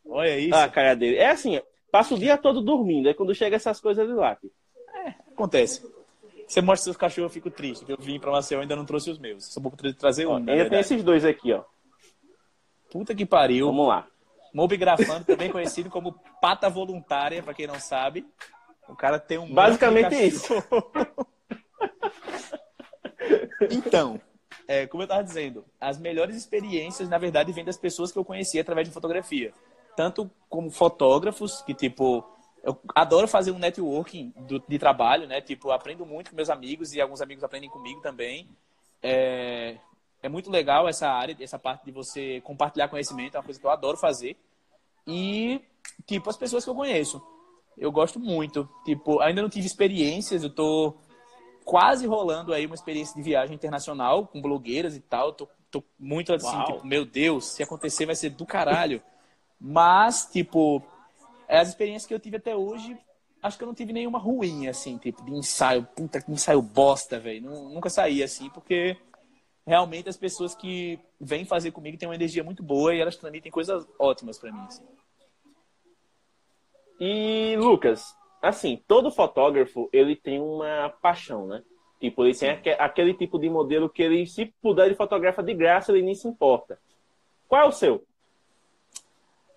Olha 0.06 0.38
isso. 0.38 0.56
Ah, 0.56 0.66
a 0.66 0.70
cara 0.70 0.96
dele. 0.96 1.18
É 1.18 1.32
assim, 1.32 1.60
passa 1.92 2.14
o 2.14 2.20
dia 2.20 2.38
todo 2.38 2.62
dormindo. 2.62 3.08
Aí 3.08 3.14
quando 3.14 3.34
chega 3.34 3.56
essas 3.56 3.80
coisas 3.80 4.04
ele 4.04 4.16
late. 4.16 4.52
É, 5.06 5.16
acontece. 5.32 5.82
Você 6.48 6.62
mostra 6.62 6.84
seus 6.84 6.98
cachorros, 6.98 7.32
eu 7.32 7.34
fico 7.34 7.50
triste. 7.50 7.86
Eu 7.88 7.98
vim 7.98 8.20
pra 8.20 8.32
Maceió 8.32 8.60
e 8.60 8.62
ainda 8.62 8.76
não 8.76 8.86
trouxe 8.86 9.10
os 9.10 9.18
meus. 9.18 9.46
Só 9.46 9.60
vou 9.60 9.72
trazer 9.98 10.28
um. 10.28 10.36
Ainda 10.36 10.70
tem 10.70 10.80
esses 10.80 11.04
dois 11.04 11.26
aqui, 11.26 11.52
ó. 11.54 11.64
Puta 12.92 13.16
que 13.16 13.26
pariu. 13.26 13.66
Vamos 13.68 13.88
lá. 13.88 14.08
Mobigrafando, 14.54 15.26
também 15.26 15.52
conhecido 15.52 15.90
como 15.90 16.14
pata 16.42 16.70
voluntária, 16.70 17.42
para 17.42 17.54
quem 17.54 17.68
não 17.68 17.80
sabe. 17.80 18.26
O 18.88 18.96
cara 18.96 19.20
tem 19.20 19.38
um. 19.38 19.54
Basicamente 19.54 20.16
isso. 20.16 20.54
então, 23.72 24.22
é, 24.68 24.86
como 24.88 25.04
eu 25.04 25.06
estava 25.06 25.24
dizendo, 25.24 25.66
as 25.80 25.98
melhores 26.00 26.36
experiências, 26.36 27.10
na 27.10 27.18
verdade, 27.18 27.52
vêm 27.52 27.66
das 27.66 27.78
pessoas 27.78 28.12
que 28.12 28.20
eu 28.20 28.26
conheci 28.26 28.60
através 28.60 28.88
de 28.88 28.94
fotografia. 28.94 29.54
Tanto 29.96 30.30
como 30.50 30.70
fotógrafos, 30.70 31.62
que, 31.62 31.74
tipo, 31.74 32.24
eu 32.64 32.80
adoro 32.96 33.28
fazer 33.28 33.52
um 33.52 33.60
networking 33.60 34.34
do, 34.48 34.60
de 34.60 34.80
trabalho, 34.80 35.28
né? 35.28 35.42
Tipo, 35.42 35.72
aprendo 35.72 36.06
muito 36.06 36.30
com 36.30 36.36
meus 36.36 36.50
amigos 36.50 36.94
e 36.94 37.02
alguns 37.02 37.22
amigos 37.22 37.44
aprendem 37.44 37.70
comigo 37.70 38.02
também. 38.02 38.50
É, 39.02 39.78
é 40.24 40.30
muito 40.30 40.50
legal 40.50 40.88
essa 40.88 41.10
área, 41.10 41.36
essa 41.40 41.60
parte 41.60 41.84
de 41.84 41.92
você 41.92 42.40
compartilhar 42.42 42.88
conhecimento, 42.88 43.36
é 43.36 43.38
uma 43.38 43.44
coisa 43.44 43.60
que 43.60 43.66
eu 43.66 43.70
adoro 43.70 43.98
fazer. 43.98 44.38
E, 45.06 45.62
tipo, 46.08 46.30
as 46.30 46.38
pessoas 46.38 46.64
que 46.64 46.70
eu 46.70 46.76
conheço. 46.76 47.22
Eu 47.78 47.92
gosto 47.92 48.20
muito. 48.20 48.68
Tipo, 48.86 49.20
ainda 49.20 49.42
não 49.42 49.50
tive 49.50 49.68
experiências, 49.68 50.42
eu 50.42 50.50
tô 50.50 50.96
quase 51.66 52.08
rolando 52.08 52.54
aí 52.54 52.66
uma 52.66 52.76
experiência 52.76 53.14
de 53.16 53.22
viagem 53.22 53.54
internacional 53.54 54.26
com 54.26 54.42
blogueiras 54.42 54.96
e 54.96 55.02
tal. 55.02 55.34
Tô, 55.34 55.48
tô 55.70 55.84
muito 56.00 56.34
assim, 56.34 56.64
tipo, 56.64 56.88
meu 56.88 57.06
Deus, 57.06 57.46
se 57.46 57.62
acontecer 57.62 58.06
vai 58.06 58.16
ser 58.16 58.30
do 58.30 58.46
caralho. 58.46 59.02
Mas, 59.60 60.30
tipo, 60.32 60.82
é 61.50 61.60
as 61.60 61.68
experiências 61.68 62.06
que 62.06 62.14
eu 62.14 62.20
tive 62.20 62.38
até 62.38 62.56
hoje, 62.56 62.98
acho 63.42 63.58
que 63.58 63.64
eu 63.64 63.68
não 63.68 63.76
tive 63.76 63.92
nenhuma 63.92 64.20
ruim, 64.20 64.68
assim, 64.68 64.98
tipo, 64.98 65.22
de 65.26 65.32
ensaio, 65.32 65.86
puta 65.94 66.22
que 66.22 66.32
ensaio 66.32 66.62
bosta, 66.62 67.20
velho. 67.20 67.50
Nunca 67.70 67.90
saí 67.90 68.24
assim, 68.24 68.50
porque 68.50 68.98
realmente 69.66 70.10
as 70.10 70.18
pessoas 70.18 70.54
que 70.54 71.00
vêm 71.20 71.46
fazer 71.46 71.72
comigo 71.72 71.98
têm 71.98 72.08
uma 72.08 72.16
energia 72.16 72.44
muito 72.44 72.62
boa 72.62 72.94
e 72.94 73.00
elas 73.00 73.16
transmitem 73.16 73.52
coisas 73.52 73.88
ótimas 73.98 74.38
para 74.38 74.52
mim. 74.52 74.66
Assim. 74.66 74.84
E, 77.00 77.56
Lucas, 77.58 78.16
assim, 78.42 78.82
todo 78.88 79.12
fotógrafo, 79.12 79.90
ele 79.92 80.16
tem 80.16 80.40
uma 80.40 80.90
paixão, 81.02 81.48
né? 81.48 81.64
Tipo, 82.00 82.26
ele 82.26 82.36
tem 82.36 82.50
aquele 82.78 83.14
tipo 83.14 83.40
de 83.40 83.50
modelo 83.50 83.90
que 83.90 84.04
ele, 84.04 84.26
se 84.28 84.46
puder, 84.62 84.88
ele 84.88 84.96
fotografa 84.96 85.42
de 85.42 85.54
graça, 85.54 85.92
ele 85.92 86.02
nem 86.02 86.16
se 86.16 86.28
importa. 86.28 86.78
Qual 87.48 87.62
é 87.62 87.66
o 87.66 87.72
seu? 87.72 88.06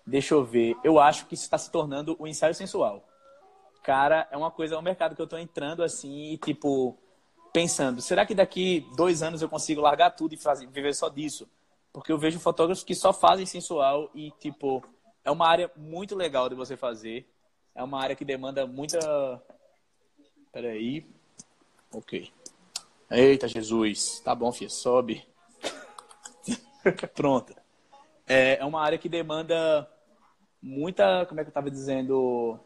Deixa 0.05 0.33
eu 0.33 0.45
ver. 0.45 0.77
Eu 0.81 0.97
acho 0.99 1.25
que 1.25 1.33
isso 1.33 1.43
está 1.43 1.57
se 1.57 1.69
tornando 1.69 2.15
o 2.17 2.23
um 2.23 2.27
ensaio 2.27 2.53
sensual. 2.53 3.03
Cara, 3.83 4.27
é 4.31 4.37
uma 4.37 4.49
coisa, 4.49 4.75
é 4.75 4.77
um 4.77 4.81
mercado 4.81 5.15
que 5.15 5.21
eu 5.21 5.25
estou 5.25 5.39
entrando 5.39 5.83
assim 5.83 6.31
e, 6.31 6.37
tipo, 6.37 6.97
pensando, 7.57 8.03
será 8.03 8.23
que 8.23 8.35
daqui 8.35 8.85
dois 8.95 9.23
anos 9.23 9.41
eu 9.41 9.49
consigo 9.49 9.81
largar 9.81 10.11
tudo 10.11 10.35
e 10.35 10.37
fazer, 10.37 10.67
viver 10.67 10.93
só 10.93 11.09
disso? 11.09 11.49
Porque 11.91 12.11
eu 12.11 12.17
vejo 12.19 12.39
fotógrafos 12.39 12.83
que 12.83 12.93
só 12.93 13.11
fazem 13.11 13.47
sensual 13.47 14.11
e, 14.13 14.29
tipo, 14.39 14.83
é 15.25 15.31
uma 15.31 15.47
área 15.47 15.71
muito 15.75 16.15
legal 16.15 16.47
de 16.49 16.53
você 16.53 16.77
fazer. 16.77 17.27
É 17.73 17.81
uma 17.83 17.99
área 17.99 18.15
que 18.15 18.23
demanda 18.23 18.67
muita. 18.67 18.99
Peraí. 20.51 21.03
Ok. 21.91 22.31
Eita, 23.09 23.47
Jesus. 23.47 24.19
Tá 24.19 24.35
bom, 24.35 24.51
filha, 24.51 24.69
sobe. 24.69 25.27
Pronto. 27.15 27.55
É, 28.27 28.59
é 28.59 28.65
uma 28.65 28.83
área 28.83 28.99
que 28.99 29.09
demanda 29.09 29.89
muita, 30.61 31.25
como 31.25 31.39
é 31.39 31.43
que 31.43 31.47
eu 31.47 31.51
estava 31.51 31.71
dizendo, 31.71 32.59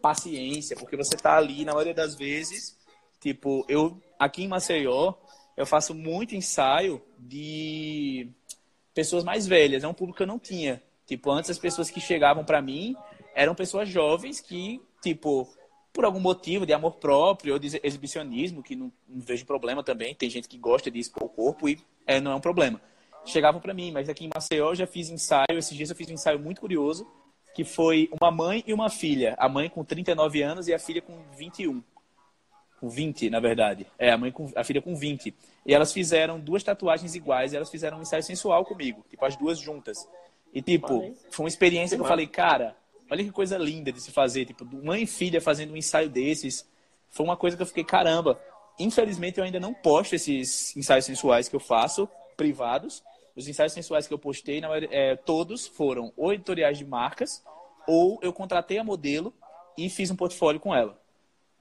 paciência, 0.00 0.74
porque 0.74 0.96
você 0.96 1.16
está 1.16 1.36
ali, 1.36 1.66
na 1.66 1.74
maioria 1.74 1.92
das 1.92 2.14
vezes, 2.14 2.78
tipo, 3.20 3.64
eu 3.68 4.00
aqui 4.18 4.44
em 4.44 4.48
Maceió, 4.48 5.14
eu 5.56 5.66
faço 5.66 5.94
muito 5.94 6.34
ensaio 6.34 7.02
de 7.18 8.28
pessoas 8.94 9.24
mais 9.24 9.46
velhas, 9.46 9.84
é 9.84 9.88
um 9.88 9.94
público 9.94 10.16
que 10.16 10.22
eu 10.22 10.26
não 10.26 10.38
tinha. 10.38 10.82
Tipo, 11.06 11.30
antes 11.30 11.50
as 11.50 11.58
pessoas 11.58 11.90
que 11.90 12.00
chegavam 12.00 12.44
para 12.44 12.62
mim 12.62 12.96
eram 13.34 13.54
pessoas 13.54 13.88
jovens 13.88 14.40
que, 14.40 14.80
tipo, 15.02 15.48
por 15.92 16.04
algum 16.04 16.20
motivo 16.20 16.66
de 16.66 16.72
amor 16.72 16.96
próprio 16.96 17.54
ou 17.54 17.58
de 17.58 17.80
exibicionismo, 17.82 18.62
que 18.62 18.74
não, 18.74 18.92
não 19.08 19.20
vejo 19.20 19.46
problema 19.46 19.82
também, 19.82 20.14
tem 20.14 20.28
gente 20.28 20.48
que 20.48 20.58
gosta 20.58 20.90
de 20.90 20.98
expor 20.98 21.24
o 21.24 21.28
corpo 21.28 21.68
e 21.68 21.78
é, 22.06 22.20
não 22.20 22.32
é 22.32 22.34
um 22.34 22.40
problema 22.40 22.80
chegavam 23.26 23.60
para 23.60 23.74
mim, 23.74 23.90
mas 23.90 24.08
aqui 24.08 24.24
em 24.24 24.30
Maceió 24.32 24.70
eu 24.70 24.74
já 24.74 24.86
fiz 24.86 25.10
ensaio, 25.10 25.58
esses 25.58 25.76
dias 25.76 25.90
eu 25.90 25.96
fiz 25.96 26.08
um 26.08 26.14
ensaio 26.14 26.38
muito 26.38 26.60
curioso, 26.60 27.06
que 27.54 27.64
foi 27.64 28.08
uma 28.20 28.30
mãe 28.30 28.62
e 28.66 28.72
uma 28.72 28.88
filha. 28.88 29.34
A 29.38 29.48
mãe 29.48 29.68
com 29.68 29.84
39 29.84 30.42
anos 30.42 30.68
e 30.68 30.74
a 30.74 30.78
filha 30.78 31.02
com 31.02 31.18
21. 31.36 31.82
Com 32.80 32.88
20, 32.88 33.30
na 33.30 33.40
verdade. 33.40 33.86
É, 33.98 34.10
a 34.10 34.18
mãe 34.18 34.30
com 34.30 34.50
a 34.54 34.62
filha 34.62 34.82
com 34.82 34.94
20. 34.94 35.34
E 35.64 35.74
elas 35.74 35.92
fizeram 35.92 36.38
duas 36.38 36.62
tatuagens 36.62 37.14
iguais, 37.14 37.52
e 37.52 37.56
elas 37.56 37.70
fizeram 37.70 37.98
um 37.98 38.02
ensaio 38.02 38.22
sensual 38.22 38.64
comigo, 38.64 39.04
tipo 39.08 39.24
as 39.24 39.36
duas 39.36 39.58
juntas. 39.58 40.06
E 40.52 40.62
tipo, 40.62 41.14
foi 41.30 41.44
uma 41.44 41.48
experiência 41.48 41.96
que 41.96 42.02
eu 42.02 42.06
falei, 42.06 42.26
cara, 42.26 42.76
olha 43.10 43.24
que 43.24 43.30
coisa 43.30 43.58
linda 43.58 43.92
de 43.92 44.00
se 44.00 44.10
fazer, 44.10 44.46
tipo, 44.46 44.64
mãe 44.64 45.02
e 45.02 45.06
filha 45.06 45.40
fazendo 45.40 45.72
um 45.72 45.76
ensaio 45.76 46.08
desses. 46.08 46.66
Foi 47.10 47.24
uma 47.24 47.36
coisa 47.36 47.56
que 47.56 47.62
eu 47.62 47.66
fiquei, 47.66 47.84
caramba. 47.84 48.40
Infelizmente 48.78 49.38
eu 49.38 49.44
ainda 49.44 49.60
não 49.60 49.72
posto 49.72 50.14
esses 50.14 50.76
ensaios 50.76 51.04
sensuais 51.04 51.48
que 51.48 51.56
eu 51.56 51.60
faço 51.60 52.08
privados, 52.36 53.02
os 53.34 53.48
ensaios 53.48 53.72
sensuais 53.72 54.06
que 54.06 54.14
eu 54.14 54.18
postei, 54.18 54.60
na, 54.60 54.68
é, 54.76 55.16
todos 55.16 55.66
foram 55.66 56.12
ou 56.16 56.32
editoriais 56.32 56.78
de 56.78 56.84
marcas, 56.84 57.42
ou 57.86 58.18
eu 58.22 58.32
contratei 58.32 58.78
a 58.78 58.84
modelo 58.84 59.32
e 59.76 59.88
fiz 59.88 60.10
um 60.10 60.16
portfólio 60.16 60.60
com 60.60 60.74
ela. 60.74 60.98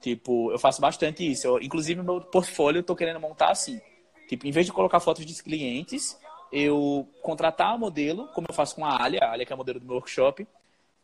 Tipo, 0.02 0.52
eu 0.52 0.60
faço 0.60 0.82
bastante 0.82 1.30
isso. 1.30 1.48
Eu, 1.48 1.60
inclusive, 1.60 2.02
meu 2.02 2.22
portfólio 2.22 2.80
eu 2.80 2.84
tô 2.84 2.96
querendo 2.96 3.20
montar 3.20 3.50
assim. 3.50 3.82
Tipo, 4.28 4.48
em 4.48 4.52
vez 4.52 4.66
de 4.66 4.72
colocar 4.72 5.00
fotos 5.00 5.26
de 5.26 5.44
clientes, 5.44 6.20
eu 6.52 7.08
contratar 7.22 7.74
a 7.74 7.78
modelo, 7.78 8.28
como 8.30 8.48
eu 8.50 8.54
faço 8.54 8.76
com 8.76 8.86
a 8.86 9.02
Alia, 9.02 9.22
a 9.24 9.32
Alia 9.32 9.46
que 9.46 9.54
é 9.54 9.56
a 9.56 9.58
modelo 9.58 9.80
do 9.80 9.86
meu 9.86 9.96
workshop, 9.96 10.48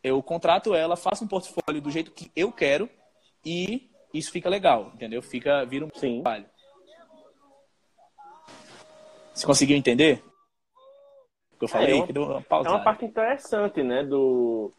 eu 0.04 0.22
contrato 0.24 0.74
ela, 0.74 0.96
faço 0.96 1.24
um 1.24 1.28
portfólio 1.28 1.82
do 1.82 1.92
jeito 1.92 2.12
que 2.12 2.32
eu 2.36 2.52
quero 2.52 2.90
e 3.46 3.90
isso 4.14 4.32
fica 4.32 4.50
legal, 4.50 4.92
entendeu? 4.94 5.22
Fica, 5.22 5.66
vira 5.66 5.86
um 5.86 5.90
Sim. 5.94 6.22
trabalho. 6.22 6.46
Você 9.34 9.46
conseguiu 9.46 9.78
entender? 9.78 10.24
Que 11.58 11.66
eu 11.66 11.68
falei? 11.68 12.00
É, 12.00 12.20
uma, 12.20 12.38
uma, 12.38 12.68
é 12.68 12.70
uma 12.70 12.84
parte 12.84 13.06
interessante, 13.06 13.84
né, 13.84 14.04
do, 14.04 14.74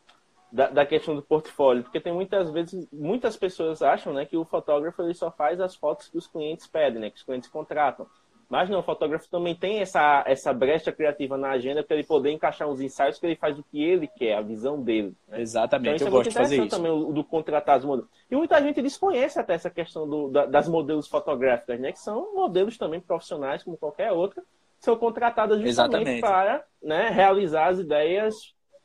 da, 0.53 0.68
da, 0.68 0.86
questão 0.86 1.16
do 1.16 1.22
portfólio, 1.22 1.82
porque 1.82 1.98
tem 1.98 2.12
muitas 2.12 2.50
vezes, 2.50 2.86
muitas 2.92 3.36
pessoas 3.36 3.80
acham, 3.80 4.12
né, 4.12 4.26
que 4.26 4.36
o 4.36 4.44
fotógrafo 4.44 5.03
ele 5.03 5.14
só 5.14 5.30
faz 5.30 5.61
as 5.61 5.74
fotos 5.74 6.09
que 6.09 6.18
os 6.18 6.26
clientes 6.26 6.66
pedem, 6.66 7.00
né, 7.00 7.11
que 7.11 7.16
os 7.16 7.22
clientes 7.22 7.48
contratam. 7.48 8.07
Mas 8.50 8.68
não, 8.68 8.80
o 8.80 8.82
fotógrafo 8.82 9.26
também 9.30 9.55
tem 9.55 9.78
essa, 9.80 10.22
essa 10.26 10.53
brecha 10.53 10.92
criativa 10.92 11.38
na 11.38 11.53
agenda 11.53 11.82
para 11.82 11.96
ele 11.96 12.07
poder 12.07 12.32
encaixar 12.32 12.68
uns 12.68 12.82
ensaios 12.82 13.18
que 13.18 13.24
ele 13.24 13.34
faz 13.34 13.59
o 13.59 13.62
que 13.62 13.82
ele 13.82 14.07
quer, 14.07 14.34
a 14.34 14.42
visão 14.42 14.78
dele. 14.78 15.14
Né? 15.26 15.40
Exatamente, 15.40 15.94
então, 15.94 15.96
isso 15.96 16.05
eu 16.05 16.09
é 16.09 16.11
gosto 16.11 16.28
de 16.28 16.34
fazer 16.34 16.57
isso. 16.59 16.68
também 16.68 16.92
o, 16.92 17.14
do 17.14 17.24
contratar 17.24 17.78
as 17.78 17.84
modelos. 17.84 18.11
E 18.30 18.36
muita 18.36 18.61
gente 18.61 18.82
desconhece 18.82 19.40
até 19.40 19.55
essa 19.55 19.70
questão 19.70 20.07
do, 20.07 20.28
da, 20.28 20.44
das 20.44 20.68
modelos 20.68 21.09
fotográficas, 21.09 21.80
né? 21.80 21.92
Que 21.92 21.98
são 21.98 22.34
modelos 22.34 22.76
também 22.76 23.00
profissionais, 23.00 23.62
como 23.62 23.78
qualquer 23.78 24.12
outra, 24.12 24.42
são 24.78 24.96
contratadas 24.96 25.59
justamente 25.59 26.20
Exatamente. 26.20 26.20
para 26.20 26.62
né, 26.82 27.09
realizar 27.09 27.68
as 27.68 27.78
ideias 27.78 28.34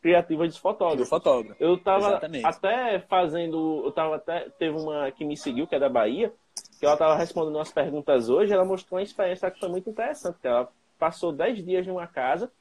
criativas 0.01 0.49
dos 0.49 0.57
fotógrafos. 0.57 1.09
fotógrafo. 1.09 1.61
Eu 1.61 1.75
estava 1.75 2.19
até 2.43 2.99
fazendo, 2.99 3.83
eu 3.85 3.91
tava 3.91 4.15
até 4.15 4.49
teve 4.57 4.77
uma 4.77 5.11
que 5.11 5.25
me 5.25 5.35
seguiu 5.35 5.67
que 5.67 5.75
é 5.75 5.79
da 5.79 5.89
Bahia, 5.89 6.31
que 6.79 6.85
ela 6.85 6.93
estava 6.93 7.15
respondendo 7.15 7.55
umas 7.55 7.71
perguntas 7.71 8.29
hoje, 8.29 8.53
ela 8.53 8.65
mostrou 8.65 8.99
uma 8.99 9.03
experiência 9.03 9.49
que 9.49 9.59
foi 9.59 9.69
muito 9.69 9.89
interessante, 9.89 10.39
que 10.39 10.47
ela 10.47 10.69
passou 10.97 11.31
10 11.31 11.63
dias 11.65 11.87
numa 11.87 12.07
casa 12.07 12.51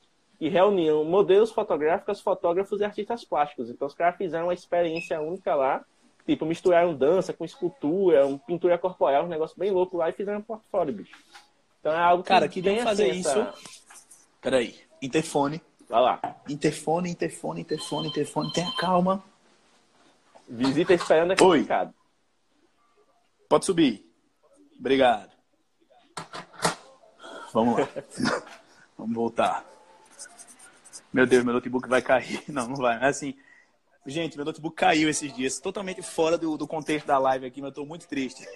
e 0.41 0.49
reuniam 0.49 1.05
modelos 1.05 1.51
fotográficos, 1.51 2.20
fotógrafos 2.20 2.80
e 2.80 2.84
artistas 2.84 3.24
plásticos. 3.24 3.70
Então 3.70 3.87
os 3.87 3.95
caras 3.95 4.16
fizeram 4.16 4.47
uma 4.47 4.55
experiência 4.55 5.20
única 5.20 5.55
lá, 5.55 5.84
tipo, 6.26 6.45
misturaram 6.45 6.95
dança 6.95 7.32
com 7.32 7.45
escultura, 7.45 8.26
um 8.26 8.37
pintura 8.39 8.76
corporal, 8.76 9.24
um 9.24 9.28
negócio 9.28 9.59
bem 9.59 9.70
louco 9.70 9.97
lá 9.97 10.09
e 10.09 10.12
fizeram 10.12 10.41
um 10.41 10.43
portfólio, 10.43 10.95
bicho. 10.95 11.16
Então 11.80 11.93
é 11.93 11.99
algo 11.99 12.22
que 12.22 12.28
Cara, 12.28 12.49
queria 12.49 12.82
fazer 12.82 13.11
assim, 13.11 13.20
isso. 13.20 13.28
Essa... 13.28 13.55
Peraí, 14.41 14.74
interfone. 15.01 15.61
Vai 15.89 16.03
lá. 16.03 16.20
Interfone, 16.49 17.11
interfone, 17.11 17.61
interfone, 17.61 18.09
interfone. 18.09 18.53
Tenha 18.53 18.72
calma. 18.76 19.24
Visita 20.49 20.95
esperando 20.95 21.37
complicado. 21.37 21.89
Oi. 21.89 21.95
Pode 23.49 23.64
subir. 23.64 24.05
Obrigado. 24.78 25.30
Vamos 27.53 27.78
lá. 27.78 27.89
Vamos 28.99 29.14
voltar. 29.14 29.64
Meu 31.12 31.26
Deus, 31.26 31.45
meu 31.45 31.55
notebook 31.55 31.89
vai 31.89 32.03
cair. 32.03 32.43
Não, 32.49 32.68
não 32.68 32.76
vai. 32.76 33.03
Assim, 33.03 33.34
gente, 34.07 34.37
meu 34.37 34.45
notebook 34.45 34.76
caiu 34.76 35.09
esses 35.09 35.32
dias. 35.34 35.59
Totalmente 35.59 36.03
fora 36.03 36.37
do, 36.37 36.57
do 36.57 36.66
contexto 36.66 37.07
da 37.07 37.18
live 37.18 37.47
aqui, 37.47 37.61
mas 37.61 37.70
eu 37.70 37.74
tô 37.74 37.87
muito 37.87 38.07
triste. 38.07 38.47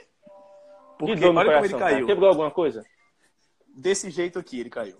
Porque 0.98 1.24
olha 1.24 1.52
como 1.52 1.64
ele 1.64 1.78
caiu. 1.78 2.06
Quebrou 2.06 2.28
alguma 2.28 2.50
coisa? 2.50 2.84
Desse 3.68 4.10
jeito 4.10 4.38
aqui 4.38 4.60
ele 4.60 4.70
caiu. 4.70 4.96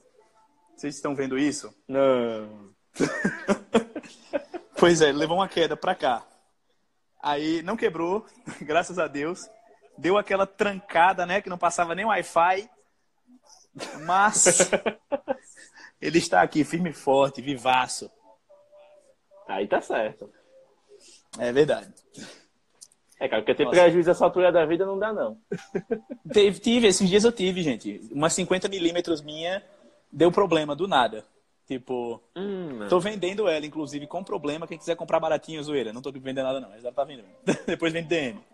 Vocês 0.81 0.95
estão 0.95 1.15
vendo 1.15 1.39
isso? 1.39 1.75
Não. 1.87 2.71
pois 4.79 5.03
é, 5.03 5.13
levou 5.13 5.37
uma 5.37 5.47
queda 5.47 5.77
pra 5.77 5.95
cá. 5.95 6.27
Aí 7.23 7.61
não 7.61 7.77
quebrou, 7.77 8.25
graças 8.63 8.99
a 8.99 9.07
Deus 9.07 9.47
deu 9.99 10.17
aquela 10.17 10.47
trancada, 10.47 11.27
né? 11.27 11.43
Que 11.43 11.51
não 11.51 11.59
passava 11.59 11.95
nem 11.95 12.07
Wi-Fi. 12.07 12.71
Mas 14.07 14.71
ele 16.01 16.17
está 16.17 16.41
aqui 16.41 16.65
firme 16.65 16.89
e 16.89 16.95
forte, 16.95 17.43
vivaço. 17.43 18.11
Aí 19.47 19.69
tá 19.69 19.83
certo. 19.83 20.33
É 21.39 21.53
verdade. 21.53 21.93
É, 23.21 23.29
cara, 23.29 23.43
porque 23.43 23.55
ter 23.55 23.65
Nossa. 23.65 23.83
prejuízo 23.83 24.11
essa 24.13 24.25
altura 24.25 24.51
da 24.51 24.65
vida 24.65 24.87
não 24.87 24.99
dá, 24.99 25.13
não. 25.13 25.39
Teve, 26.33 26.59
tive, 26.59 26.87
esses 26.87 27.07
dias 27.07 27.25
eu 27.25 27.33
tive, 27.33 27.63
gente. 27.63 28.01
Umas 28.11 28.33
50 28.33 28.67
milímetros 28.67 29.21
minha 29.21 29.63
deu 30.13 30.31
problema 30.31 30.75
do 30.75 30.89
nada. 30.89 31.25
Tipo, 31.67 32.21
hum, 32.35 32.89
tô 32.89 32.99
vendendo 32.99 33.49
ela, 33.49 33.65
inclusive, 33.65 34.07
com 34.07 34.25
problema. 34.25 34.67
Quem 34.67 34.77
quiser 34.77 34.97
comprar 34.97 35.21
baratinho, 35.21 35.63
zoeira. 35.63 35.93
Não 35.93 36.03
tô 36.03 36.11
vendendo 36.11 36.43
nada, 36.43 36.61
não. 36.61 36.69
Mas 36.69 36.85
ela 36.85 36.93
tá 36.93 37.05
vendendo. 37.05 37.29
Depois 37.67 37.93
vende 37.93 38.09
DM. 38.09 38.41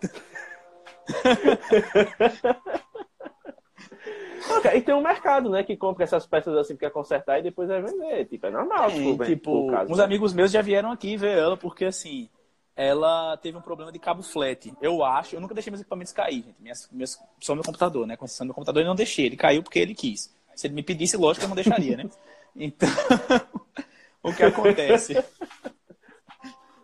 e 4.75 4.81
tem 4.81 4.95
um 4.95 5.03
mercado, 5.03 5.51
né, 5.51 5.63
que 5.63 5.77
compra 5.77 6.05
essas 6.05 6.27
peças 6.27 6.57
assim 6.57 6.77
para 6.77 6.91
consertar 6.91 7.39
e 7.39 7.43
depois 7.43 7.69
vai 7.69 7.83
vender. 7.83 8.27
Tipo, 8.27 8.47
é 8.47 8.51
normal. 8.51 8.91
Tem, 8.91 9.19
tipo, 9.19 9.67
caso, 9.69 9.93
uns 9.93 9.99
né? 9.99 10.05
amigos 10.05 10.33
meus 10.33 10.51
já 10.51 10.63
vieram 10.63 10.91
aqui 10.91 11.17
ver 11.17 11.39
ela 11.39 11.57
porque 11.57 11.87
assim, 11.87 12.29
ela 12.75 13.37
teve 13.39 13.57
um 13.57 13.63
problema 13.63 13.91
de 13.91 13.99
cabo 13.99 14.23
flat. 14.23 14.73
Eu 14.81 15.05
acho, 15.05 15.35
eu 15.35 15.41
nunca 15.41 15.55
deixei 15.55 15.71
meus 15.71 15.81
equipamentos 15.81 16.13
cair, 16.13 16.43
gente. 16.43 16.61
Minhas, 16.61 16.89
minhas, 16.93 17.19
só 17.41 17.55
meu 17.55 17.65
computador, 17.65 18.07
né? 18.07 18.17
Concessão 18.17 18.47
do 18.47 18.49
meu 18.49 18.55
computador 18.55 18.83
eu 18.83 18.89
não 18.89 18.95
deixei. 18.95 19.27
Ele 19.27 19.37
caiu 19.37 19.63
porque 19.63 19.79
ele 19.79 19.95
quis. 19.95 20.35
Se 20.57 20.67
ele 20.67 20.75
me 20.75 20.83
pedisse, 20.83 21.19
lógico, 21.19 21.45
eu 21.45 21.49
não 21.51 21.55
deixaria, 21.55 21.99
né? 21.99 22.11
Então, 22.57 22.89
o 24.25 24.33
que 24.33 24.43
acontece? 24.43 25.23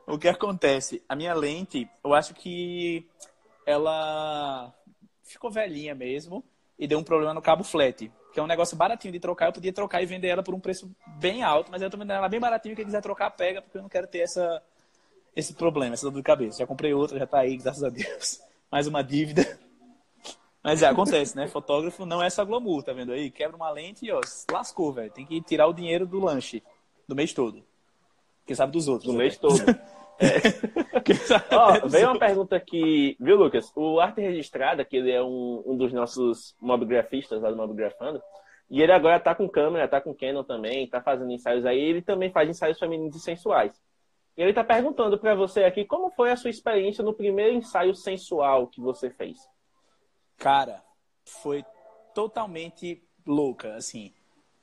o 0.06 0.18
que 0.18 0.28
acontece? 0.28 1.02
A 1.08 1.16
minha 1.16 1.32
lente, 1.32 1.88
eu 2.04 2.12
acho 2.12 2.34
que 2.34 3.08
ela 3.66 4.72
ficou 5.24 5.50
velhinha 5.50 5.94
mesmo 5.94 6.44
e 6.78 6.86
deu 6.86 6.98
um 6.98 7.02
problema 7.02 7.32
no 7.32 7.40
cabo 7.40 7.64
flat, 7.64 8.12
que 8.32 8.38
é 8.38 8.42
um 8.42 8.46
negócio 8.46 8.76
baratinho 8.76 9.12
de 9.12 9.18
trocar. 9.18 9.46
Eu 9.46 9.52
podia 9.54 9.72
trocar 9.72 10.02
e 10.02 10.06
vender 10.06 10.28
ela 10.28 10.42
por 10.42 10.54
um 10.54 10.60
preço 10.60 10.94
bem 11.18 11.42
alto, 11.42 11.70
mas 11.70 11.80
eu 11.80 11.88
tô 11.88 11.96
vendendo 11.96 12.18
ela 12.18 12.28
bem 12.28 12.40
baratinho. 12.40 12.76
Quem 12.76 12.84
quiser 12.84 13.00
trocar, 13.00 13.30
pega, 13.30 13.62
porque 13.62 13.78
eu 13.78 13.82
não 13.82 13.88
quero 13.88 14.06
ter 14.06 14.18
essa, 14.18 14.62
esse 15.34 15.54
problema, 15.54 15.94
essa 15.94 16.10
dor 16.10 16.18
de 16.18 16.22
cabeça. 16.22 16.58
Já 16.58 16.66
comprei 16.66 16.92
outra, 16.92 17.18
já 17.18 17.26
tá 17.26 17.38
aí, 17.38 17.56
graças 17.56 17.82
a 17.82 17.88
Deus. 17.88 18.42
Mais 18.70 18.86
uma 18.86 19.02
dívida. 19.02 19.58
Mas 20.62 20.82
é, 20.82 20.86
acontece, 20.86 21.36
né? 21.36 21.48
Fotógrafo 21.48 22.06
não 22.06 22.22
é 22.22 22.30
só 22.30 22.44
glamour, 22.44 22.82
tá 22.82 22.92
vendo 22.92 23.12
aí? 23.12 23.30
Quebra 23.30 23.56
uma 23.56 23.70
lente 23.70 24.06
e, 24.06 24.12
ó, 24.12 24.20
lascou, 24.50 24.92
velho. 24.92 25.10
Tem 25.10 25.26
que 25.26 25.40
tirar 25.40 25.66
o 25.66 25.72
dinheiro 25.72 26.06
do 26.06 26.20
lanche 26.20 26.62
do 27.08 27.16
mês 27.16 27.32
todo. 27.32 27.64
Quem 28.46 28.54
sabe 28.54 28.72
dos 28.72 28.86
outros. 28.86 29.10
Do 29.10 29.12
né? 29.12 29.24
mês 29.24 29.36
todo. 29.36 29.58
É. 30.20 31.88
veio 31.88 32.10
uma 32.10 32.18
pergunta 32.18 32.54
aqui, 32.54 33.16
viu, 33.18 33.36
Lucas? 33.36 33.72
O 33.74 33.98
Arte 33.98 34.20
Registrada, 34.20 34.84
que 34.84 34.96
ele 34.96 35.10
é 35.10 35.20
um, 35.20 35.62
um 35.66 35.76
dos 35.76 35.92
nossos 35.92 36.54
mobigrafistas 36.60 37.42
lá 37.42 37.50
do 37.50 37.56
Mobigrafando, 37.56 38.22
e 38.70 38.80
ele 38.80 38.92
agora 38.92 39.18
tá 39.18 39.34
com 39.34 39.48
câmera, 39.48 39.88
tá 39.88 40.00
com 40.00 40.14
Canon 40.14 40.44
também, 40.44 40.86
tá 40.86 41.02
fazendo 41.02 41.32
ensaios 41.32 41.66
aí, 41.66 41.80
ele 41.80 42.02
também 42.02 42.30
faz 42.30 42.48
ensaios 42.48 42.78
femininos 42.78 43.16
e 43.16 43.20
sensuais. 43.20 43.72
E 44.36 44.42
ele 44.42 44.52
tá 44.52 44.62
perguntando 44.62 45.18
para 45.18 45.34
você 45.34 45.64
aqui 45.64 45.84
como 45.84 46.10
foi 46.10 46.30
a 46.30 46.36
sua 46.36 46.50
experiência 46.50 47.02
no 47.02 47.12
primeiro 47.12 47.54
ensaio 47.54 47.94
sensual 47.94 48.68
que 48.68 48.80
você 48.80 49.10
fez. 49.10 49.40
Cara, 50.42 50.82
foi 51.24 51.64
totalmente 52.12 53.00
louca, 53.24 53.76
assim, 53.76 54.12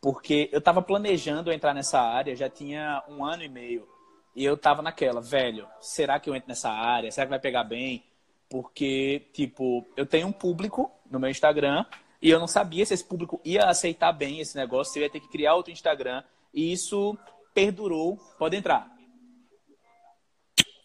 porque 0.02 0.50
eu 0.52 0.60
tava 0.60 0.82
planejando 0.82 1.54
entrar 1.54 1.74
nessa 1.74 2.02
área 2.02 2.36
já 2.36 2.50
tinha 2.50 3.02
um 3.08 3.24
ano 3.24 3.44
e 3.44 3.48
meio. 3.48 3.88
E 4.36 4.44
eu 4.44 4.58
tava 4.58 4.82
naquela, 4.82 5.22
velho, 5.22 5.66
será 5.80 6.20
que 6.20 6.30
eu 6.30 6.36
entro 6.36 6.50
nessa 6.50 6.70
área? 6.70 7.10
Será 7.10 7.26
que 7.26 7.30
vai 7.30 7.40
pegar 7.40 7.64
bem? 7.64 8.04
Porque, 8.50 9.30
tipo, 9.32 9.88
eu 9.96 10.06
tenho 10.06 10.28
um 10.28 10.34
público 10.34 10.92
no 11.10 11.18
meu 11.18 11.30
Instagram 11.30 11.86
e 12.22 12.30
eu 12.30 12.42
não 12.42 12.48
sabia 12.48 12.86
se 12.86 12.94
esse 12.94 13.06
público 13.06 13.40
ia 13.46 13.64
aceitar 13.64 14.12
bem 14.12 14.42
esse 14.42 14.58
negócio, 14.58 14.92
se 14.92 15.00
eu 15.00 15.04
ia 15.04 15.10
ter 15.10 15.22
que 15.22 15.30
criar 15.30 15.56
outro 15.56 15.72
Instagram. 15.72 16.22
E 16.54 16.74
isso 16.74 17.18
perdurou. 17.54 18.18
Pode 18.38 18.58
entrar. 18.58 18.94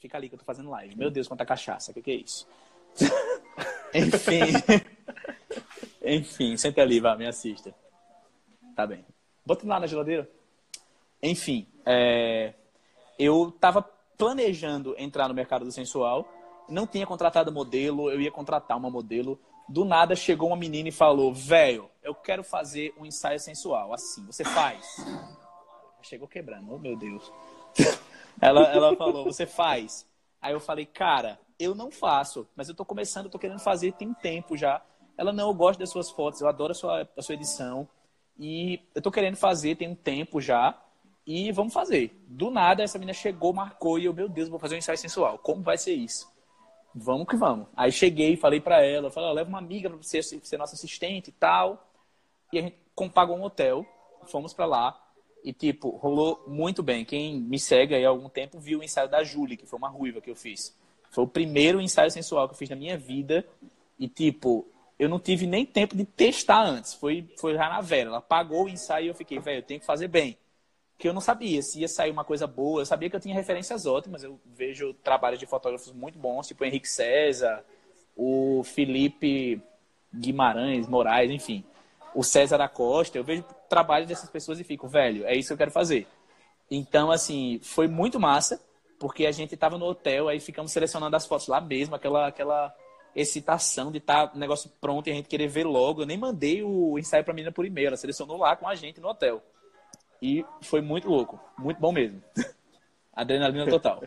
Fica 0.01 0.17
ali 0.17 0.29
que 0.29 0.37
eu 0.37 0.39
tô 0.39 0.45
fazendo 0.45 0.71
live. 0.71 0.95
Meu 0.95 1.11
Deus, 1.11 1.27
quanta 1.27 1.45
cachaça. 1.45 1.91
O 1.91 1.95
que, 1.95 2.03
que 2.03 2.11
é 2.13 2.15
isso? 2.15 2.47
Enfim. 3.95 4.53
Enfim, 6.05 6.57
senta 6.57 6.83
ali, 6.83 7.01
vá, 7.01 7.17
me 7.17 7.27
assista. 7.27 7.75
Tá 8.77 8.87
bem. 8.87 9.05
Bota 9.47 9.67
lá 9.67 9.81
na 9.81 9.87
geladeira. 9.87 10.29
Enfim, 11.23 11.67
é 11.87 12.53
eu 13.19 13.49
estava 13.49 13.83
planejando 14.17 14.95
entrar 14.99 15.29
no 15.29 15.35
mercado 15.35 15.65
do 15.65 15.73
sensual, 15.73 16.29
não 16.69 16.87
tinha 16.87 17.07
contratado 17.07 17.53
modelo, 17.53 18.11
eu 18.11 18.21
ia 18.21 18.31
contratar 18.31 18.77
uma 18.77 18.91
modelo. 18.91 19.39
Do 19.69 19.85
nada 19.85 20.15
chegou 20.15 20.49
uma 20.49 20.57
menina 20.57 20.89
e 20.89 20.93
falou: 20.93 21.33
Velho, 21.33 21.91
eu 22.03 22.15
quero 22.15 22.45
fazer 22.45 22.93
um 22.99 23.07
ensaio 23.07 23.41
sensual. 23.41 23.93
Assim, 23.93 24.25
você 24.27 24.45
faz? 24.45 24.85
Chegou 26.03 26.29
quebrando, 26.29 26.75
oh 26.75 26.79
meu 26.79 26.97
Deus. 26.97 27.33
ela, 28.41 28.63
ela 28.73 28.97
falou: 28.97 29.25
Você 29.25 29.47
faz? 29.47 30.07
Aí 30.41 30.53
eu 30.53 30.61
falei: 30.61 30.85
Cara, 30.85 31.39
eu 31.59 31.75
não 31.75 31.91
faço, 31.91 32.47
mas 32.57 32.69
eu 32.69 32.75
tô 32.75 32.85
começando, 32.85 33.31
tô 33.31 33.39
querendo 33.39 33.61
fazer 33.61 33.93
tem 33.93 34.13
tempo 34.15 34.57
já. 34.57 34.83
Ela 35.17 35.33
não, 35.33 35.49
eu 35.49 35.55
gosto 35.55 35.79
das 35.79 35.91
suas 35.91 36.11
fotos, 36.11 36.41
eu 36.41 36.49
adoro 36.49 36.73
a 36.73 36.75
sua, 36.75 37.09
a 37.17 37.23
sua 37.23 37.35
edição. 37.35 37.89
E 38.39 38.81
eu 38.95 39.01
tô 39.01 39.11
querendo 39.11 39.37
fazer 39.37 39.77
tem 39.77 39.89
um 39.89 39.95
tempo 39.95 40.41
já 40.41 40.77
e 41.27 41.53
vamos 41.53 41.73
fazer. 41.73 42.21
Do 42.27 42.51
nada, 42.51 42.83
essa 42.83 42.99
menina 42.99 43.15
chegou, 43.15 43.53
marcou 43.53 43.99
e 43.99 44.05
eu, 44.05 44.13
meu 44.13 44.29
Deus, 44.29 44.49
vou 44.49 44.59
fazer 44.59 44.75
um 44.75 44.79
ensaio 44.79 44.99
sensual. 44.99 45.39
Como 45.39 45.63
vai 45.63 45.79
ser 45.79 45.95
isso? 45.95 46.33
Vamos 46.95 47.27
que 47.27 47.37
vamos. 47.37 47.67
Aí 47.77 47.91
cheguei, 47.91 48.37
falei 48.37 48.61
para 48.61 48.85
ela, 48.85 49.11
falei, 49.11 49.33
leva 49.33 49.49
uma 49.49 49.59
amiga 49.59 49.89
para 49.89 49.99
você 49.99 50.23
ser 50.23 50.57
nossa 50.57 50.75
assistente 50.75 51.29
e 51.29 51.33
tal. 51.33 51.89
e 52.53 52.59
a 52.59 52.63
gente 52.63 52.77
pagou 53.13 53.37
um 53.37 53.43
hotel, 53.43 53.87
fomos 54.27 54.53
para 54.53 54.67
lá 54.67 55.01
e, 55.43 55.53
tipo, 55.53 55.91
rolou 55.91 56.43
muito 56.47 56.83
bem. 56.83 57.05
Quem 57.05 57.41
me 57.41 57.59
segue 57.59 57.95
aí 57.95 58.05
há 58.05 58.09
algum 58.09 58.29
tempo 58.29 58.59
viu 58.59 58.81
o 58.81 58.83
ensaio 58.83 59.09
da 59.09 59.23
Julie, 59.23 59.57
que 59.57 59.67
foi 59.67 59.79
uma 59.79 59.89
ruiva 59.89 60.21
que 60.21 60.31
eu 60.31 60.37
fiz. 60.37 60.77
Foi 61.15 61.23
o 61.23 61.29
primeiro 61.29 61.81
ensaio 61.81 62.11
sensual 62.11 62.49
que 62.49 62.55
eu 62.55 62.59
fiz 62.59 62.69
na 62.69 62.75
minha 62.75 62.99
vida 62.99 63.47
e, 63.97 64.09
tipo, 64.09 64.67
eu 64.99 65.09
não 65.09 65.21
tive 65.21 65.47
nem 65.47 65.65
tempo 65.65 65.97
de 65.97 66.05
testar 66.05 66.65
antes. 66.65 66.93
Foi, 66.93 67.33
foi 67.39 67.55
já 67.55 67.69
na 67.69 67.81
Vera. 67.81 68.11
Ela 68.11 68.21
pagou 68.21 68.65
o 68.65 68.69
ensaio 68.69 69.07
e 69.07 69.09
eu 69.09 69.15
fiquei, 69.15 69.39
velho, 69.39 69.59
eu 69.59 69.63
tenho 69.63 69.79
que 69.79 69.87
fazer 69.87 70.09
bem. 70.09 70.37
Porque 70.97 71.09
eu 71.09 71.13
não 71.13 71.21
sabia 71.21 71.63
se 71.63 71.81
ia 71.81 71.87
sair 71.87 72.11
uma 72.11 72.25
coisa 72.25 72.49
boa. 72.49 72.81
Eu 72.81 72.87
sabia 72.87 73.09
que 73.09 73.15
eu 73.15 73.21
tinha 73.21 73.33
referências 73.33 73.87
ótimas. 73.87 74.25
Eu 74.25 74.41
vejo 74.45 74.93
trabalhos 74.93 75.39
de 75.39 75.47
fotógrafos 75.47 75.93
muito 75.93 76.19
bons, 76.19 76.49
tipo 76.49 76.65
o 76.65 76.67
Henrique 76.67 76.89
César, 76.89 77.65
o 78.17 78.65
Felipe 78.65 79.63
Guimarães, 80.13 80.89
Moraes, 80.89 81.31
enfim. 81.31 81.63
O 82.13 82.25
César 82.25 82.59
da 82.59 82.69
Costa. 82.69 83.17
Eu 83.17 83.23
vejo 83.23 83.45
trabalhos 83.69 84.09
dessas 84.09 84.29
pessoas 84.29 84.59
e 84.59 84.65
fico, 84.65 84.89
velho, 84.89 85.25
é 85.27 85.37
isso 85.37 85.49
que 85.49 85.53
eu 85.53 85.59
quero 85.59 85.71
fazer. 85.71 86.09
Então, 86.69 87.13
assim, 87.13 87.61
foi 87.63 87.87
muito 87.87 88.19
massa, 88.19 88.61
porque 89.05 89.27
a 89.27 89.31
gente 89.31 89.53
estava 89.53 89.77
no 89.77 89.85
hotel, 89.85 90.29
aí 90.29 90.41
ficamos 90.41 90.73
selecionando 90.73 91.15
as 91.15 91.27
fotos 91.27 91.47
lá 91.47 91.61
mesmo, 91.61 91.95
aquela, 91.95 92.27
aquela 92.27 92.75
excitação 93.15 93.93
de 93.93 93.99
estar 93.99 94.29
tá, 94.29 94.39
negócio 94.39 94.73
pronto 94.81 95.07
e 95.07 95.11
a 95.11 95.15
gente 95.15 95.29
querer 95.29 95.47
ver 95.47 95.67
logo. 95.67 96.01
Eu 96.01 96.07
nem 96.07 96.17
mandei 96.17 96.63
o 96.63 96.99
ensaio 96.99 97.23
para 97.23 97.33
a 97.33 97.35
menina 97.35 97.53
por 97.53 97.67
e-mail, 97.67 97.89
ela 97.89 97.99
selecionou 97.99 98.39
lá 98.39 98.57
com 98.57 98.67
a 98.67 98.75
gente 98.75 99.03
no 99.03 99.09
hotel. 99.09 99.43
E 100.23 100.43
foi 100.63 100.81
muito 100.81 101.07
louco, 101.07 101.39
muito 101.59 101.79
bom 101.79 101.93
mesmo. 101.93 102.23
Adrenalina 103.13 103.69
total. 103.69 104.05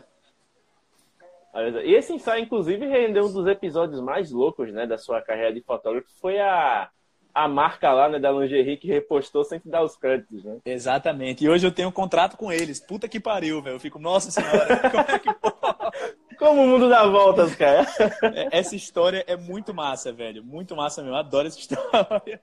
E 1.84 1.94
esse 1.94 2.12
ensaio, 2.12 2.42
inclusive, 2.42 2.84
rendeu 2.84 3.26
um 3.26 3.32
dos 3.32 3.46
episódios 3.46 4.00
mais 4.00 4.32
loucos 4.32 4.72
né, 4.72 4.84
da 4.84 4.98
sua 4.98 5.22
carreira 5.22 5.54
de 5.54 5.60
fotógrafo. 5.60 6.08
Foi 6.20 6.40
a, 6.40 6.90
a 7.38 7.46
marca 7.46 7.92
lá 7.92 8.08
né, 8.08 8.18
da 8.18 8.32
lingerie 8.32 8.76
que 8.76 8.88
repostou 8.88 9.44
sem 9.44 9.60
te 9.60 9.68
dar 9.68 9.84
os 9.84 9.96
créditos, 9.96 10.42
né? 10.42 10.58
Exatamente. 10.64 11.44
E 11.44 11.48
hoje 11.48 11.66
eu 11.66 11.70
tenho 11.70 11.88
um 11.88 11.92
contrato 11.92 12.36
com 12.36 12.52
eles. 12.52 12.80
Puta 12.80 13.08
que 13.08 13.20
pariu, 13.20 13.62
velho. 13.62 13.76
Eu 13.76 13.80
fico, 13.80 13.98
nossa 13.98 14.30
senhora, 14.30 14.76
como 14.90 15.04
é 15.08 15.18
que 15.20 16.36
como 16.36 16.62
o 16.62 16.66
mundo 16.66 16.88
dá 16.88 17.04
voltas, 17.06 17.54
cara. 17.54 17.86
É, 18.34 18.58
essa 18.58 18.74
história 18.74 19.24
é 19.26 19.36
muito 19.36 19.72
massa, 19.72 20.12
velho. 20.12 20.44
Muito 20.44 20.74
massa 20.74 21.00
mesmo. 21.00 21.14
Eu 21.14 21.20
adoro 21.20 21.46
essa 21.46 21.58
história. 21.60 22.40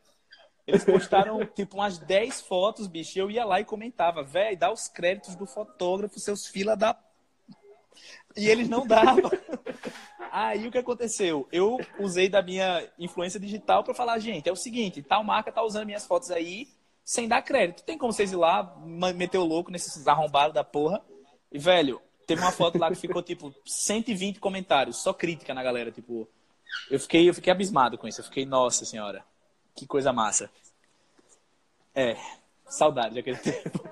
Eles 0.65 0.83
postaram, 0.83 1.45
tipo, 1.45 1.75
umas 1.75 1.97
10 1.97 2.41
fotos, 2.41 2.87
bicho. 2.87 3.19
Eu 3.19 3.29
ia 3.29 3.45
lá 3.45 3.59
e 3.59 3.65
comentava, 3.65 4.23
velho, 4.23 4.57
dá 4.57 4.71
os 4.71 4.87
créditos 4.87 5.35
do 5.35 5.45
fotógrafo, 5.45 6.19
seus 6.19 6.47
fila 6.47 6.75
da. 6.75 6.97
E 8.35 8.47
eles 8.49 8.67
não 8.69 8.87
davam. 8.87 9.29
Aí 10.31 10.67
o 10.67 10.71
que 10.71 10.77
aconteceu? 10.77 11.47
Eu 11.51 11.77
usei 11.99 12.27
da 12.27 12.41
minha 12.41 12.87
influência 12.97 13.39
digital 13.39 13.83
para 13.83 13.93
falar, 13.93 14.19
gente, 14.19 14.49
é 14.49 14.51
o 14.51 14.55
seguinte, 14.55 15.01
tal 15.01 15.23
marca 15.23 15.51
tá 15.51 15.63
usando 15.63 15.85
minhas 15.85 16.05
fotos 16.05 16.31
aí 16.31 16.67
sem 17.03 17.27
dar 17.27 17.41
crédito. 17.41 17.83
Tem 17.83 17.97
como 17.97 18.11
vocês 18.11 18.31
ir 18.31 18.35
lá, 18.35 18.75
meter 19.15 19.37
o 19.37 19.45
louco 19.45 19.71
nesses 19.71 20.07
arrombados 20.07 20.53
da 20.53 20.63
porra. 20.63 21.01
E, 21.51 21.59
velho, 21.59 22.01
Teve 22.25 22.41
uma 22.41 22.51
foto 22.51 22.77
lá 22.77 22.89
que 22.89 22.95
ficou, 22.95 23.21
tipo, 23.21 23.53
120 23.65 24.39
comentários, 24.39 24.97
só 24.97 25.13
crítica 25.13 25.53
na 25.53 25.61
galera, 25.61 25.91
tipo. 25.91 26.27
Eu 26.89 26.99
fiquei, 26.99 27.29
eu 27.29 27.33
fiquei 27.33 27.51
abismado 27.51 27.97
com 27.97 28.07
isso. 28.07 28.19
Eu 28.19 28.25
fiquei, 28.25 28.45
nossa 28.45 28.83
senhora, 28.83 29.23
que 29.75 29.85
coisa 29.85 30.11
massa. 30.11 30.49
É, 31.93 32.17
saudade 32.67 33.15
daquele 33.15 33.37
tempo. 33.39 33.87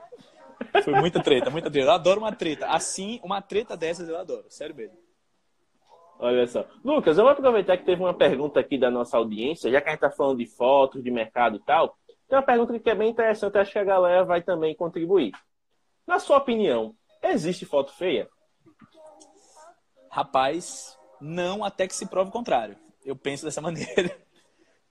Foi 0.83 0.93
muita 0.95 1.21
treta, 1.21 1.49
muita 1.51 1.69
treta. 1.69 1.87
Eu 1.87 1.93
adoro 1.93 2.21
uma 2.21 2.31
treta. 2.31 2.67
Assim, 2.67 3.19
uma 3.23 3.41
treta 3.41 3.77
dessas 3.77 4.09
eu 4.09 4.17
adoro, 4.17 4.45
sério 4.49 4.75
mesmo. 4.75 4.97
Olha 6.23 6.47
só. 6.47 6.65
Lucas, 6.83 7.17
eu 7.17 7.23
vou 7.23 7.33
aproveitar 7.33 7.77
que 7.77 7.85
teve 7.85 8.01
uma 8.01 8.13
pergunta 8.13 8.59
aqui 8.59 8.77
da 8.77 8.89
nossa 8.89 9.17
audiência, 9.17 9.69
já 9.69 9.81
que 9.81 9.89
a 9.89 9.91
gente 9.91 10.03
está 10.03 10.09
falando 10.09 10.37
de 10.37 10.45
fotos, 10.45 11.03
de 11.03 11.11
mercado 11.11 11.57
e 11.57 11.59
tal. 11.59 11.97
Tem 12.27 12.37
uma 12.37 12.45
pergunta 12.45 12.79
que 12.79 12.89
é 12.89 12.95
bem 12.95 13.09
interessante, 13.09 13.57
acho 13.57 13.71
que 13.71 13.79
a 13.79 13.83
galera 13.83 14.23
vai 14.23 14.41
também 14.41 14.75
contribuir. 14.75 15.31
Na 16.07 16.19
sua 16.19 16.37
opinião, 16.37 16.95
Existe 17.23 17.65
foto 17.65 17.93
feia? 17.93 18.29
Rapaz, 20.11 20.99
não 21.21 21.63
até 21.63 21.87
que 21.87 21.95
se 21.95 22.05
prove 22.05 22.29
o 22.29 22.33
contrário. 22.33 22.77
Eu 23.05 23.15
penso 23.15 23.45
dessa 23.45 23.61
maneira. 23.61 24.15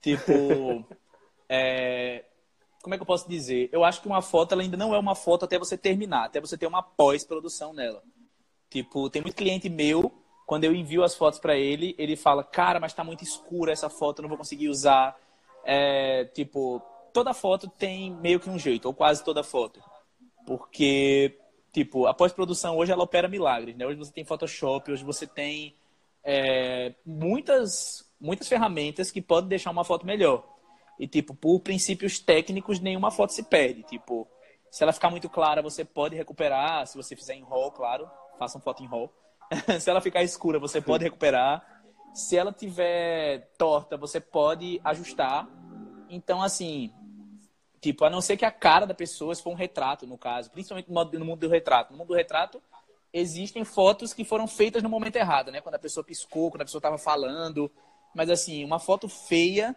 tipo, 0.01 0.83
é... 1.47 2.25
como 2.81 2.95
é 2.95 2.97
que 2.97 3.03
eu 3.03 3.07
posso 3.07 3.29
dizer? 3.29 3.69
Eu 3.71 3.83
acho 3.83 4.01
que 4.01 4.07
uma 4.07 4.21
foto 4.21 4.59
ainda 4.59 4.75
não 4.75 4.95
é 4.95 4.99
uma 4.99 5.13
foto 5.13 5.45
até 5.45 5.59
você 5.59 5.77
terminar, 5.77 6.25
até 6.25 6.41
você 6.41 6.57
ter 6.57 6.65
uma 6.65 6.81
pós-produção 6.81 7.71
nela. 7.71 8.01
Tipo, 8.67 9.11
tem 9.11 9.21
muito 9.21 9.35
cliente 9.35 9.69
meu, 9.69 10.11
quando 10.45 10.63
eu 10.63 10.73
envio 10.73 11.03
as 11.03 11.15
fotos 11.15 11.39
para 11.39 11.55
ele, 11.55 11.95
ele 11.97 12.15
fala, 12.15 12.43
cara, 12.43 12.79
mas 12.79 12.93
tá 12.93 13.03
muito 13.03 13.23
escura 13.23 13.71
essa 13.71 13.89
foto, 13.89 14.21
não 14.21 14.29
vou 14.29 14.37
conseguir 14.37 14.69
usar. 14.69 15.17
É, 15.63 16.25
tipo, 16.33 16.81
toda 17.13 17.33
foto 17.33 17.67
tem 17.67 18.11
meio 18.15 18.39
que 18.39 18.49
um 18.49 18.59
jeito, 18.59 18.85
ou 18.85 18.93
quase 18.93 19.23
toda 19.23 19.43
foto. 19.43 19.81
Porque 20.45 21.37
tipo, 21.73 22.05
a 22.05 22.13
pós-produção 22.13 22.77
hoje 22.77 22.91
ela 22.91 23.03
opera 23.03 23.27
milagres, 23.27 23.75
né? 23.75 23.85
Hoje 23.85 23.97
você 23.97 24.13
tem 24.13 24.23
Photoshop, 24.23 24.91
hoje 24.91 25.03
você 25.03 25.25
tem 25.25 25.75
é, 26.23 26.93
muitas, 27.03 28.07
muitas 28.21 28.47
ferramentas 28.47 29.09
que 29.09 29.21
podem 29.21 29.49
deixar 29.49 29.71
uma 29.71 29.83
foto 29.83 30.05
melhor. 30.05 30.47
E, 30.99 31.07
tipo, 31.07 31.33
por 31.33 31.59
princípios 31.61 32.19
técnicos, 32.19 32.79
nenhuma 32.79 33.09
foto 33.09 33.33
se 33.33 33.41
perde. 33.41 33.81
Tipo, 33.83 34.27
se 34.69 34.83
ela 34.83 34.93
ficar 34.93 35.09
muito 35.09 35.27
clara, 35.27 35.63
você 35.63 35.83
pode 35.83 36.15
recuperar. 36.15 36.85
Se 36.85 36.95
você 36.95 37.15
fizer 37.15 37.33
em 37.33 37.43
RAW, 37.43 37.71
claro, 37.71 38.07
faça 38.37 38.59
uma 38.59 38.63
foto 38.63 38.83
em 38.83 38.87
RAW. 38.87 39.11
se 39.79 39.89
ela 39.89 40.01
ficar 40.01 40.23
escura, 40.23 40.59
você 40.59 40.81
pode 40.81 41.03
recuperar. 41.03 41.65
Se 42.13 42.37
ela 42.37 42.53
tiver 42.53 43.51
torta, 43.57 43.97
você 43.97 44.19
pode 44.19 44.79
ajustar. 44.83 45.47
Então, 46.09 46.41
assim, 46.41 46.93
Tipo, 47.83 48.05
a 48.05 48.09
não 48.09 48.21
ser 48.21 48.37
que 48.37 48.45
a 48.45 48.51
cara 48.51 48.85
da 48.85 48.93
pessoa, 48.93 49.35
se 49.35 49.43
for 49.43 49.49
um 49.49 49.55
retrato, 49.55 50.07
no 50.07 50.17
caso, 50.17 50.49
principalmente 50.49 50.89
no 50.89 51.25
mundo 51.25 51.41
do 51.41 51.49
retrato. 51.49 51.91
No 51.91 51.97
mundo 51.97 52.07
do 52.07 52.13
retrato, 52.13 52.63
existem 53.11 53.65
fotos 53.65 54.13
que 54.13 54.23
foram 54.23 54.47
feitas 54.47 54.81
no 54.81 54.87
momento 54.87 55.17
errado, 55.17 55.51
né? 55.51 55.59
Quando 55.59 55.75
a 55.75 55.79
pessoa 55.79 56.01
piscou, 56.01 56.49
quando 56.49 56.61
a 56.61 56.63
pessoa 56.63 56.79
estava 56.79 56.97
falando. 56.97 57.69
Mas, 58.15 58.29
assim, 58.29 58.63
uma 58.63 58.79
foto 58.79 59.09
feia 59.09 59.75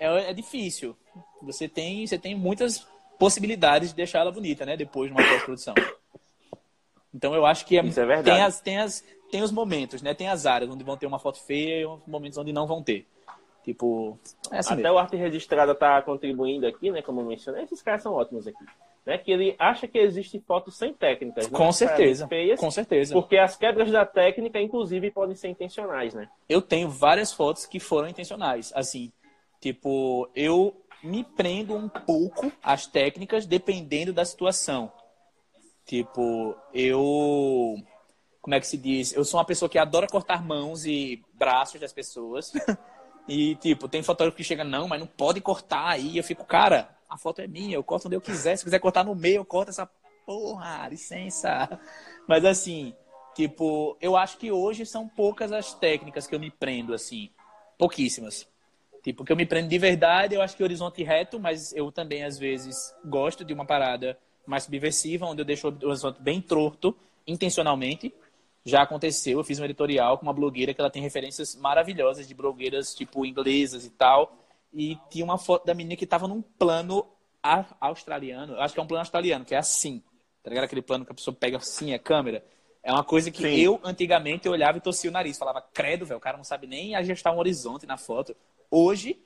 é, 0.00 0.30
é, 0.30 0.32
difícil. 0.32 0.96
Você 1.42 1.68
tem, 1.68 2.06
você 2.06 2.18
tem 2.18 2.34
muitas 2.34 2.86
possibilidades 3.18 3.90
de 3.90 3.94
deixar 3.94 4.20
ela 4.20 4.32
bonita, 4.32 4.64
né? 4.64 4.74
Depois 4.74 5.10
de 5.10 5.14
uma 5.14 5.28
pós-produção. 5.28 5.74
Então, 7.14 7.34
eu 7.34 7.46
acho 7.46 7.64
que 7.64 7.78
é, 7.78 7.84
Isso 7.84 8.00
é 8.00 8.06
verdade. 8.06 8.36
Tem, 8.36 8.42
as, 8.42 8.60
tem, 8.60 8.78
as, 8.78 9.04
tem 9.30 9.42
os 9.42 9.52
momentos, 9.52 10.02
né? 10.02 10.12
Tem 10.14 10.28
as 10.28 10.46
áreas 10.46 10.70
onde 10.70 10.82
vão 10.82 10.96
ter 10.96 11.06
uma 11.06 11.18
foto 11.18 11.40
feia 11.40 11.82
e 11.82 12.10
momentos 12.10 12.36
onde 12.36 12.52
não 12.52 12.66
vão 12.66 12.82
ter. 12.82 13.06
Tipo, 13.64 14.18
é 14.50 14.58
assim 14.58 14.74
Até 14.74 14.82
mesmo. 14.82 14.96
o 14.96 14.98
Arte 14.98 15.16
Registrada 15.16 15.74
tá 15.74 16.02
contribuindo 16.02 16.66
aqui, 16.66 16.90
né? 16.90 17.00
Como 17.00 17.22
eu 17.22 17.24
mencionei, 17.24 17.64
esses 17.64 17.80
caras 17.80 18.02
são 18.02 18.12
ótimos 18.12 18.46
aqui. 18.46 18.64
Né, 19.06 19.18
que 19.18 19.30
ele 19.30 19.54
acha 19.58 19.86
que 19.86 19.98
existe 19.98 20.40
fotos 20.40 20.78
sem 20.78 20.94
técnicas. 20.94 21.50
Né? 21.50 21.58
Com 21.58 21.70
certeza. 21.70 22.26
Feias, 22.26 22.58
com 22.58 22.70
certeza. 22.70 23.12
Porque 23.12 23.36
as 23.36 23.54
quebras 23.54 23.90
da 23.90 24.06
técnica, 24.06 24.58
inclusive, 24.58 25.10
podem 25.10 25.36
ser 25.36 25.48
intencionais, 25.48 26.14
né? 26.14 26.26
Eu 26.48 26.62
tenho 26.62 26.88
várias 26.88 27.30
fotos 27.30 27.66
que 27.66 27.78
foram 27.78 28.08
intencionais. 28.08 28.72
Assim, 28.74 29.12
tipo, 29.60 30.26
eu 30.34 30.74
me 31.02 31.22
prendo 31.22 31.76
um 31.76 31.86
pouco 31.86 32.50
às 32.62 32.86
técnicas 32.86 33.44
dependendo 33.44 34.10
da 34.10 34.24
situação. 34.24 34.90
Tipo, 35.86 36.56
eu. 36.72 37.76
Como 38.40 38.54
é 38.54 38.60
que 38.60 38.66
se 38.66 38.76
diz? 38.76 39.12
Eu 39.12 39.24
sou 39.24 39.38
uma 39.38 39.46
pessoa 39.46 39.68
que 39.68 39.78
adora 39.78 40.06
cortar 40.06 40.44
mãos 40.44 40.84
e 40.84 41.22
braços 41.34 41.80
das 41.80 41.92
pessoas. 41.92 42.52
E, 43.26 43.54
tipo, 43.56 43.88
tem 43.88 44.02
fotógrafo 44.02 44.36
que 44.36 44.44
chega, 44.44 44.62
não, 44.64 44.86
mas 44.86 45.00
não 45.00 45.06
pode 45.06 45.40
cortar 45.40 45.88
aí. 45.88 46.16
Eu 46.18 46.22
fico, 46.22 46.44
cara, 46.44 46.94
a 47.08 47.16
foto 47.16 47.40
é 47.40 47.46
minha, 47.46 47.74
eu 47.74 47.82
corto 47.82 48.06
onde 48.06 48.16
eu 48.16 48.20
quiser. 48.20 48.56
Se 48.56 48.64
quiser 48.64 48.78
cortar 48.78 49.04
no 49.04 49.14
meio, 49.14 49.36
eu 49.36 49.44
corto 49.44 49.70
essa 49.70 49.88
porra, 50.26 50.88
licença. 50.88 51.80
Mas, 52.28 52.44
assim, 52.44 52.94
tipo, 53.34 53.96
eu 54.00 54.16
acho 54.16 54.36
que 54.36 54.52
hoje 54.52 54.84
são 54.84 55.08
poucas 55.08 55.52
as 55.52 55.72
técnicas 55.72 56.26
que 56.26 56.34
eu 56.34 56.38
me 56.40 56.50
prendo, 56.50 56.92
assim. 56.92 57.30
Pouquíssimas. 57.78 58.46
Tipo, 59.02 59.24
que 59.24 59.32
eu 59.32 59.36
me 59.36 59.46
prendo 59.46 59.68
de 59.68 59.78
verdade, 59.78 60.34
eu 60.34 60.42
acho 60.42 60.56
que 60.56 60.62
horizonte 60.62 61.02
reto, 61.02 61.40
mas 61.40 61.72
eu 61.74 61.90
também, 61.90 62.24
às 62.24 62.38
vezes, 62.38 62.94
gosto 63.04 63.44
de 63.44 63.52
uma 63.52 63.64
parada 63.64 64.18
mais 64.46 64.64
subversiva, 64.64 65.26
onde 65.26 65.40
eu 65.40 65.44
deixo 65.44 65.68
o 65.68 65.86
horizonte 65.88 66.20
bem 66.20 66.40
torto, 66.40 66.96
intencionalmente 67.26 68.12
já 68.64 68.82
aconteceu. 68.82 69.38
Eu 69.38 69.44
fiz 69.44 69.58
um 69.60 69.64
editorial 69.64 70.16
com 70.16 70.24
uma 70.24 70.32
blogueira 70.32 70.72
que 70.72 70.80
ela 70.80 70.90
tem 70.90 71.02
referências 71.02 71.54
maravilhosas 71.54 72.26
de 72.26 72.34
blogueiras 72.34 72.94
tipo 72.94 73.26
inglesas 73.26 73.84
e 73.84 73.90
tal. 73.90 74.36
E 74.72 74.98
tinha 75.10 75.24
uma 75.24 75.38
foto 75.38 75.66
da 75.66 75.74
menina 75.74 75.96
que 75.96 76.04
estava 76.04 76.26
num 76.26 76.40
plano 76.40 77.06
australiano. 77.80 78.58
Acho 78.58 78.72
que 78.72 78.80
é 78.80 78.82
um 78.82 78.86
plano 78.86 79.02
australiano, 79.02 79.44
que 79.44 79.54
é 79.54 79.58
assim. 79.58 80.02
Tá 80.42 80.48
ligado? 80.48 80.64
Aquele 80.64 80.82
plano 80.82 81.04
que 81.04 81.12
a 81.12 81.14
pessoa 81.14 81.36
pega 81.38 81.58
assim 81.58 81.92
a 81.92 81.98
câmera. 81.98 82.44
É 82.82 82.90
uma 82.90 83.04
coisa 83.04 83.30
que 83.30 83.42
Sim. 83.42 83.60
eu, 83.60 83.80
antigamente, 83.84 84.46
eu 84.46 84.52
olhava 84.52 84.78
e 84.78 84.80
torcia 84.80 85.08
o 85.10 85.12
nariz. 85.12 85.38
Falava, 85.38 85.60
credo, 85.60 86.04
velho, 86.04 86.18
o 86.18 86.20
cara 86.20 86.36
não 86.36 86.44
sabe 86.44 86.66
nem 86.66 86.94
ajustar 86.96 87.34
um 87.34 87.38
horizonte 87.38 87.86
na 87.86 87.96
foto. 87.96 88.34
Hoje, 88.70 89.18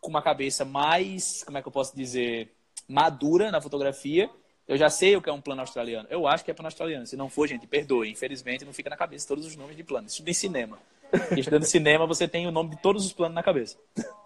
com 0.00 0.10
uma 0.10 0.22
cabeça 0.22 0.64
mais, 0.64 1.42
como 1.44 1.58
é 1.58 1.62
que 1.62 1.66
eu 1.68 1.72
posso 1.72 1.96
dizer, 1.96 2.54
madura 2.88 3.50
na 3.50 3.60
fotografia, 3.60 4.30
eu 4.66 4.76
já 4.76 4.88
sei 4.88 5.14
o 5.16 5.22
que 5.22 5.28
é 5.28 5.32
um 5.32 5.40
plano 5.40 5.60
australiano. 5.60 6.08
Eu 6.10 6.26
acho 6.26 6.44
que 6.44 6.50
é 6.50 6.54
plano 6.54 6.68
australiano. 6.68 7.06
Se 7.06 7.16
não 7.16 7.28
for, 7.28 7.46
gente, 7.46 7.66
perdoe. 7.66 8.10
Infelizmente, 8.10 8.64
não 8.64 8.72
fica 8.72 8.88
na 8.88 8.96
cabeça 8.96 9.28
todos 9.28 9.46
os 9.46 9.56
nomes 9.56 9.76
de 9.76 9.84
planos. 9.84 10.12
Estuda 10.12 10.30
em 10.30 10.34
cinema. 10.34 10.78
Estudando 11.36 11.64
cinema, 11.64 12.06
você 12.06 12.26
tem 12.26 12.46
o 12.46 12.50
nome 12.50 12.70
de 12.70 12.76
todos 12.80 13.04
os 13.04 13.12
planos 13.12 13.34
na 13.34 13.42
cabeça. 13.42 13.78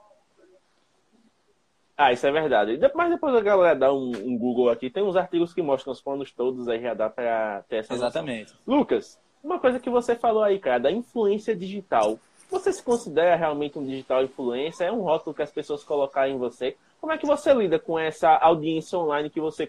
Ah, 2.01 2.13
isso 2.13 2.25
é 2.29 2.31
verdade. 2.31 2.79
Mas 2.95 3.11
depois 3.11 3.35
a 3.35 3.41
galera 3.41 3.75
dá 3.75 3.93
um, 3.93 4.13
um, 4.13 4.39
Google 4.39 4.71
aqui, 4.71 4.89
tem 4.89 5.03
uns 5.03 5.17
artigos 5.17 5.53
que 5.53 5.61
mostram 5.61 5.93
os 5.93 6.01
planos 6.01 6.31
todos, 6.31 6.69
aí 6.69 6.81
já 6.81 6.95
dá 6.95 7.11
pra 7.11 7.65
ter 7.69 7.79
essa 7.79 7.93
Exatamente. 7.93 8.53
Noção. 8.53 8.79
Lucas, 8.79 9.21
uma 9.43 9.59
coisa 9.59 9.81
que 9.81 9.91
você 9.91 10.15
falou 10.15 10.45
aí, 10.45 10.61
cara, 10.61 10.79
da 10.79 10.93
influência 10.93 11.57
digital. 11.57 12.17
Você 12.51 12.73
se 12.73 12.83
considera 12.83 13.37
realmente 13.37 13.79
um 13.79 13.85
digital 13.85 14.25
influencer? 14.25 14.89
É 14.89 14.93
um 14.93 15.03
rótulo 15.03 15.35
que 15.35 15.43
as 15.43 15.51
pessoas 15.51 15.85
colocaram 15.85 16.33
em 16.33 16.39
você? 16.39 16.77
Como 17.01 17.13
é 17.13 17.19
que 17.19 17.27
você 17.27 17.53
lida 17.53 17.79
com 17.79 17.99
essa 17.99 18.31
audiência 18.37 18.99
online 18.99 19.31
que 19.31 19.41
você 19.41 19.69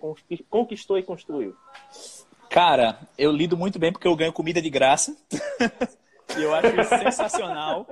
conquistou 0.50 0.98
e 0.98 1.04
construiu? 1.04 1.56
Cara, 2.50 3.00
eu 3.18 3.32
lido 3.32 3.56
muito 3.56 3.78
bem 3.78 3.92
porque 3.92 4.08
eu 4.08 4.16
ganho 4.16 4.34
comida 4.34 4.62
de 4.62 4.70
graça. 4.70 5.16
e 6.38 6.42
eu 6.42 6.54
acho 6.56 6.80
isso 6.80 6.90
sensacional. 6.90 7.86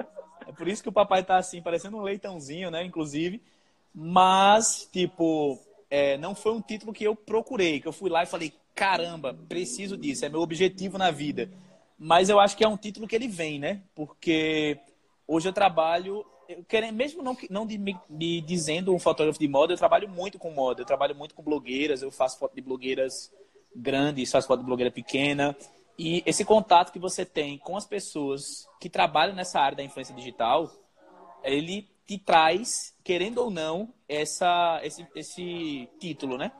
É 0.47 0.51
por 0.51 0.67
isso 0.67 0.81
que 0.81 0.89
o 0.89 0.93
papai 0.93 1.23
tá 1.23 1.37
assim, 1.37 1.61
parecendo 1.61 1.97
um 1.97 2.01
leitãozinho, 2.01 2.71
né? 2.71 2.83
Inclusive. 2.83 3.41
Mas, 3.93 4.89
tipo, 4.91 5.59
é, 5.89 6.17
não 6.17 6.33
foi 6.33 6.53
um 6.53 6.61
título 6.61 6.93
que 6.93 7.03
eu 7.03 7.15
procurei, 7.15 7.79
que 7.79 7.87
eu 7.87 7.93
fui 7.93 8.09
lá 8.09 8.23
e 8.23 8.27
falei, 8.27 8.53
caramba, 8.73 9.37
preciso 9.47 9.97
disso, 9.97 10.25
é 10.25 10.29
meu 10.29 10.41
objetivo 10.41 10.97
na 10.97 11.11
vida. 11.11 11.49
Mas 11.97 12.29
eu 12.29 12.39
acho 12.39 12.55
que 12.55 12.63
é 12.63 12.67
um 12.67 12.77
título 12.77 13.07
que 13.07 13.15
ele 13.15 13.27
vem, 13.27 13.59
né? 13.59 13.81
Porque 13.95 14.79
hoje 15.27 15.49
eu 15.49 15.53
trabalho, 15.53 16.25
eu 16.47 16.63
quero, 16.63 16.91
mesmo 16.93 17.23
não, 17.23 17.35
não 17.49 17.65
de, 17.65 17.77
me, 17.77 17.97
me 18.09 18.39
dizendo 18.41 18.93
um 18.93 18.99
fotógrafo 18.99 19.39
de 19.39 19.47
moda, 19.47 19.73
eu 19.73 19.77
trabalho 19.77 20.07
muito 20.07 20.37
com 20.37 20.51
moda, 20.51 20.81
eu 20.81 20.85
trabalho 20.85 21.15
muito 21.15 21.33
com 21.33 21.43
blogueiras, 21.43 22.01
eu 22.01 22.11
faço 22.11 22.37
foto 22.37 22.55
de 22.55 22.61
blogueiras 22.61 23.31
grandes, 23.75 24.31
faço 24.31 24.47
foto 24.47 24.59
de 24.59 24.65
blogueira 24.65 24.91
pequena. 24.91 25.55
E 25.97 26.21
esse 26.25 26.45
contato 26.45 26.91
que 26.91 26.99
você 26.99 27.25
tem 27.25 27.57
com 27.57 27.75
as 27.75 27.85
pessoas 27.85 28.67
que 28.79 28.89
trabalham 28.89 29.35
nessa 29.35 29.59
área 29.59 29.77
da 29.77 29.83
influência 29.83 30.13
digital, 30.13 30.71
ele 31.43 31.89
te 32.05 32.17
traz, 32.17 32.95
querendo 33.03 33.39
ou 33.39 33.49
não, 33.49 33.93
essa, 34.07 34.79
esse, 34.83 35.05
esse 35.15 35.89
título, 35.99 36.37
né? 36.37 36.51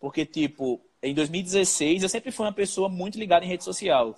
Porque, 0.00 0.24
tipo, 0.24 0.80
em 1.02 1.12
2016 1.12 2.04
eu 2.04 2.08
sempre 2.08 2.30
fui 2.30 2.46
uma 2.46 2.52
pessoa 2.52 2.88
muito 2.88 3.18
ligada 3.18 3.44
em 3.44 3.48
rede 3.48 3.64
social. 3.64 4.14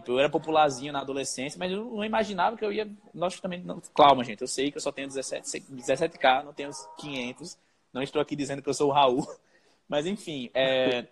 Tipo, 0.00 0.12
eu 0.12 0.18
era 0.18 0.28
popularzinho 0.28 0.92
na 0.92 1.00
adolescência, 1.00 1.58
mas 1.58 1.72
eu 1.72 1.82
não 1.86 2.04
imaginava 2.04 2.54
que 2.54 2.62
eu 2.62 2.70
ia. 2.70 2.86
Logicamente, 3.14 3.64
não. 3.64 3.80
Calma, 3.96 4.22
gente. 4.22 4.42
Eu 4.42 4.46
sei 4.46 4.70
que 4.70 4.76
eu 4.76 4.80
só 4.82 4.92
tenho 4.92 5.08
17, 5.08 5.64
17k, 5.72 6.44
não 6.44 6.52
tenho 6.52 6.70
500. 6.98 7.56
Não 7.94 8.02
estou 8.02 8.20
aqui 8.20 8.36
dizendo 8.36 8.60
que 8.60 8.68
eu 8.68 8.74
sou 8.74 8.90
o 8.90 8.92
Raul. 8.92 9.26
Mas, 9.88 10.04
enfim, 10.04 10.50
é... 10.52 11.06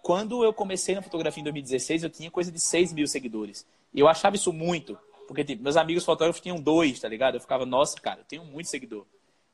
quando 0.00 0.42
eu 0.42 0.52
comecei 0.54 0.94
na 0.94 1.02
fotografia 1.02 1.42
em 1.42 1.44
2016, 1.44 2.04
eu 2.04 2.08
tinha 2.08 2.30
coisa 2.30 2.50
de 2.50 2.58
6 2.58 2.94
mil 2.94 3.06
seguidores. 3.06 3.66
E 3.92 4.00
eu 4.00 4.08
achava 4.08 4.34
isso 4.34 4.50
muito. 4.50 4.98
Porque, 5.28 5.44
tipo, 5.44 5.62
meus 5.62 5.76
amigos 5.76 6.02
fotógrafos 6.02 6.40
tinham 6.40 6.58
dois, 6.58 6.98
tá 7.00 7.08
ligado? 7.08 7.34
Eu 7.34 7.40
ficava, 7.40 7.66
nossa, 7.66 8.00
cara, 8.00 8.20
eu 8.20 8.24
tenho 8.24 8.46
muito 8.46 8.70
seguidor. 8.70 9.04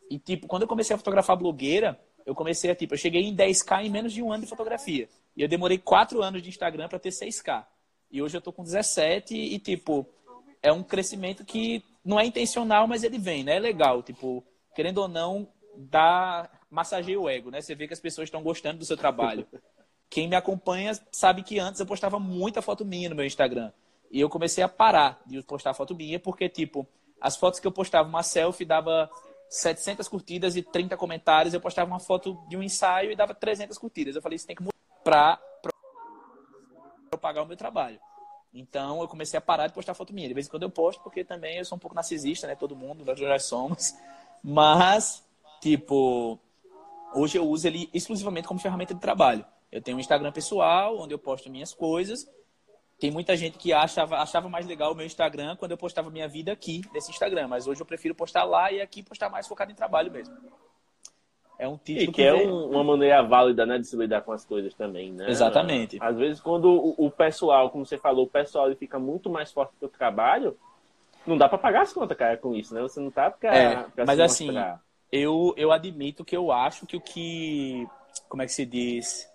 E, 0.08 0.20
tipo, 0.20 0.46
quando 0.46 0.62
eu 0.62 0.68
comecei 0.68 0.94
a 0.94 0.98
fotografar 0.98 1.36
blogueira, 1.36 1.98
eu 2.24 2.32
comecei 2.32 2.70
a, 2.70 2.76
tipo, 2.76 2.94
eu 2.94 2.98
cheguei 2.98 3.22
em 3.22 3.34
10k 3.34 3.86
em 3.86 3.90
menos 3.90 4.12
de 4.12 4.22
um 4.22 4.32
ano 4.32 4.44
de 4.44 4.48
fotografia. 4.48 5.08
E 5.36 5.42
eu 5.42 5.48
demorei 5.48 5.78
quatro 5.78 6.22
anos 6.22 6.40
de 6.40 6.48
Instagram 6.48 6.88
para 6.88 7.00
ter 7.00 7.08
6k. 7.08 7.64
E 8.10 8.22
hoje 8.22 8.36
eu 8.36 8.40
tô 8.40 8.52
com 8.52 8.62
17 8.62 9.34
e, 9.34 9.58
tipo, 9.58 10.06
é 10.62 10.72
um 10.72 10.82
crescimento 10.82 11.44
que 11.44 11.84
não 12.04 12.18
é 12.18 12.24
intencional, 12.24 12.86
mas 12.86 13.04
ele 13.04 13.18
vem, 13.18 13.44
né? 13.44 13.56
É 13.56 13.58
legal, 13.58 14.02
tipo, 14.02 14.44
querendo 14.74 14.98
ou 14.98 15.08
não, 15.08 15.48
dá 15.76 16.48
massageia 16.70 17.20
o 17.20 17.28
ego, 17.28 17.50
né? 17.50 17.60
Você 17.60 17.74
vê 17.74 17.86
que 17.86 17.94
as 17.94 18.00
pessoas 18.00 18.26
estão 18.26 18.42
gostando 18.42 18.78
do 18.78 18.84
seu 18.84 18.96
trabalho. 18.96 19.46
Quem 20.10 20.26
me 20.26 20.36
acompanha 20.36 20.92
sabe 21.12 21.42
que 21.42 21.58
antes 21.58 21.80
eu 21.80 21.86
postava 21.86 22.18
muita 22.18 22.62
foto 22.62 22.84
minha 22.84 23.10
no 23.10 23.14
meu 23.14 23.26
Instagram. 23.26 23.72
E 24.10 24.20
eu 24.20 24.28
comecei 24.28 24.64
a 24.64 24.68
parar 24.68 25.20
de 25.26 25.42
postar 25.42 25.74
foto 25.74 25.94
minha, 25.94 26.18
porque, 26.18 26.48
tipo, 26.48 26.88
as 27.20 27.36
fotos 27.36 27.60
que 27.60 27.66
eu 27.66 27.72
postava, 27.72 28.08
uma 28.08 28.22
selfie 28.22 28.64
dava 28.64 29.10
700 29.50 30.08
curtidas 30.08 30.56
e 30.56 30.62
30 30.62 30.96
comentários. 30.96 31.52
Eu 31.52 31.60
postava 31.60 31.90
uma 31.90 32.00
foto 32.00 32.38
de 32.48 32.56
um 32.56 32.62
ensaio 32.62 33.12
e 33.12 33.16
dava 33.16 33.34
300 33.34 33.76
curtidas. 33.76 34.16
Eu 34.16 34.22
falei, 34.22 34.36
isso 34.36 34.46
tem 34.46 34.56
que 34.56 34.62
mudar 34.62 34.74
para 35.04 35.40
eu 37.16 37.18
pagar 37.18 37.42
o 37.42 37.46
meu 37.46 37.56
trabalho. 37.56 38.00
Então 38.52 39.00
eu 39.00 39.08
comecei 39.08 39.38
a 39.38 39.40
parar 39.40 39.66
de 39.66 39.74
postar 39.74 39.94
foto 39.94 40.12
minha. 40.12 40.28
De 40.28 40.34
vez 40.34 40.46
em 40.46 40.50
quando 40.50 40.62
eu 40.62 40.70
posto, 40.70 41.02
porque 41.02 41.24
também 41.24 41.58
eu 41.58 41.64
sou 41.64 41.76
um 41.76 41.78
pouco 41.78 41.94
narcisista, 41.94 42.46
né? 42.46 42.54
Todo 42.54 42.74
mundo, 42.74 43.04
nós 43.04 43.18
já 43.18 43.38
somos. 43.38 43.94
Mas, 44.42 45.24
tipo, 45.60 46.38
hoje 47.14 47.38
eu 47.38 47.46
uso 47.46 47.66
ele 47.66 47.90
exclusivamente 47.92 48.48
como 48.48 48.60
ferramenta 48.60 48.94
de 48.94 49.00
trabalho. 49.00 49.44
Eu 49.70 49.82
tenho 49.82 49.96
um 49.96 50.00
Instagram 50.00 50.32
pessoal, 50.32 50.98
onde 50.98 51.12
eu 51.12 51.18
posto 51.18 51.50
minhas 51.50 51.74
coisas. 51.74 52.26
Tem 52.98 53.10
muita 53.10 53.36
gente 53.36 53.58
que 53.58 53.72
achava, 53.72 54.16
achava 54.16 54.48
mais 54.48 54.66
legal 54.66 54.92
o 54.92 54.94
meu 54.94 55.06
Instagram 55.06 55.54
quando 55.56 55.70
eu 55.70 55.78
postava 55.78 56.10
minha 56.10 56.26
vida 56.26 56.50
aqui, 56.50 56.82
nesse 56.92 57.10
Instagram. 57.10 57.46
Mas 57.46 57.66
hoje 57.66 57.80
eu 57.80 57.86
prefiro 57.86 58.14
postar 58.14 58.44
lá 58.44 58.72
e 58.72 58.80
aqui 58.80 59.02
postar 59.02 59.28
mais 59.28 59.46
focado 59.46 59.70
em 59.70 59.74
trabalho 59.74 60.10
mesmo. 60.10 60.34
É 61.58 61.66
um 61.66 61.76
título 61.76 62.02
e 62.02 62.06
que, 62.06 62.12
que 62.12 62.22
é 62.22 62.34
um, 62.34 62.70
uma 62.70 62.84
maneira 62.84 63.20
válida 63.22 63.66
né, 63.66 63.78
de 63.78 63.86
se 63.86 63.96
lidar 63.96 64.22
com 64.22 64.30
as 64.32 64.44
coisas 64.44 64.72
também, 64.74 65.12
né? 65.12 65.28
Exatamente. 65.28 65.98
Às 66.00 66.16
vezes, 66.16 66.40
quando 66.40 66.70
o, 66.70 67.06
o 67.06 67.10
pessoal, 67.10 67.68
como 67.70 67.84
você 67.84 67.98
falou, 67.98 68.26
o 68.26 68.30
pessoal 68.30 68.66
ele 68.66 68.76
fica 68.76 68.98
muito 68.98 69.28
mais 69.28 69.50
forte 69.50 69.72
que 69.78 69.84
o 69.84 69.88
trabalho, 69.88 70.56
não 71.26 71.36
dá 71.36 71.48
para 71.48 71.58
pagar 71.58 71.82
as 71.82 71.92
contas, 71.92 72.16
cara, 72.16 72.36
com 72.36 72.54
isso, 72.54 72.72
né? 72.72 72.80
Você 72.80 73.00
não 73.00 73.10
tá 73.10 73.30
pra, 73.30 73.56
é, 73.56 73.82
pra 73.94 74.06
Mas 74.06 74.20
assim, 74.20 74.50
eu, 75.10 75.52
eu 75.56 75.72
admito 75.72 76.24
que 76.24 76.36
eu 76.36 76.52
acho 76.52 76.86
que 76.86 76.96
o 76.96 77.00
que, 77.00 77.86
como 78.28 78.42
é 78.42 78.46
que 78.46 78.52
se 78.52 78.64
diz, 78.64 79.28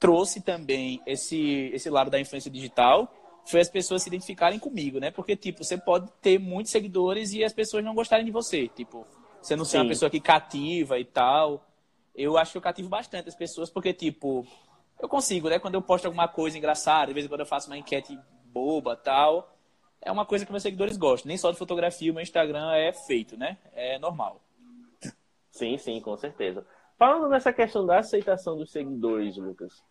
trouxe 0.00 0.40
também 0.40 1.00
esse, 1.06 1.70
esse 1.72 1.88
lado 1.88 2.10
da 2.10 2.18
influência 2.18 2.50
digital 2.50 3.08
foi 3.44 3.60
as 3.60 3.68
pessoas 3.68 4.02
se 4.02 4.08
identificarem 4.08 4.58
comigo, 4.58 4.98
né? 4.98 5.12
Porque, 5.12 5.36
tipo, 5.36 5.62
você 5.62 5.78
pode 5.78 6.10
ter 6.20 6.38
muitos 6.38 6.72
seguidores 6.72 7.32
e 7.32 7.44
as 7.44 7.52
pessoas 7.52 7.84
não 7.84 7.94
gostarem 7.94 8.24
de 8.24 8.30
você. 8.30 8.68
Tipo, 8.68 9.06
você 9.42 9.56
não 9.56 9.64
ser 9.64 9.78
uma 9.78 9.88
pessoa 9.88 10.10
que 10.10 10.20
cativa 10.20 10.98
e 10.98 11.04
tal. 11.04 11.66
Eu 12.14 12.38
acho 12.38 12.52
que 12.52 12.58
eu 12.58 12.62
cativo 12.62 12.88
bastante 12.88 13.28
as 13.28 13.34
pessoas, 13.34 13.68
porque, 13.68 13.92
tipo, 13.92 14.46
eu 15.00 15.08
consigo, 15.08 15.48
né? 15.48 15.58
Quando 15.58 15.74
eu 15.74 15.82
posto 15.82 16.06
alguma 16.06 16.28
coisa 16.28 16.56
engraçada, 16.56 17.08
de 17.08 17.14
vez 17.14 17.26
em 17.26 17.28
quando 17.28 17.40
eu 17.40 17.46
faço 17.46 17.68
uma 17.68 17.76
enquete 17.76 18.18
boba 18.46 18.96
tal, 18.96 19.52
é 20.00 20.12
uma 20.12 20.24
coisa 20.24 20.46
que 20.46 20.52
meus 20.52 20.62
seguidores 20.62 20.96
gostam. 20.96 21.28
Nem 21.28 21.36
só 21.36 21.50
de 21.50 21.58
fotografia, 21.58 22.12
o 22.12 22.14
meu 22.14 22.22
Instagram 22.22 22.72
é 22.72 22.92
feito, 22.92 23.36
né? 23.36 23.58
É 23.72 23.98
normal. 23.98 24.40
Sim, 25.50 25.76
sim, 25.76 26.00
com 26.00 26.16
certeza. 26.16 26.66
Falando 26.98 27.28
nessa 27.28 27.52
questão 27.52 27.84
da 27.84 27.98
aceitação 27.98 28.56
dos 28.56 28.70
seguidores, 28.70 29.36
Lucas. 29.36 29.82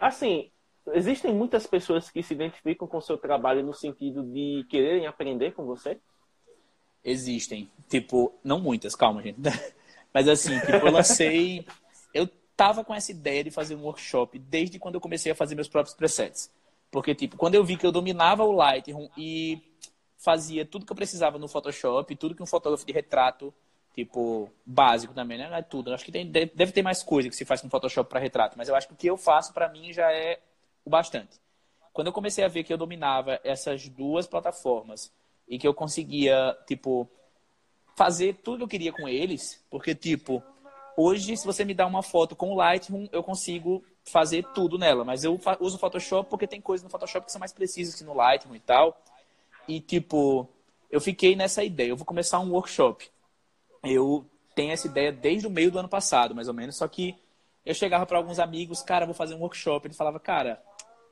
Assim, 0.00 0.50
existem 0.92 1.32
muitas 1.32 1.66
pessoas 1.66 2.10
que 2.10 2.22
se 2.22 2.34
identificam 2.34 2.88
com 2.88 2.96
o 2.96 3.02
seu 3.02 3.16
trabalho 3.16 3.62
no 3.62 3.72
sentido 3.72 4.24
de 4.24 4.66
quererem 4.68 5.06
aprender 5.06 5.52
com 5.52 5.64
você? 5.64 6.00
Existem. 7.04 7.70
Tipo, 7.88 8.32
não 8.42 8.60
muitas, 8.60 8.94
calma, 8.94 9.22
gente. 9.22 9.38
Mas 10.12 10.28
assim, 10.28 10.58
tipo, 10.60 10.72
eu 10.86 10.92
lancei. 10.92 11.66
Eu 12.12 12.28
tava 12.56 12.84
com 12.84 12.94
essa 12.94 13.10
ideia 13.10 13.42
de 13.42 13.50
fazer 13.50 13.74
um 13.74 13.82
workshop 13.82 14.38
desde 14.38 14.78
quando 14.78 14.96
eu 14.96 15.00
comecei 15.00 15.32
a 15.32 15.34
fazer 15.34 15.54
meus 15.54 15.68
próprios 15.68 15.96
presets. 15.96 16.50
Porque, 16.90 17.14
tipo, 17.14 17.36
quando 17.36 17.54
eu 17.54 17.64
vi 17.64 17.76
que 17.76 17.86
eu 17.86 17.92
dominava 17.92 18.44
o 18.44 18.52
Lightroom 18.52 19.08
e 19.16 19.60
fazia 20.18 20.64
tudo 20.64 20.84
que 20.84 20.92
eu 20.92 20.96
precisava 20.96 21.38
no 21.38 21.48
Photoshop, 21.48 22.14
tudo 22.16 22.34
que 22.34 22.42
um 22.42 22.46
fotógrafo 22.46 22.86
de 22.86 22.92
retrato, 22.92 23.52
tipo, 23.94 24.50
básico 24.64 25.14
também, 25.14 25.38
né? 25.38 25.48
Não 25.48 25.56
é 25.56 25.62
tudo. 25.62 25.92
acho 25.92 26.04
que 26.04 26.12
tem, 26.12 26.30
deve 26.30 26.70
ter 26.70 26.82
mais 26.82 27.02
coisa 27.02 27.28
que 27.28 27.34
se 27.34 27.44
faz 27.44 27.60
com 27.60 27.70
Photoshop 27.70 28.08
para 28.08 28.20
retrato, 28.20 28.56
mas 28.56 28.68
eu 28.68 28.76
acho 28.76 28.86
que 28.86 28.94
o 28.94 28.96
que 28.96 29.06
eu 29.06 29.16
faço 29.16 29.52
para 29.52 29.68
mim 29.68 29.92
já 29.92 30.12
é 30.12 30.38
o 30.84 30.90
bastante. 30.90 31.40
Quando 31.92 32.06
eu 32.08 32.12
comecei 32.12 32.44
a 32.44 32.48
ver 32.48 32.62
que 32.62 32.72
eu 32.72 32.78
dominava 32.78 33.40
essas 33.42 33.88
duas 33.88 34.26
plataformas 34.26 35.10
e 35.52 35.58
que 35.58 35.68
eu 35.68 35.74
conseguia, 35.74 36.56
tipo, 36.66 37.06
fazer 37.94 38.40
tudo 38.42 38.56
que 38.56 38.62
eu 38.62 38.68
queria 38.68 38.90
com 38.90 39.06
eles, 39.06 39.62
porque, 39.68 39.94
tipo, 39.94 40.42
hoje, 40.96 41.36
se 41.36 41.44
você 41.44 41.62
me 41.62 41.74
dá 41.74 41.86
uma 41.86 42.02
foto 42.02 42.34
com 42.34 42.52
o 42.52 42.56
Lightroom, 42.56 43.06
eu 43.12 43.22
consigo 43.22 43.84
fazer 44.02 44.46
tudo 44.54 44.78
nela, 44.78 45.04
mas 45.04 45.24
eu 45.24 45.38
uso 45.60 45.76
o 45.76 45.78
Photoshop 45.78 46.30
porque 46.30 46.46
tem 46.46 46.58
coisas 46.58 46.82
no 46.82 46.88
Photoshop 46.88 47.26
que 47.26 47.32
são 47.32 47.38
mais 47.38 47.52
precisas 47.52 47.94
que 47.94 48.02
no 48.02 48.14
Lightroom 48.14 48.54
e 48.54 48.60
tal. 48.60 48.98
E, 49.68 49.78
tipo, 49.78 50.48
eu 50.90 51.02
fiquei 51.02 51.36
nessa 51.36 51.62
ideia, 51.62 51.90
eu 51.90 51.96
vou 51.98 52.06
começar 52.06 52.40
um 52.40 52.52
workshop. 52.52 53.10
Eu 53.84 54.24
tenho 54.54 54.72
essa 54.72 54.86
ideia 54.86 55.12
desde 55.12 55.46
o 55.46 55.50
meio 55.50 55.70
do 55.70 55.78
ano 55.78 55.88
passado, 55.88 56.34
mais 56.34 56.48
ou 56.48 56.54
menos, 56.54 56.76
só 56.76 56.88
que 56.88 57.14
eu 57.62 57.74
chegava 57.74 58.06
para 58.06 58.16
alguns 58.16 58.38
amigos, 58.38 58.80
cara, 58.80 59.04
vou 59.04 59.14
fazer 59.14 59.34
um 59.34 59.40
workshop. 59.40 59.86
Ele 59.86 59.94
falava, 59.94 60.18
cara, 60.18 60.62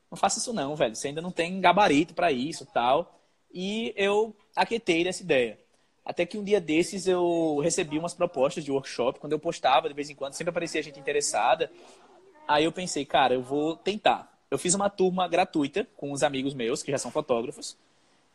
não 0.09 0.17
faça 0.17 0.39
isso 0.39 0.51
não, 0.51 0.75
velho, 0.75 0.95
você 0.95 1.09
ainda 1.09 1.21
não 1.21 1.31
tem 1.31 1.61
gabarito 1.61 2.15
para 2.15 2.31
isso 2.31 2.65
tal. 2.65 3.20
E 3.53 3.93
eu 3.95 4.35
aquetei 4.55 5.03
dessa 5.03 5.23
ideia. 5.23 5.59
Até 6.03 6.25
que 6.25 6.37
um 6.37 6.43
dia 6.43 6.59
desses 6.59 7.07
eu 7.07 7.59
recebi 7.63 7.99
umas 7.99 8.13
propostas 8.13 8.63
de 8.63 8.71
workshop, 8.71 9.19
quando 9.19 9.33
eu 9.33 9.39
postava 9.39 9.87
de 9.87 9.93
vez 9.93 10.09
em 10.09 10.15
quando, 10.15 10.33
sempre 10.33 10.49
aparecia 10.49 10.81
gente 10.81 10.99
interessada. 10.99 11.71
Aí 12.47 12.63
eu 12.63 12.71
pensei, 12.71 13.05
cara, 13.05 13.33
eu 13.33 13.41
vou 13.41 13.75
tentar. 13.75 14.31
Eu 14.49 14.57
fiz 14.57 14.73
uma 14.73 14.89
turma 14.89 15.27
gratuita 15.27 15.87
com 15.95 16.11
uns 16.11 16.23
amigos 16.23 16.53
meus, 16.53 16.83
que 16.83 16.91
já 16.91 16.97
são 16.97 17.11
fotógrafos, 17.11 17.77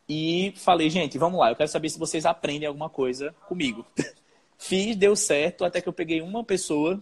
e 0.09 0.53
falei, 0.55 0.89
gente, 0.89 1.17
vamos 1.17 1.39
lá, 1.39 1.49
eu 1.49 1.55
quero 1.55 1.69
saber 1.69 1.89
se 1.89 1.99
vocês 1.99 2.25
aprendem 2.25 2.67
alguma 2.67 2.89
coisa 2.89 3.35
comigo. 3.47 3.85
Fiz, 4.57 4.95
deu 4.95 5.15
certo, 5.15 5.65
até 5.65 5.81
que 5.81 5.89
eu 5.89 5.93
peguei 5.93 6.21
uma 6.21 6.43
pessoa 6.43 6.99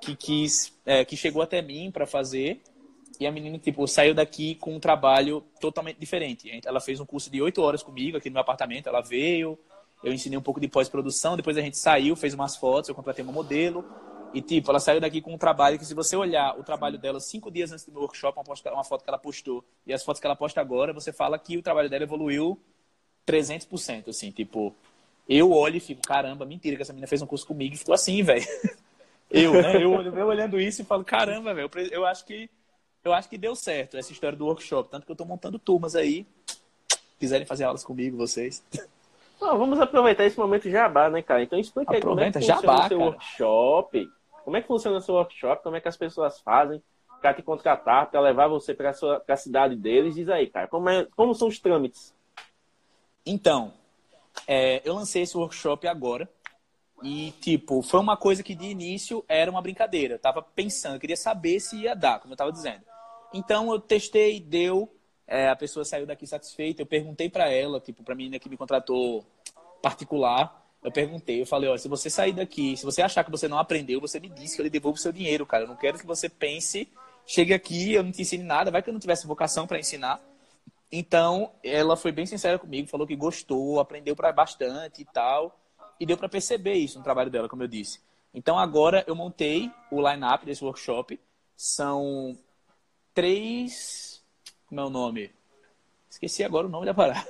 que 0.00 0.14
quis, 0.14 0.72
é, 0.86 1.04
que 1.04 1.16
chegou 1.16 1.42
até 1.42 1.60
mim 1.60 1.90
para 1.90 2.06
fazer, 2.06 2.62
e 3.20 3.26
a 3.26 3.32
menina, 3.32 3.58
tipo, 3.58 3.86
saiu 3.86 4.14
daqui 4.14 4.54
com 4.56 4.74
um 4.74 4.80
trabalho 4.80 5.44
totalmente 5.60 5.98
diferente. 5.98 6.50
Ela 6.64 6.80
fez 6.80 7.00
um 7.00 7.06
curso 7.06 7.30
de 7.30 7.40
oito 7.40 7.62
horas 7.62 7.82
comigo 7.82 8.16
aqui 8.16 8.28
no 8.28 8.34
meu 8.34 8.42
apartamento, 8.42 8.88
ela 8.88 9.00
veio, 9.00 9.58
eu 10.02 10.12
ensinei 10.12 10.38
um 10.38 10.42
pouco 10.42 10.60
de 10.60 10.68
pós-produção, 10.68 11.36
depois 11.36 11.56
a 11.56 11.60
gente 11.60 11.78
saiu, 11.78 12.14
fez 12.14 12.34
umas 12.34 12.56
fotos, 12.56 12.88
eu 12.88 12.94
contratei 12.94 13.24
uma 13.24 13.32
modelo. 13.32 13.84
E, 14.34 14.42
tipo, 14.42 14.70
ela 14.70 14.80
saiu 14.80 15.00
daqui 15.00 15.20
com 15.20 15.32
um 15.32 15.38
trabalho 15.38 15.78
que, 15.78 15.84
se 15.84 15.94
você 15.94 16.16
olhar 16.16 16.58
o 16.58 16.64
trabalho 16.64 16.98
dela 16.98 17.20
cinco 17.20 17.50
dias 17.50 17.70
antes 17.70 17.86
do 17.86 17.92
meu 17.92 18.02
workshop, 18.02 18.38
uma, 18.72 18.84
foto 18.84 19.04
que 19.04 19.08
ela 19.08 19.18
postou, 19.18 19.64
e 19.86 19.92
as 19.92 20.04
fotos 20.04 20.20
que 20.20 20.26
ela 20.26 20.34
posta 20.34 20.60
agora, 20.60 20.92
você 20.92 21.12
fala 21.12 21.38
que 21.38 21.56
o 21.56 21.62
trabalho 21.62 21.88
dela 21.88 22.04
evoluiu 22.04 22.60
300%, 23.26 24.08
assim, 24.08 24.30
tipo... 24.30 24.74
Eu 25.26 25.52
olho 25.52 25.76
e 25.76 25.80
fico, 25.80 26.02
caramba, 26.02 26.44
mentira 26.44 26.76
que 26.76 26.82
essa 26.82 26.92
menina 26.92 27.06
fez 27.06 27.22
um 27.22 27.26
curso 27.26 27.46
comigo 27.46 27.74
e 27.74 27.78
ficou 27.78 27.94
assim, 27.94 28.22
velho. 28.22 28.44
Eu, 29.30 29.54
né? 29.54 29.76
Eu, 29.76 30.00
eu 30.00 30.26
olhando 30.26 30.60
isso 30.60 30.82
e 30.82 30.84
falo, 30.84 31.02
caramba, 31.02 31.52
velho, 31.52 31.68
eu 31.90 32.06
acho 32.06 32.24
que 32.24 32.48
eu 33.04 33.12
acho 33.12 33.28
que 33.28 33.36
deu 33.36 33.54
certo 33.54 33.96
essa 33.96 34.12
história 34.12 34.36
do 34.36 34.46
workshop, 34.46 34.88
tanto 34.88 35.04
que 35.04 35.10
eu 35.10 35.14
estou 35.14 35.26
montando 35.26 35.58
turmas 35.58 35.94
aí. 35.94 36.26
Quiserem 37.18 37.46
fazer 37.46 37.64
aulas 37.64 37.84
comigo, 37.84 38.16
vocês. 38.16 38.64
Não, 39.40 39.58
vamos 39.58 39.78
aproveitar 39.78 40.24
esse 40.24 40.38
momento 40.38 40.70
jabá, 40.70 41.10
né, 41.10 41.22
cara? 41.22 41.42
Então 41.42 41.58
explica 41.58 41.94
aí 41.94 42.00
como 42.00 42.20
é 42.20 42.30
que 42.30 42.38
funciona 42.38 42.60
jabá, 42.60 42.84
o 42.86 42.88
seu 42.88 42.98
cara. 42.98 43.10
workshop. 43.10 44.08
Como 44.44 44.56
é 44.56 44.60
que 44.60 44.66
funciona 44.66 44.96
o 44.96 45.00
seu 45.00 45.14
workshop? 45.14 45.62
Como 45.62 45.76
é 45.76 45.80
que 45.80 45.88
as 45.88 45.96
pessoas 45.96 46.40
fazem? 46.40 46.82
Cara 47.20 47.34
te 47.34 47.42
contratar 47.42 48.10
para 48.10 48.20
levar 48.20 48.48
você 48.48 48.74
para 48.74 48.92
a 49.28 49.36
cidade 49.36 49.76
deles. 49.76 50.14
Diz 50.14 50.28
aí, 50.28 50.46
cara, 50.48 50.68
como, 50.68 50.88
é, 50.88 51.06
como 51.16 51.34
são 51.34 51.48
os 51.48 51.58
trâmites? 51.58 52.14
Então, 53.24 53.72
é, 54.46 54.82
eu 54.84 54.94
lancei 54.94 55.22
esse 55.22 55.36
workshop 55.36 55.86
agora. 55.86 56.28
E, 57.02 57.32
tipo, 57.40 57.82
foi 57.82 58.00
uma 58.00 58.16
coisa 58.16 58.42
que 58.42 58.54
de 58.54 58.66
início 58.66 59.24
era 59.28 59.50
uma 59.50 59.60
brincadeira. 59.60 60.14
Eu 60.14 60.18
tava 60.18 60.42
pensando, 60.42 60.94
eu 60.94 61.00
queria 61.00 61.16
saber 61.16 61.60
se 61.60 61.76
ia 61.76 61.94
dar, 61.94 62.18
como 62.18 62.32
eu 62.32 62.36
tava 62.36 62.52
dizendo. 62.52 62.82
Então, 63.34 63.70
eu 63.72 63.78
testei, 63.78 64.40
deu. 64.40 64.90
É, 65.26 65.48
a 65.48 65.56
pessoa 65.56 65.84
saiu 65.84 66.06
daqui 66.06 66.26
satisfeita. 66.26 66.80
Eu 66.80 66.86
perguntei 66.86 67.28
para 67.28 67.50
ela, 67.50 67.80
tipo, 67.80 68.02
pra 68.02 68.14
menina 68.14 68.38
que 68.38 68.48
me 68.48 68.56
contratou 68.56 69.24
particular. 69.82 70.62
Eu 70.82 70.92
perguntei, 70.92 71.40
eu 71.42 71.46
falei, 71.46 71.68
ó, 71.68 71.76
se 71.76 71.88
você 71.88 72.08
sair 72.08 72.32
daqui, 72.32 72.76
se 72.76 72.84
você 72.84 73.02
achar 73.02 73.24
que 73.24 73.30
você 73.30 73.48
não 73.48 73.58
aprendeu, 73.58 74.00
você 74.00 74.20
me 74.20 74.28
disse 74.28 74.54
que 74.54 74.60
eu 74.60 74.64
lhe 74.64 74.70
devolvo 74.70 74.96
o 74.96 75.00
seu 75.00 75.12
dinheiro, 75.12 75.44
cara. 75.44 75.64
Eu 75.64 75.68
não 75.68 75.76
quero 75.76 75.98
que 75.98 76.06
você 76.06 76.28
pense, 76.28 76.88
chegue 77.26 77.52
aqui, 77.52 77.94
eu 77.94 78.02
não 78.02 78.12
te 78.12 78.22
ensine 78.22 78.44
nada, 78.44 78.70
vai 78.70 78.82
que 78.82 78.90
eu 78.90 78.92
não 78.92 79.00
tivesse 79.00 79.26
vocação 79.26 79.66
para 79.66 79.78
ensinar. 79.78 80.20
Então, 80.92 81.52
ela 81.62 81.96
foi 81.96 82.12
bem 82.12 82.26
sincera 82.26 82.58
comigo, 82.58 82.88
falou 82.88 83.06
que 83.06 83.16
gostou, 83.16 83.80
aprendeu 83.80 84.14
para 84.14 84.30
bastante 84.30 85.02
e 85.02 85.04
tal 85.06 85.58
e 85.98 86.06
deu 86.06 86.16
para 86.16 86.28
perceber 86.28 86.74
isso 86.74 86.98
no 86.98 87.04
trabalho 87.04 87.30
dela, 87.30 87.48
como 87.48 87.62
eu 87.62 87.68
disse. 87.68 88.00
Então 88.32 88.58
agora 88.58 89.04
eu 89.06 89.14
montei 89.14 89.70
o 89.90 90.00
line-up 90.06 90.44
desse 90.44 90.64
workshop. 90.64 91.20
São 91.56 92.36
três. 93.14 94.22
Como 94.66 94.80
é 94.80 94.84
o 94.84 94.90
nome? 94.90 95.30
Esqueci 96.10 96.44
agora 96.44 96.66
o 96.66 96.70
nome 96.70 96.86
da 96.86 96.92
parada. 96.92 97.26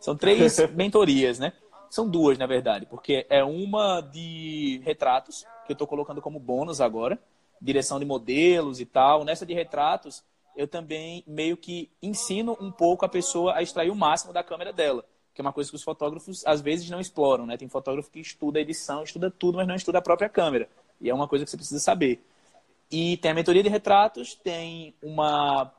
São 0.00 0.16
três 0.16 0.58
mentorias, 0.74 1.38
né? 1.38 1.52
São 1.90 2.08
duas, 2.08 2.38
na 2.38 2.46
verdade, 2.46 2.86
porque 2.86 3.26
é 3.28 3.44
uma 3.44 4.00
de 4.00 4.80
retratos, 4.84 5.44
que 5.66 5.72
eu 5.72 5.74
estou 5.74 5.86
colocando 5.86 6.20
como 6.20 6.40
bônus 6.40 6.80
agora, 6.80 7.18
direção 7.60 8.00
de 8.00 8.04
modelos 8.04 8.80
e 8.80 8.86
tal. 8.86 9.24
Nessa 9.24 9.46
de 9.46 9.54
retratos, 9.54 10.24
eu 10.56 10.66
também 10.66 11.22
meio 11.26 11.56
que 11.56 11.90
ensino 12.02 12.56
um 12.60 12.72
pouco 12.72 13.04
a 13.04 13.08
pessoa 13.08 13.54
a 13.54 13.62
extrair 13.62 13.90
o 13.90 13.94
máximo 13.94 14.32
da 14.32 14.42
câmera 14.42 14.72
dela 14.72 15.04
que 15.34 15.40
é 15.40 15.42
uma 15.42 15.52
coisa 15.52 15.68
que 15.68 15.76
os 15.76 15.82
fotógrafos 15.82 16.46
às 16.46 16.60
vezes 16.60 16.88
não 16.88 17.00
exploram, 17.00 17.44
né? 17.44 17.56
Tem 17.56 17.68
fotógrafo 17.68 18.08
que 18.08 18.20
estuda 18.20 18.60
edição, 18.60 19.02
estuda 19.02 19.30
tudo, 19.30 19.56
mas 19.56 19.66
não 19.66 19.74
estuda 19.74 19.98
a 19.98 20.02
própria 20.02 20.28
câmera. 20.28 20.68
E 21.00 21.10
é 21.10 21.14
uma 21.14 21.26
coisa 21.26 21.44
que 21.44 21.50
você 21.50 21.56
precisa 21.56 21.80
saber. 21.80 22.22
E 22.90 23.16
tem 23.18 23.30
a 23.30 23.34
mentoria 23.34 23.62
de 23.62 23.68
retratos, 23.68 24.34
tem 24.34 24.94
uma 25.02 25.72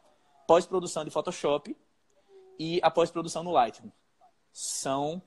pós-produção 0.47 1.03
de 1.03 1.11
Photoshop 1.11 1.75
e 2.59 2.79
a 2.83 2.91
pós-produção 2.91 3.43
no 3.43 3.51
Lightroom. 3.51 3.89
São 4.51 5.21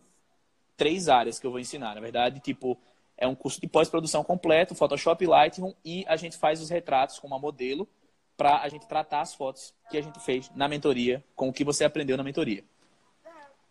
três 0.76 1.08
áreas 1.08 1.38
que 1.38 1.46
eu 1.46 1.50
vou 1.50 1.60
ensinar. 1.60 1.94
Na 1.94 2.00
verdade, 2.00 2.40
tipo, 2.40 2.78
é 3.16 3.26
um 3.26 3.34
curso 3.34 3.60
de 3.60 3.66
pós-produção 3.66 4.22
completo, 4.22 4.74
Photoshop 4.74 5.22
e 5.22 5.26
Lightroom, 5.26 5.74
e 5.84 6.04
a 6.08 6.16
gente 6.16 6.36
faz 6.36 6.60
os 6.60 6.70
retratos 6.70 7.18
com 7.18 7.26
uma 7.26 7.38
modelo 7.38 7.88
para 8.36 8.62
a 8.62 8.68
gente 8.68 8.86
tratar 8.86 9.20
as 9.20 9.34
fotos 9.34 9.74
que 9.90 9.98
a 9.98 10.00
gente 10.00 10.20
fez 10.20 10.50
na 10.54 10.68
mentoria, 10.68 11.24
com 11.34 11.48
o 11.48 11.52
que 11.52 11.64
você 11.64 11.84
aprendeu 11.84 12.16
na 12.16 12.22
mentoria. 12.22 12.64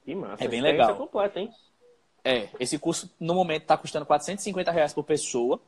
Que 0.03 0.13
massa. 0.13 0.43
É 0.43 0.47
bem 0.47 0.61
legal. 0.61 0.95
completa, 0.95 1.39
hein? 1.39 1.49
É, 2.23 2.49
esse 2.59 2.77
curso 2.77 3.09
no 3.17 3.33
momento 3.33 3.61
está 3.61 3.77
custando 3.77 4.05
450 4.05 4.69
reais 4.69 4.93
por 4.93 5.05
pessoa. 5.05 5.61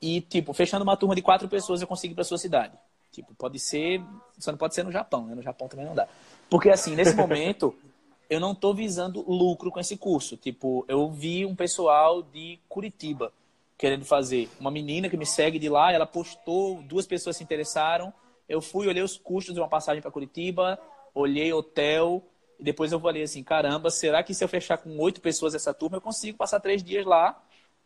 E, 0.00 0.20
tipo, 0.20 0.52
fechando 0.52 0.82
uma 0.82 0.96
turma 0.96 1.14
de 1.14 1.22
quatro 1.22 1.48
pessoas, 1.48 1.80
eu 1.80 1.86
consigo 1.86 2.12
ir 2.12 2.14
para 2.14 2.24
sua 2.24 2.38
cidade. 2.38 2.76
Tipo, 3.10 3.34
pode 3.34 3.58
ser. 3.58 4.02
Só 4.38 4.50
não 4.50 4.58
pode 4.58 4.74
ser 4.74 4.84
no 4.84 4.92
Japão, 4.92 5.26
né? 5.26 5.34
No 5.34 5.42
Japão 5.42 5.68
também 5.68 5.86
não 5.86 5.94
dá. 5.94 6.08
Porque, 6.50 6.68
assim, 6.68 6.94
nesse 6.94 7.14
momento, 7.14 7.74
eu 8.28 8.40
não 8.40 8.52
estou 8.52 8.74
visando 8.74 9.24
lucro 9.30 9.70
com 9.70 9.80
esse 9.80 9.96
curso. 9.96 10.36
Tipo, 10.36 10.84
eu 10.88 11.10
vi 11.10 11.46
um 11.46 11.54
pessoal 11.54 12.22
de 12.22 12.58
Curitiba 12.68 13.32
querendo 13.76 14.04
fazer. 14.04 14.48
Uma 14.58 14.70
menina 14.70 15.08
que 15.08 15.16
me 15.16 15.26
segue 15.26 15.58
de 15.58 15.68
lá, 15.68 15.92
ela 15.92 16.06
postou, 16.06 16.82
duas 16.82 17.06
pessoas 17.06 17.36
se 17.36 17.44
interessaram. 17.44 18.12
Eu 18.48 18.60
fui, 18.60 18.86
olhei 18.86 19.02
os 19.02 19.16
custos 19.16 19.54
de 19.54 19.60
uma 19.60 19.68
passagem 19.68 20.02
para 20.02 20.10
Curitiba, 20.10 20.78
olhei 21.14 21.52
hotel, 21.52 22.22
e 22.58 22.64
depois 22.64 22.92
eu 22.92 23.00
falei 23.00 23.22
assim, 23.22 23.42
caramba, 23.42 23.90
será 23.90 24.22
que 24.22 24.34
se 24.34 24.44
eu 24.44 24.48
fechar 24.48 24.78
com 24.78 24.96
oito 24.98 25.20
pessoas 25.20 25.54
essa 25.54 25.72
turma, 25.72 25.96
eu 25.96 26.00
consigo 26.00 26.36
passar 26.36 26.60
três 26.60 26.82
dias 26.82 27.04
lá? 27.04 27.42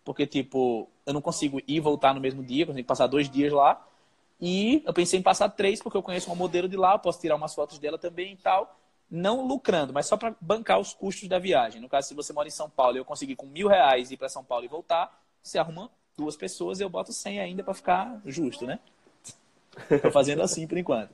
Porque, 0.08 0.26
tipo, 0.26 0.88
eu 1.04 1.12
não 1.12 1.20
consigo 1.20 1.58
ir 1.58 1.64
e 1.66 1.80
voltar 1.80 2.14
no 2.14 2.20
mesmo 2.20 2.42
dia, 2.42 2.62
eu 2.62 2.68
consigo 2.68 2.88
passar 2.88 3.06
dois 3.06 3.28
dias 3.28 3.52
lá. 3.52 3.86
E 4.40 4.82
eu 4.86 4.94
pensei 4.94 5.20
em 5.20 5.22
passar 5.22 5.50
três, 5.50 5.82
porque 5.82 5.98
eu 5.98 6.02
conheço 6.02 6.30
uma 6.30 6.34
modelo 6.34 6.66
de 6.66 6.78
lá, 6.78 6.94
eu 6.94 6.98
posso 6.98 7.20
tirar 7.20 7.36
umas 7.36 7.54
fotos 7.54 7.78
dela 7.78 7.98
também 7.98 8.32
e 8.32 8.36
tal. 8.36 8.74
Não 9.10 9.46
lucrando, 9.46 9.92
mas 9.92 10.06
só 10.06 10.16
para 10.16 10.34
bancar 10.40 10.80
os 10.80 10.94
custos 10.94 11.28
da 11.28 11.38
viagem. 11.38 11.78
No 11.78 11.90
caso, 11.90 12.08
se 12.08 12.14
você 12.14 12.32
mora 12.32 12.48
em 12.48 12.50
São 12.50 12.70
Paulo 12.70 12.96
e 12.96 13.00
eu 13.00 13.04
conseguir 13.04 13.36
com 13.36 13.44
mil 13.44 13.68
reais 13.68 14.10
ir 14.10 14.16
para 14.16 14.30
São 14.30 14.42
Paulo 14.42 14.64
e 14.64 14.68
voltar, 14.68 15.14
você 15.42 15.58
arruma 15.58 15.90
duas 16.16 16.38
pessoas 16.38 16.80
e 16.80 16.82
eu 16.82 16.88
boto 16.88 17.12
cem 17.12 17.38
ainda 17.38 17.62
para 17.62 17.74
ficar 17.74 18.18
justo, 18.24 18.64
né? 18.64 18.78
Tô 20.00 20.10
fazendo 20.10 20.40
assim 20.40 20.66
por 20.66 20.78
enquanto. 20.78 21.12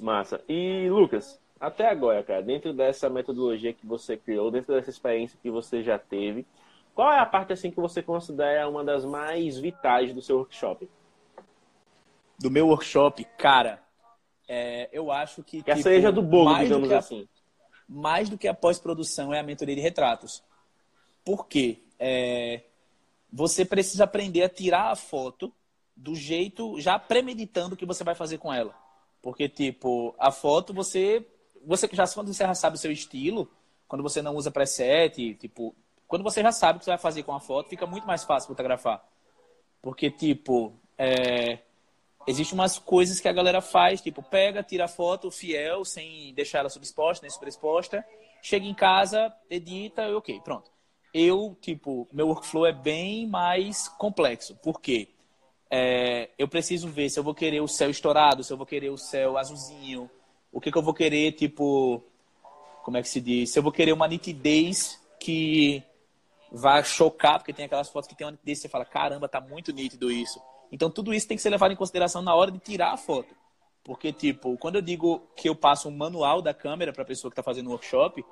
Massa. 0.00 0.40
E, 0.48 0.88
Lucas, 0.90 1.38
até 1.60 1.88
agora, 1.88 2.24
cara, 2.24 2.42
dentro 2.42 2.72
dessa 2.72 3.08
metodologia 3.08 3.72
que 3.72 3.86
você 3.86 4.16
criou, 4.16 4.50
dentro 4.50 4.74
dessa 4.74 4.90
experiência 4.90 5.38
que 5.40 5.48
você 5.48 5.80
já 5.80 5.96
teve, 5.96 6.44
qual 6.94 7.12
é 7.12 7.18
a 7.18 7.26
parte 7.26 7.52
assim 7.52 7.70
que 7.70 7.80
você 7.80 8.02
considera 8.02 8.68
uma 8.68 8.84
das 8.84 9.04
mais 9.04 9.58
vitais 9.58 10.12
do 10.14 10.20
seu 10.20 10.38
workshop? 10.38 10.88
Do 12.38 12.50
meu 12.50 12.68
workshop, 12.68 13.24
cara, 13.38 13.82
é, 14.48 14.88
eu 14.92 15.10
acho 15.10 15.42
que. 15.42 15.62
Que 15.62 15.64
tipo, 15.64 15.78
a 15.78 15.82
cereja 15.82 16.12
do 16.12 16.22
bolo, 16.22 16.58
digamos 16.58 16.90
a, 16.92 16.98
assim. 16.98 17.28
Mais 17.88 18.28
do 18.28 18.36
que 18.36 18.48
a 18.48 18.54
pós-produção 18.54 19.32
é 19.32 19.40
a 19.40 19.42
mentoria 19.42 19.74
de 19.74 19.80
retratos. 19.80 20.42
Por 21.24 21.46
quê? 21.46 21.82
É, 21.98 22.62
você 23.32 23.64
precisa 23.64 24.04
aprender 24.04 24.42
a 24.42 24.48
tirar 24.48 24.90
a 24.90 24.96
foto 24.96 25.52
do 25.96 26.14
jeito, 26.14 26.80
já 26.80 26.98
premeditando 26.98 27.74
o 27.74 27.76
que 27.76 27.86
você 27.86 28.02
vai 28.02 28.14
fazer 28.14 28.38
com 28.38 28.52
ela. 28.52 28.74
Porque, 29.22 29.48
tipo, 29.48 30.14
a 30.18 30.32
foto 30.32 30.74
você 30.74 31.26
você 31.64 31.88
já 31.92 32.06
quando 32.08 32.32
você 32.32 32.44
já 32.44 32.54
sabe 32.54 32.76
o 32.76 32.78
seu 32.78 32.90
estilo, 32.90 33.48
quando 33.86 34.02
você 34.02 34.20
não 34.20 34.34
usa 34.34 34.50
preset, 34.50 35.34
tipo, 35.34 35.74
quando 36.12 36.24
você 36.24 36.42
já 36.42 36.52
sabe 36.52 36.76
o 36.76 36.78
que 36.78 36.84
você 36.84 36.90
vai 36.90 36.98
fazer 36.98 37.22
com 37.22 37.32
a 37.32 37.40
foto, 37.40 37.70
fica 37.70 37.86
muito 37.86 38.06
mais 38.06 38.22
fácil 38.22 38.48
fotografar. 38.48 39.02
Porque, 39.80 40.10
tipo, 40.10 40.74
é, 40.98 41.60
existem 42.26 42.52
umas 42.52 42.78
coisas 42.78 43.18
que 43.18 43.28
a 43.28 43.32
galera 43.32 43.62
faz, 43.62 44.02
tipo, 44.02 44.22
pega, 44.22 44.62
tira 44.62 44.84
a 44.84 44.88
foto 44.88 45.30
fiel, 45.30 45.86
sem 45.86 46.34
deixar 46.34 46.58
ela 46.58 46.68
subexposta, 46.68 47.24
nem 47.24 47.30
superexposta, 47.30 48.04
chega 48.42 48.66
em 48.66 48.74
casa, 48.74 49.34
edita 49.48 50.14
ok, 50.14 50.38
pronto. 50.44 50.70
Eu, 51.14 51.56
tipo, 51.62 52.06
meu 52.12 52.28
workflow 52.28 52.66
é 52.66 52.72
bem 52.72 53.26
mais 53.26 53.88
complexo. 53.88 54.54
Por 54.56 54.82
quê? 54.82 55.08
É, 55.70 56.28
eu 56.38 56.46
preciso 56.46 56.88
ver 56.88 57.08
se 57.08 57.18
eu 57.18 57.24
vou 57.24 57.34
querer 57.34 57.62
o 57.62 57.66
céu 57.68 57.88
estourado, 57.88 58.44
se 58.44 58.52
eu 58.52 58.58
vou 58.58 58.66
querer 58.66 58.90
o 58.90 58.98
céu 58.98 59.38
azulzinho, 59.38 60.10
o 60.52 60.60
que, 60.60 60.70
que 60.70 60.76
eu 60.76 60.82
vou 60.82 60.92
querer, 60.92 61.32
tipo, 61.32 62.04
como 62.84 62.98
é 62.98 63.02
que 63.02 63.08
se 63.08 63.18
diz? 63.18 63.48
Se 63.48 63.58
eu 63.58 63.62
vou 63.62 63.72
querer 63.72 63.94
uma 63.94 64.06
nitidez 64.06 65.00
que 65.18 65.82
vai 66.52 66.84
chocar, 66.84 67.38
porque 67.38 67.52
tem 67.52 67.64
aquelas 67.64 67.88
fotos 67.88 68.06
que 68.06 68.14
tem 68.14 68.26
uma 68.26 68.32
nitidez 68.32 68.58
e 68.58 68.62
você 68.62 68.68
fala, 68.68 68.84
caramba, 68.84 69.26
tá 69.26 69.40
muito 69.40 69.72
nítido 69.72 70.12
isso. 70.12 70.40
Então 70.70 70.90
tudo 70.90 71.14
isso 71.14 71.26
tem 71.26 71.36
que 71.36 71.42
ser 71.42 71.50
levado 71.50 71.72
em 71.72 71.76
consideração 71.76 72.20
na 72.20 72.34
hora 72.34 72.50
de 72.50 72.58
tirar 72.58 72.92
a 72.92 72.96
foto. 72.96 73.34
Porque, 73.82 74.12
tipo, 74.12 74.56
quando 74.58 74.76
eu 74.76 74.82
digo 74.82 75.20
que 75.34 75.48
eu 75.48 75.56
passo 75.56 75.88
um 75.88 75.96
manual 75.96 76.40
da 76.40 76.54
câmera 76.54 76.92
para 76.92 77.02
a 77.02 77.06
pessoa 77.06 77.30
que 77.30 77.32
está 77.32 77.42
fazendo 77.42 77.66
o 77.66 77.70
workshop, 77.70 78.24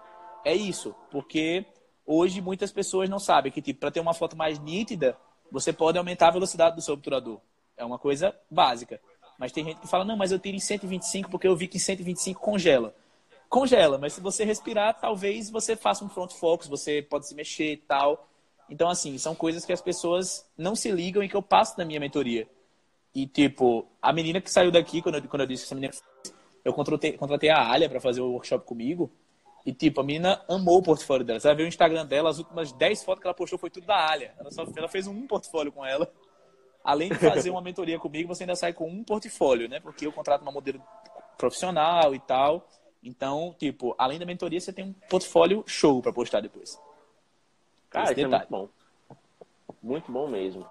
é 0.44 0.54
isso. 0.54 0.94
Porque 1.10 1.66
hoje 2.06 2.40
muitas 2.40 2.70
pessoas 2.70 3.08
não 3.08 3.18
sabem 3.18 3.50
que, 3.50 3.60
tipo, 3.60 3.80
para 3.80 3.90
ter 3.90 4.00
uma 4.00 4.14
foto 4.14 4.36
mais 4.36 4.58
nítida, 4.60 5.16
você 5.50 5.72
pode 5.72 5.98
aumentar 5.98 6.28
a 6.28 6.32
velocidade 6.32 6.76
do 6.76 6.82
seu 6.82 6.94
obturador. 6.94 7.40
É 7.76 7.84
uma 7.84 7.98
coisa 7.98 8.36
básica. 8.48 9.00
Mas 9.38 9.50
tem 9.50 9.64
gente 9.64 9.80
que 9.80 9.88
fala, 9.88 10.04
não, 10.04 10.16
mas 10.16 10.30
eu 10.30 10.38
tiro 10.38 10.56
em 10.56 10.60
125 10.60 11.30
porque 11.30 11.48
eu 11.48 11.56
vi 11.56 11.66
que 11.66 11.78
em 11.78 11.80
125 11.80 12.40
congela. 12.40 12.94
Congela, 13.50 13.98
mas 13.98 14.12
se 14.12 14.20
você 14.20 14.44
respirar, 14.44 15.00
talvez 15.00 15.50
você 15.50 15.74
faça 15.74 16.04
um 16.04 16.08
front 16.08 16.32
focus, 16.32 16.68
você 16.68 17.02
pode 17.02 17.26
se 17.26 17.34
mexer 17.34 17.72
e 17.72 17.76
tal. 17.76 18.28
Então, 18.70 18.88
assim, 18.88 19.18
são 19.18 19.34
coisas 19.34 19.66
que 19.66 19.72
as 19.72 19.82
pessoas 19.82 20.48
não 20.56 20.76
se 20.76 20.88
ligam 20.92 21.20
e 21.20 21.28
que 21.28 21.34
eu 21.34 21.42
passo 21.42 21.74
na 21.76 21.84
minha 21.84 21.98
mentoria. 21.98 22.48
E, 23.12 23.26
tipo, 23.26 23.88
a 24.00 24.12
menina 24.12 24.40
que 24.40 24.48
saiu 24.48 24.70
daqui, 24.70 25.02
quando 25.02 25.16
eu, 25.16 25.22
quando 25.22 25.42
eu 25.42 25.48
disse 25.48 25.64
que 25.64 25.66
essa 25.66 25.74
menina 25.74 25.92
eu 26.64 26.72
contratei, 26.72 27.14
contratei 27.14 27.50
a 27.50 27.68
Alia 27.68 27.90
para 27.90 28.00
fazer 28.00 28.20
o 28.20 28.30
workshop 28.30 28.64
comigo. 28.64 29.10
E, 29.66 29.72
tipo, 29.72 30.00
a 30.00 30.04
menina 30.04 30.40
amou 30.48 30.78
o 30.78 30.82
portfólio 30.82 31.26
dela. 31.26 31.40
Você 31.40 31.48
vai 31.48 31.56
ver 31.56 31.64
o 31.64 31.66
Instagram 31.66 32.06
dela, 32.06 32.30
as 32.30 32.38
últimas 32.38 32.70
10 32.70 33.02
fotos 33.02 33.20
que 33.20 33.26
ela 33.26 33.34
postou 33.34 33.58
foi 33.58 33.68
tudo 33.68 33.84
da 33.84 34.10
Alia. 34.10 34.32
Ela, 34.38 34.52
só, 34.52 34.64
ela 34.76 34.88
fez 34.88 35.08
um 35.08 35.26
portfólio 35.26 35.72
com 35.72 35.84
ela. 35.84 36.08
Além 36.84 37.08
de 37.08 37.18
fazer 37.18 37.50
uma 37.50 37.60
mentoria 37.60 37.98
comigo, 37.98 38.32
você 38.32 38.44
ainda 38.44 38.54
sai 38.54 38.72
com 38.72 38.88
um 38.88 39.02
portfólio, 39.02 39.68
né? 39.68 39.80
Porque 39.80 40.06
eu 40.06 40.12
contrato 40.12 40.42
uma 40.42 40.52
modelo 40.52 40.80
profissional 41.36 42.14
e 42.14 42.20
tal. 42.20 42.64
Então, 43.02 43.54
tipo, 43.58 43.94
além 43.96 44.18
da 44.18 44.26
mentoria, 44.26 44.60
você 44.60 44.72
tem 44.72 44.84
um 44.86 44.92
portfólio 45.08 45.64
show 45.66 46.02
para 46.02 46.12
postar 46.12 46.40
depois. 46.40 46.78
Cara, 47.88 48.12
isso 48.12 48.20
é 48.20 48.26
muito 48.26 48.48
bom. 48.50 48.68
Muito 49.82 50.12
bom 50.12 50.28
mesmo. 50.28 50.66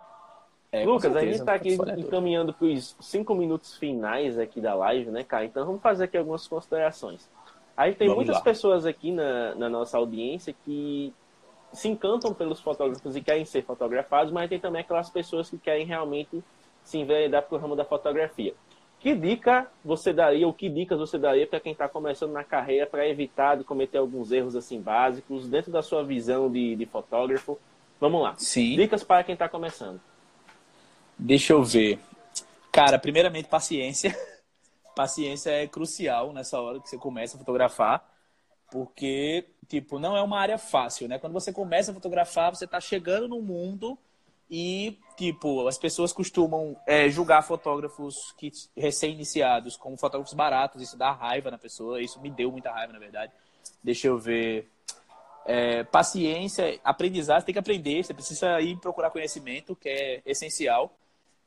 É, 0.72 0.86
Lucas, 0.86 1.16
a 1.16 1.22
gente 1.22 1.40
está 1.40 1.56
aqui 1.56 1.70
é 1.70 2.00
encaminhando 2.00 2.54
para 2.54 2.68
os 2.68 2.96
cinco 3.00 3.34
minutos 3.34 3.76
finais 3.76 4.38
aqui 4.38 4.62
da 4.62 4.76
live, 4.76 5.10
né, 5.10 5.24
cara? 5.24 5.46
Então 5.46 5.66
vamos 5.66 5.82
fazer 5.82 6.04
aqui 6.04 6.16
algumas 6.18 6.48
considerações. 6.48 7.28
Aí 7.76 7.96
tem 7.96 8.08
vamos 8.08 8.24
muitas 8.24 8.38
lá. 8.38 8.42
pessoas 8.44 8.86
aqui 8.86 9.12
na, 9.12 9.56
na 9.56 9.68
nossa 9.68 9.98
audiência 9.98 10.54
que 10.64 11.14
se 11.74 11.88
encantam 11.88 12.34
pelos 12.34 12.60
fotógrafos 12.60 13.16
e 13.16 13.22
querem 13.22 13.46
ser 13.46 13.64
fotografados, 13.64 14.32
mas 14.32 14.50
tem 14.50 14.60
também 14.60 14.82
aquelas 14.82 15.10
pessoas 15.10 15.50
que 15.50 15.58
querem 15.58 15.86
realmente 15.86 16.44
se 16.84 16.98
enveredar 16.98 17.44
para 17.44 17.58
o 17.58 17.60
ramo 17.60 17.76
da 17.76 17.86
fotografia. 17.86 18.54
Que 19.00 19.16
dica 19.16 19.72
você 19.84 20.12
daria, 20.12 20.45
ou 20.45 20.54
que 20.54 20.70
dicas 20.70 21.00
você 21.00 21.18
daria 21.18 21.47
para 21.47 21.60
quem 21.60 21.72
está 21.72 21.88
começando 21.88 22.32
na 22.32 22.43
carreira 22.43 22.86
para 22.86 23.08
evitar 23.08 23.56
de 23.56 23.64
cometer 23.64 23.97
alguns 23.97 24.32
erros 24.32 24.56
assim 24.56 24.82
básicos 24.82 25.47
dentro 25.47 25.72
da 25.72 25.82
sua 25.82 26.04
visão 26.04 26.52
de, 26.52 26.76
de 26.76 26.86
fotógrafo? 26.86 27.58
Vamos 28.00 28.22
lá. 28.22 28.36
Sim. 28.38 28.76
Dicas 28.76 29.04
para 29.04 29.24
quem 29.24 29.34
está 29.34 29.47
começando. 29.47 30.02
Deixa 31.18 31.54
eu 31.54 31.64
ver. 31.64 32.00
Cara, 32.72 33.00
primeiramente, 33.00 33.47
paciência. 33.47 34.16
paciência 34.95 35.50
é 35.52 35.66
crucial 35.66 36.34
nessa 36.34 36.60
hora 36.60 36.82
que 36.82 36.89
você 36.89 36.97
começa 36.97 37.38
a 37.38 37.39
fotografar, 37.39 38.06
porque, 38.70 39.45
tipo, 39.68 39.97
não 39.97 40.18
é 40.18 40.22
uma 40.22 40.38
área 40.38 40.58
fácil, 40.58 41.08
né? 41.08 41.18
Quando 41.18 41.32
você 41.32 41.54
começa 41.54 41.91
a 41.91 41.93
fotografar, 41.93 42.54
você 42.54 42.66
está 42.66 42.82
chegando 42.82 43.30
no 43.30 43.41
mundo 43.41 43.97
e, 44.50 44.97
tipo, 45.16 45.68
as 45.68 45.78
pessoas 45.78 46.12
costumam 46.12 46.76
é, 46.88 47.08
julgar 47.08 47.43
fotógrafos 47.43 48.34
que 48.38 48.52
recém-iniciados 48.76 49.78
como 49.78 49.95
fotógrafos 49.95 50.34
baratos. 50.34 50.82
Isso 50.82 50.97
dá 50.97 51.12
raiva 51.12 51.52
na 51.52 51.58
pessoa. 51.58 52.02
Isso 52.02 52.20
me 52.20 52.32
deu 52.32 52.52
muita 52.52 52.72
raiva, 52.72 52.91
na 52.91 53.00
verdade. 53.00 53.32
Deixa 53.84 54.08
eu 54.08 54.18
ver. 54.18 54.68
É, 55.45 55.84
paciência, 55.84 56.80
aprendizagem, 56.84 57.41
você 57.41 57.45
tem 57.45 57.54
que 57.54 57.60
aprender. 57.60 58.04
Você 58.04 58.14
precisa 58.14 58.60
ir 58.60 58.78
procurar 58.78 59.12
conhecimento, 59.12 59.76
que 59.76 59.88
é 59.88 60.22
essencial. 60.26 60.97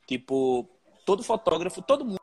Tipo, 0.07 0.67
todo 1.05 1.23
fotógrafo, 1.23 1.81
todo 1.81 2.05
mundo. 2.05 2.19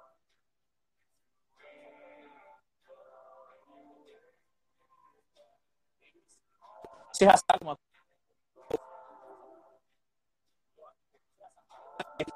Você 7.12 7.26
já 7.26 7.36
sabe 7.36 7.62
uma 7.62 7.76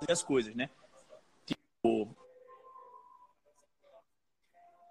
as 0.08 0.22
coisas, 0.22 0.54
né? 0.54 0.70
Tipo, 1.46 2.14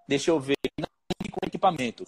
deixa 0.08 0.30
eu 0.30 0.40
ver, 0.40 0.56
não 0.78 0.88
com 1.30 1.46
equipamento, 1.46 2.04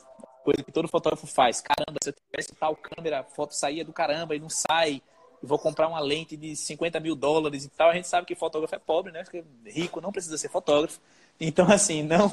coisa 0.46 0.62
que 0.62 0.70
todo 0.70 0.86
fotógrafo 0.86 1.26
faz. 1.26 1.60
Caramba, 1.60 1.98
se 2.02 2.10
eu 2.10 2.14
tivesse 2.14 2.54
tal 2.54 2.76
câmera, 2.76 3.20
a 3.20 3.24
foto 3.24 3.54
saía 3.54 3.84
do 3.84 3.92
caramba 3.92 4.36
e 4.36 4.38
não 4.38 4.48
sai. 4.48 5.02
Vou 5.42 5.58
comprar 5.58 5.88
uma 5.88 6.00
lente 6.00 6.36
de 6.36 6.54
50 6.54 7.00
mil 7.00 7.16
dólares 7.16 7.64
e 7.64 7.68
tal. 7.68 7.90
A 7.90 7.94
gente 7.94 8.06
sabe 8.06 8.26
que 8.26 8.34
fotógrafo 8.36 8.74
é 8.74 8.78
pobre, 8.78 9.12
né? 9.12 9.24
Porque 9.24 9.44
rico 9.64 10.00
não 10.00 10.12
precisa 10.12 10.38
ser 10.38 10.48
fotógrafo. 10.48 11.00
Então, 11.40 11.66
assim, 11.70 12.02
não, 12.02 12.32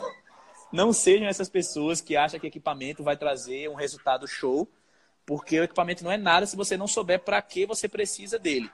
não 0.72 0.94
sejam 0.94 1.28
essas 1.28 1.50
pessoas 1.50 2.02
que 2.02 2.16
acham 2.16 2.40
que 2.40 2.48
equipamento 2.48 3.04
vai 3.04 3.18
trazer 3.18 3.70
um 3.70 3.76
resultado 3.76 4.28
show, 4.28 4.68
porque 5.26 5.60
o 5.60 5.64
equipamento 5.64 6.04
não 6.04 6.12
é 6.12 6.18
nada 6.18 6.46
se 6.46 6.56
você 6.56 6.78
não 6.78 6.88
souber 6.88 7.20
para 7.20 7.42
que 7.42 7.66
você 7.66 7.90
precisa 7.90 8.38
dele. 8.38 8.70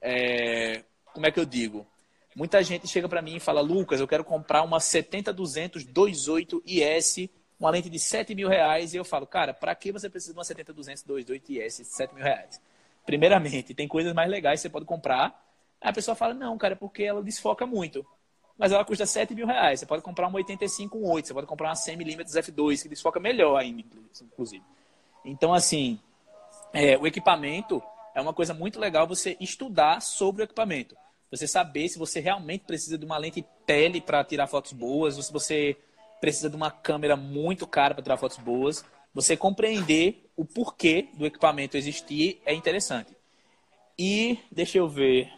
É, 0.00 0.84
como 1.16 1.26
é 1.26 1.30
que 1.30 1.40
eu 1.40 1.46
digo? 1.46 1.86
Muita 2.36 2.62
gente 2.62 2.86
chega 2.86 3.08
para 3.08 3.22
mim 3.22 3.36
e 3.36 3.40
fala, 3.40 3.62
Lucas, 3.62 4.00
eu 4.00 4.06
quero 4.06 4.22
comprar 4.22 4.62
uma 4.62 4.76
70-200 4.76 5.82
28 5.86 6.62
IS, 6.66 7.30
uma 7.58 7.70
lente 7.70 7.88
de 7.88 7.98
7 7.98 8.34
mil 8.34 8.50
reais. 8.50 8.92
E 8.92 8.98
eu 8.98 9.04
falo, 9.04 9.26
cara, 9.26 9.54
para 9.54 9.74
que 9.74 9.90
você 9.90 10.10
precisa 10.10 10.34
de 10.34 10.38
uma 10.38 10.44
70-200 10.44 11.06
28 11.06 11.52
IS 11.52 11.76
de 11.78 11.84
7 11.84 12.14
mil 12.14 12.22
reais? 12.22 12.60
Primeiramente, 13.06 13.72
tem 13.72 13.88
coisas 13.88 14.12
mais 14.12 14.30
legais 14.30 14.60
que 14.60 14.62
você 14.64 14.68
pode 14.68 14.84
comprar. 14.84 15.42
Aí 15.80 15.88
a 15.88 15.92
pessoa 15.94 16.14
fala, 16.14 16.34
não, 16.34 16.58
cara, 16.58 16.74
é 16.74 16.76
porque 16.76 17.02
ela 17.02 17.22
desfoca 17.22 17.64
muito. 17.64 18.04
Mas 18.58 18.72
ela 18.72 18.84
custa 18.84 19.06
7 19.06 19.34
mil 19.34 19.46
reais. 19.46 19.80
Você 19.80 19.86
pode 19.86 20.02
comprar 20.02 20.28
uma 20.28 20.36
85 20.36 20.98
um 20.98 21.10
8, 21.12 21.28
você 21.28 21.32
pode 21.32 21.46
comprar 21.46 21.68
uma 21.68 21.74
100mm 21.74 22.26
f2, 22.26 22.82
que 22.82 22.90
desfoca 22.90 23.18
melhor 23.18 23.56
ainda, 23.56 23.82
inclusive. 24.22 24.62
Então, 25.24 25.54
assim, 25.54 25.98
é, 26.74 26.98
o 26.98 27.06
equipamento 27.06 27.82
é 28.14 28.20
uma 28.20 28.34
coisa 28.34 28.52
muito 28.52 28.78
legal 28.78 29.06
você 29.06 29.34
estudar 29.40 30.02
sobre 30.02 30.42
o 30.42 30.44
equipamento. 30.44 30.94
Você 31.30 31.46
saber 31.46 31.88
se 31.88 31.98
você 31.98 32.20
realmente 32.20 32.64
precisa 32.64 32.96
de 32.96 33.04
uma 33.04 33.18
lente 33.18 33.44
tele 33.64 34.00
para 34.00 34.24
tirar 34.24 34.46
fotos 34.46 34.72
boas, 34.72 35.16
ou 35.16 35.22
se 35.22 35.32
você 35.32 35.76
precisa 36.20 36.48
de 36.48 36.56
uma 36.56 36.70
câmera 36.70 37.16
muito 37.16 37.66
cara 37.66 37.94
para 37.94 38.02
tirar 38.02 38.16
fotos 38.16 38.38
boas. 38.38 38.84
Você 39.14 39.36
compreender 39.36 40.30
o 40.36 40.44
porquê 40.44 41.08
do 41.14 41.26
equipamento 41.26 41.76
existir 41.76 42.40
é 42.44 42.54
interessante. 42.54 43.16
E 43.98 44.38
deixa 44.52 44.78
eu 44.78 44.88
ver. 44.88 45.32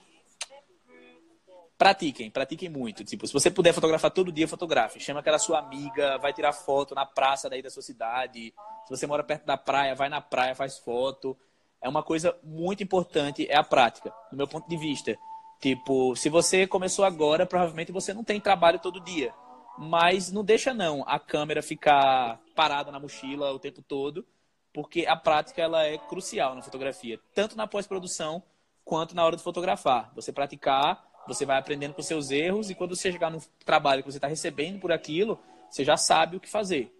Pratiquem, 1.77 2.29
pratiquem 2.29 2.69
muito. 2.69 3.05
Tipo, 3.05 3.25
se 3.27 3.33
você 3.33 3.51
puder 3.51 3.73
fotografar 3.73 4.11
todo 4.11 4.33
dia, 4.33 4.49
fotografe. 4.49 4.99
Chama 4.99 5.21
aquela 5.21 5.39
sua 5.39 5.61
amiga, 5.61 6.19
vai 6.19 6.33
tirar 6.33 6.53
foto 6.53 6.93
na 6.93 7.07
praça 7.07 7.49
daí 7.49 7.63
da 7.63 7.71
sua 7.71 7.83
cidade. 7.83 8.53
Se 8.85 8.91
você 8.91 9.07
mora 9.07 9.23
perto 9.23 9.47
da 9.47 9.57
praia, 9.57 9.95
vai 9.95 10.09
na 10.09 10.21
praia, 10.21 10.57
faz 10.57 10.77
foto. 10.79 11.39
É 11.81 11.89
uma 11.89 12.03
coisa 12.03 12.37
muito 12.43 12.83
importante, 12.83 13.47
é 13.49 13.57
a 13.57 13.63
prática, 13.63 14.13
do 14.31 14.37
meu 14.37 14.49
ponto 14.49 14.69
de 14.69 14.77
vista. 14.77 15.17
Tipo, 15.61 16.15
se 16.15 16.29
você 16.29 16.67
começou 16.67 17.05
agora, 17.05 17.45
provavelmente 17.45 17.91
você 17.91 18.15
não 18.15 18.23
tem 18.23 18.41
trabalho 18.41 18.79
todo 18.79 19.01
dia. 19.01 19.35
Mas 19.77 20.31
não 20.31 20.45
deixa 20.45 20.73
não 20.73 21.05
a 21.07 21.19
câmera 21.19 21.63
ficar 21.63 22.41
parada 22.55 22.91
na 22.93 23.01
mochila 23.01 23.53
o 23.53 23.59
tempo 23.59 23.83
todo, 23.83 24.25
porque 24.73 25.07
a 25.07 25.17
prática 25.17 25.61
ela 25.61 25.85
é 25.85 25.99
crucial 25.99 26.55
na 26.55 26.63
fotografia, 26.63 27.19
tanto 27.35 27.57
na 27.57 27.67
pós-produção 27.67 28.43
quanto 28.85 29.15
na 29.15 29.25
hora 29.25 29.37
de 29.37 29.43
fotografar. 29.43 30.13
Você 30.15 30.33
praticar, 30.33 31.05
você 31.27 31.45
vai 31.45 31.59
aprendendo 31.59 31.95
com 31.95 32.03
seus 32.03 32.31
erros 32.31 32.71
e 32.71 32.75
quando 32.75 32.95
você 32.95 33.11
chegar 33.11 33.31
no 33.31 33.41
trabalho 33.65 34.03
que 34.03 34.11
você 34.11 34.19
está 34.19 34.29
recebendo 34.29 34.81
por 34.81 34.93
aquilo, 34.93 35.39
você 35.71 35.85
já 35.85 35.97
sabe 35.97 36.37
o 36.37 36.41
que 36.41 36.49
fazer. 36.49 36.93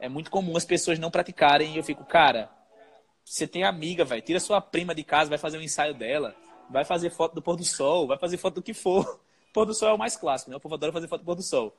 É 0.00 0.08
muito 0.08 0.30
comum 0.30 0.56
as 0.56 0.64
pessoas 0.64 0.98
não 0.98 1.10
praticarem 1.10 1.74
e 1.74 1.76
eu 1.76 1.84
fico, 1.84 2.04
cara, 2.04 2.50
você 3.24 3.46
tem 3.46 3.64
amiga, 3.64 4.04
velho, 4.04 4.22
tira 4.22 4.40
sua 4.40 4.60
prima 4.60 4.94
de 4.94 5.04
casa, 5.04 5.28
vai 5.28 5.38
fazer 5.38 5.58
um 5.58 5.62
ensaio 5.62 5.94
dela 5.94 6.34
vai 6.70 6.84
fazer 6.84 7.10
foto 7.10 7.34
do 7.34 7.42
pôr 7.42 7.56
do 7.56 7.64
sol, 7.64 8.06
vai 8.06 8.18
fazer 8.18 8.36
foto 8.36 8.56
do 8.56 8.62
que 8.62 8.74
for. 8.74 9.20
Pôr 9.50 9.64
do 9.64 9.72
sol 9.72 9.88
é 9.88 9.92
o 9.94 9.98
mais 9.98 10.14
clássico, 10.14 10.50
né? 10.50 10.58
O 10.58 10.60
povo 10.60 10.74
adora 10.74 10.92
fazer 10.92 11.08
foto 11.08 11.22
do 11.22 11.24
pôr 11.24 11.34
do 11.34 11.42
sol. 11.42 11.74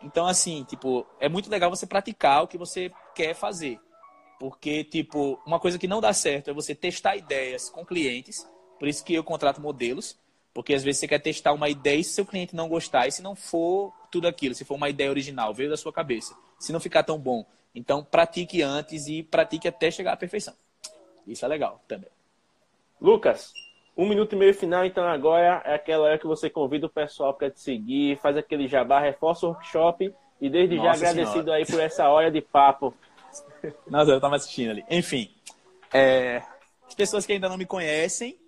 Então, 0.00 0.24
assim, 0.24 0.62
tipo, 0.62 1.04
é 1.18 1.28
muito 1.28 1.50
legal 1.50 1.68
você 1.68 1.84
praticar 1.84 2.44
o 2.44 2.46
que 2.46 2.56
você 2.56 2.92
quer 3.12 3.34
fazer. 3.34 3.80
Porque, 4.38 4.84
tipo, 4.84 5.38
uma 5.44 5.58
coisa 5.58 5.78
que 5.80 5.88
não 5.88 6.00
dá 6.00 6.12
certo 6.12 6.48
é 6.48 6.52
você 6.52 6.76
testar 6.76 7.16
ideias 7.16 7.68
com 7.68 7.84
clientes. 7.84 8.48
Por 8.78 8.86
isso 8.86 9.04
que 9.04 9.14
eu 9.14 9.24
contrato 9.24 9.60
modelos. 9.60 10.16
Porque 10.54 10.74
às 10.74 10.82
vezes 10.82 11.00
você 11.00 11.08
quer 11.08 11.20
testar 11.20 11.52
uma 11.52 11.68
ideia 11.68 11.98
e 11.98 12.04
se 12.04 12.14
seu 12.14 12.26
cliente 12.26 12.56
não 12.56 12.68
gostar, 12.68 13.06
e 13.06 13.12
se 13.12 13.22
não 13.22 13.36
for 13.36 13.92
tudo 14.10 14.26
aquilo, 14.26 14.56
se 14.56 14.64
for 14.64 14.74
uma 14.74 14.88
ideia 14.88 15.08
original, 15.08 15.54
veio 15.54 15.70
da 15.70 15.76
sua 15.76 15.92
cabeça, 15.92 16.34
se 16.58 16.72
não 16.72 16.80
ficar 16.80 17.04
tão 17.04 17.16
bom, 17.16 17.46
então 17.72 18.02
pratique 18.02 18.60
antes 18.60 19.06
e 19.06 19.22
pratique 19.22 19.68
até 19.68 19.88
chegar 19.88 20.14
à 20.14 20.16
perfeição. 20.16 20.54
Isso 21.24 21.44
é 21.44 21.48
legal 21.48 21.80
também. 21.86 22.10
Lucas, 23.00 23.52
um 23.98 24.06
minuto 24.06 24.32
e 24.32 24.38
meio 24.38 24.54
final, 24.54 24.84
então 24.84 25.04
agora 25.04 25.60
é 25.64 25.74
aquela 25.74 26.04
hora 26.04 26.18
que 26.18 26.26
você 26.26 26.48
convida 26.48 26.86
o 26.86 26.88
pessoal 26.88 27.34
para 27.34 27.50
te 27.50 27.60
seguir, 27.60 28.16
faz 28.18 28.36
aquele 28.36 28.68
jabá, 28.68 29.00
reforça 29.00 29.44
o 29.44 29.50
workshop 29.50 30.14
e 30.40 30.48
desde 30.48 30.76
Nossa 30.76 30.86
já 30.86 30.94
agradecido 30.94 31.42
senhora. 31.42 31.54
aí 31.54 31.66
por 31.66 31.80
essa 31.80 32.08
hora 32.08 32.30
de 32.30 32.40
papo. 32.40 32.94
Nossa, 33.90 34.12
eu 34.12 34.16
estava 34.16 34.36
assistindo 34.36 34.70
ali. 34.70 34.84
Enfim, 34.88 35.28
é... 35.92 36.40
as 36.86 36.94
pessoas 36.94 37.26
que 37.26 37.32
ainda 37.32 37.48
não 37.48 37.56
me 37.58 37.66
conhecem, 37.66 38.38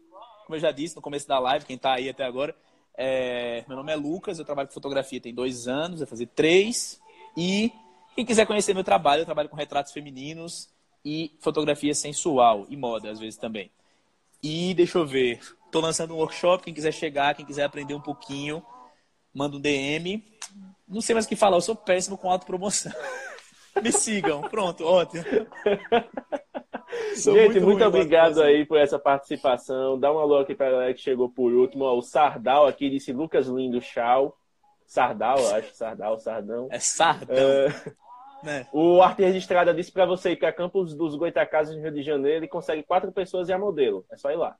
como 0.46 0.54
eu 0.54 0.60
já 0.60 0.70
disse 0.70 0.94
no 0.94 1.02
começo 1.02 1.26
da 1.26 1.40
live, 1.40 1.66
quem 1.66 1.74
está 1.74 1.94
aí 1.94 2.08
até 2.08 2.24
agora, 2.24 2.54
é... 2.94 3.64
meu 3.66 3.76
nome 3.76 3.90
é 3.90 3.96
Lucas, 3.96 4.38
eu 4.38 4.44
trabalho 4.44 4.68
com 4.68 4.74
fotografia 4.74 5.20
tem 5.20 5.34
dois 5.34 5.66
anos, 5.66 5.98
vai 5.98 6.06
fazer 6.06 6.26
três. 6.26 7.00
E 7.36 7.72
quem 8.14 8.24
quiser 8.24 8.46
conhecer 8.46 8.72
meu 8.72 8.84
trabalho, 8.84 9.22
eu 9.22 9.26
trabalho 9.26 9.48
com 9.48 9.56
retratos 9.56 9.92
femininos 9.92 10.70
e 11.04 11.32
fotografia 11.40 11.92
sensual 11.92 12.66
e 12.68 12.76
moda 12.76 13.10
às 13.10 13.18
vezes 13.18 13.36
também. 13.36 13.68
E 14.42 14.74
deixa 14.74 14.98
eu 14.98 15.06
ver. 15.06 15.40
Tô 15.70 15.80
lançando 15.80 16.14
um 16.14 16.18
workshop. 16.18 16.64
Quem 16.64 16.74
quiser 16.74 16.92
chegar, 16.92 17.34
quem 17.34 17.46
quiser 17.46 17.64
aprender 17.64 17.94
um 17.94 18.00
pouquinho, 18.00 18.64
manda 19.32 19.56
um 19.56 19.60
DM. 19.60 20.24
Não 20.88 21.00
sei 21.00 21.14
mais 21.14 21.26
o 21.26 21.28
que 21.28 21.36
falar, 21.36 21.56
eu 21.56 21.60
sou 21.60 21.76
péssimo 21.76 22.18
com 22.18 22.30
autopromoção. 22.30 22.92
Me 23.80 23.92
sigam, 23.92 24.42
pronto, 24.42 24.84
ótimo. 24.84 25.22
Sou 27.14 27.34
Gente, 27.34 27.52
muito, 27.52 27.66
muito 27.66 27.84
obrigado 27.84 28.42
aí 28.42 28.66
por 28.66 28.78
essa 28.78 28.98
participação. 28.98 29.98
Dá 29.98 30.12
um 30.12 30.18
alô 30.18 30.38
aqui 30.38 30.54
para 30.54 30.66
a 30.66 30.70
galera 30.72 30.94
que 30.94 31.00
chegou 31.00 31.28
por 31.28 31.52
último. 31.52 31.84
o 31.84 32.02
Sardal 32.02 32.66
aqui 32.66 32.90
disse 32.90 33.12
Lucas 33.12 33.46
Lindo, 33.46 33.80
tchau. 33.80 34.36
Sardal, 34.84 35.38
acho, 35.54 35.72
Sardal, 35.72 36.18
Sardão. 36.18 36.68
É 36.70 36.80
Sardão. 36.80 37.36
É... 38.44 38.66
O 38.72 39.02
arte 39.02 39.22
registrada 39.22 39.74
disse 39.74 39.92
para 39.92 40.06
você 40.06 40.34
que 40.34 40.46
a 40.46 40.52
Campus 40.52 40.94
dos 40.94 41.14
Goitacazes 41.14 41.76
no 41.76 41.82
Rio 41.82 41.92
de 41.92 42.02
Janeiro 42.02 42.38
ele 42.38 42.48
consegue 42.48 42.82
quatro 42.82 43.12
pessoas 43.12 43.48
e 43.48 43.52
a 43.52 43.58
modelo. 43.58 44.04
É 44.10 44.16
só 44.16 44.30
ir 44.30 44.36
lá. 44.36 44.56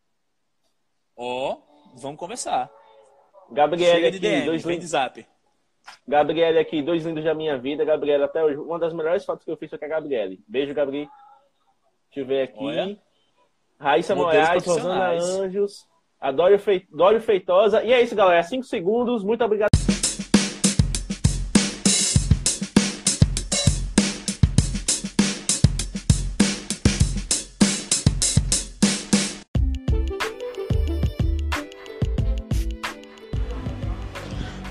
Ó, 1.17 1.53
oh, 1.53 1.99
vamos 1.99 2.19
conversar. 2.19 2.71
Gabriele 3.51 4.07
aqui, 4.07 4.19
DM, 4.19 4.47
dois 4.47 4.65
lindos. 4.65 4.89
Zap. 4.89 5.27
Gabriele 6.07 6.59
aqui, 6.59 6.83
dois 6.83 7.05
lindos 7.05 7.25
da 7.25 7.35
minha 7.35 7.59
vida. 7.59 7.85
Gabriele, 7.85 8.25
até 8.25 8.45
hoje, 8.45 8.57
uma 8.57 8.79
das 8.79 8.93
melhores 8.93 9.25
fotos 9.25 9.45
que 9.45 9.51
eu 9.51 9.57
fiz 9.57 9.71
foi 9.71 9.79
com 9.79 9.85
a 9.85 9.89
Gabriele. 9.89 10.43
Beijo, 10.47 10.75
Gabriel. 10.75 11.09
Deixa 12.07 12.21
eu 12.21 12.27
ver 12.27 12.43
aqui. 12.43 12.65
Olha. 12.65 12.99
Raíssa 13.79 14.15
Moraes, 14.15 14.67
Rosana 14.67 15.13
Anjos, 15.13 15.87
Adório, 16.21 16.59
Fe... 16.59 16.87
Feitosa. 17.23 17.83
E 17.83 17.93
é 17.93 18.03
isso, 18.03 18.15
galera. 18.15 18.43
Cinco 18.43 18.65
segundos. 18.65 19.25
Muito 19.25 19.43
obrigado. 19.43 19.70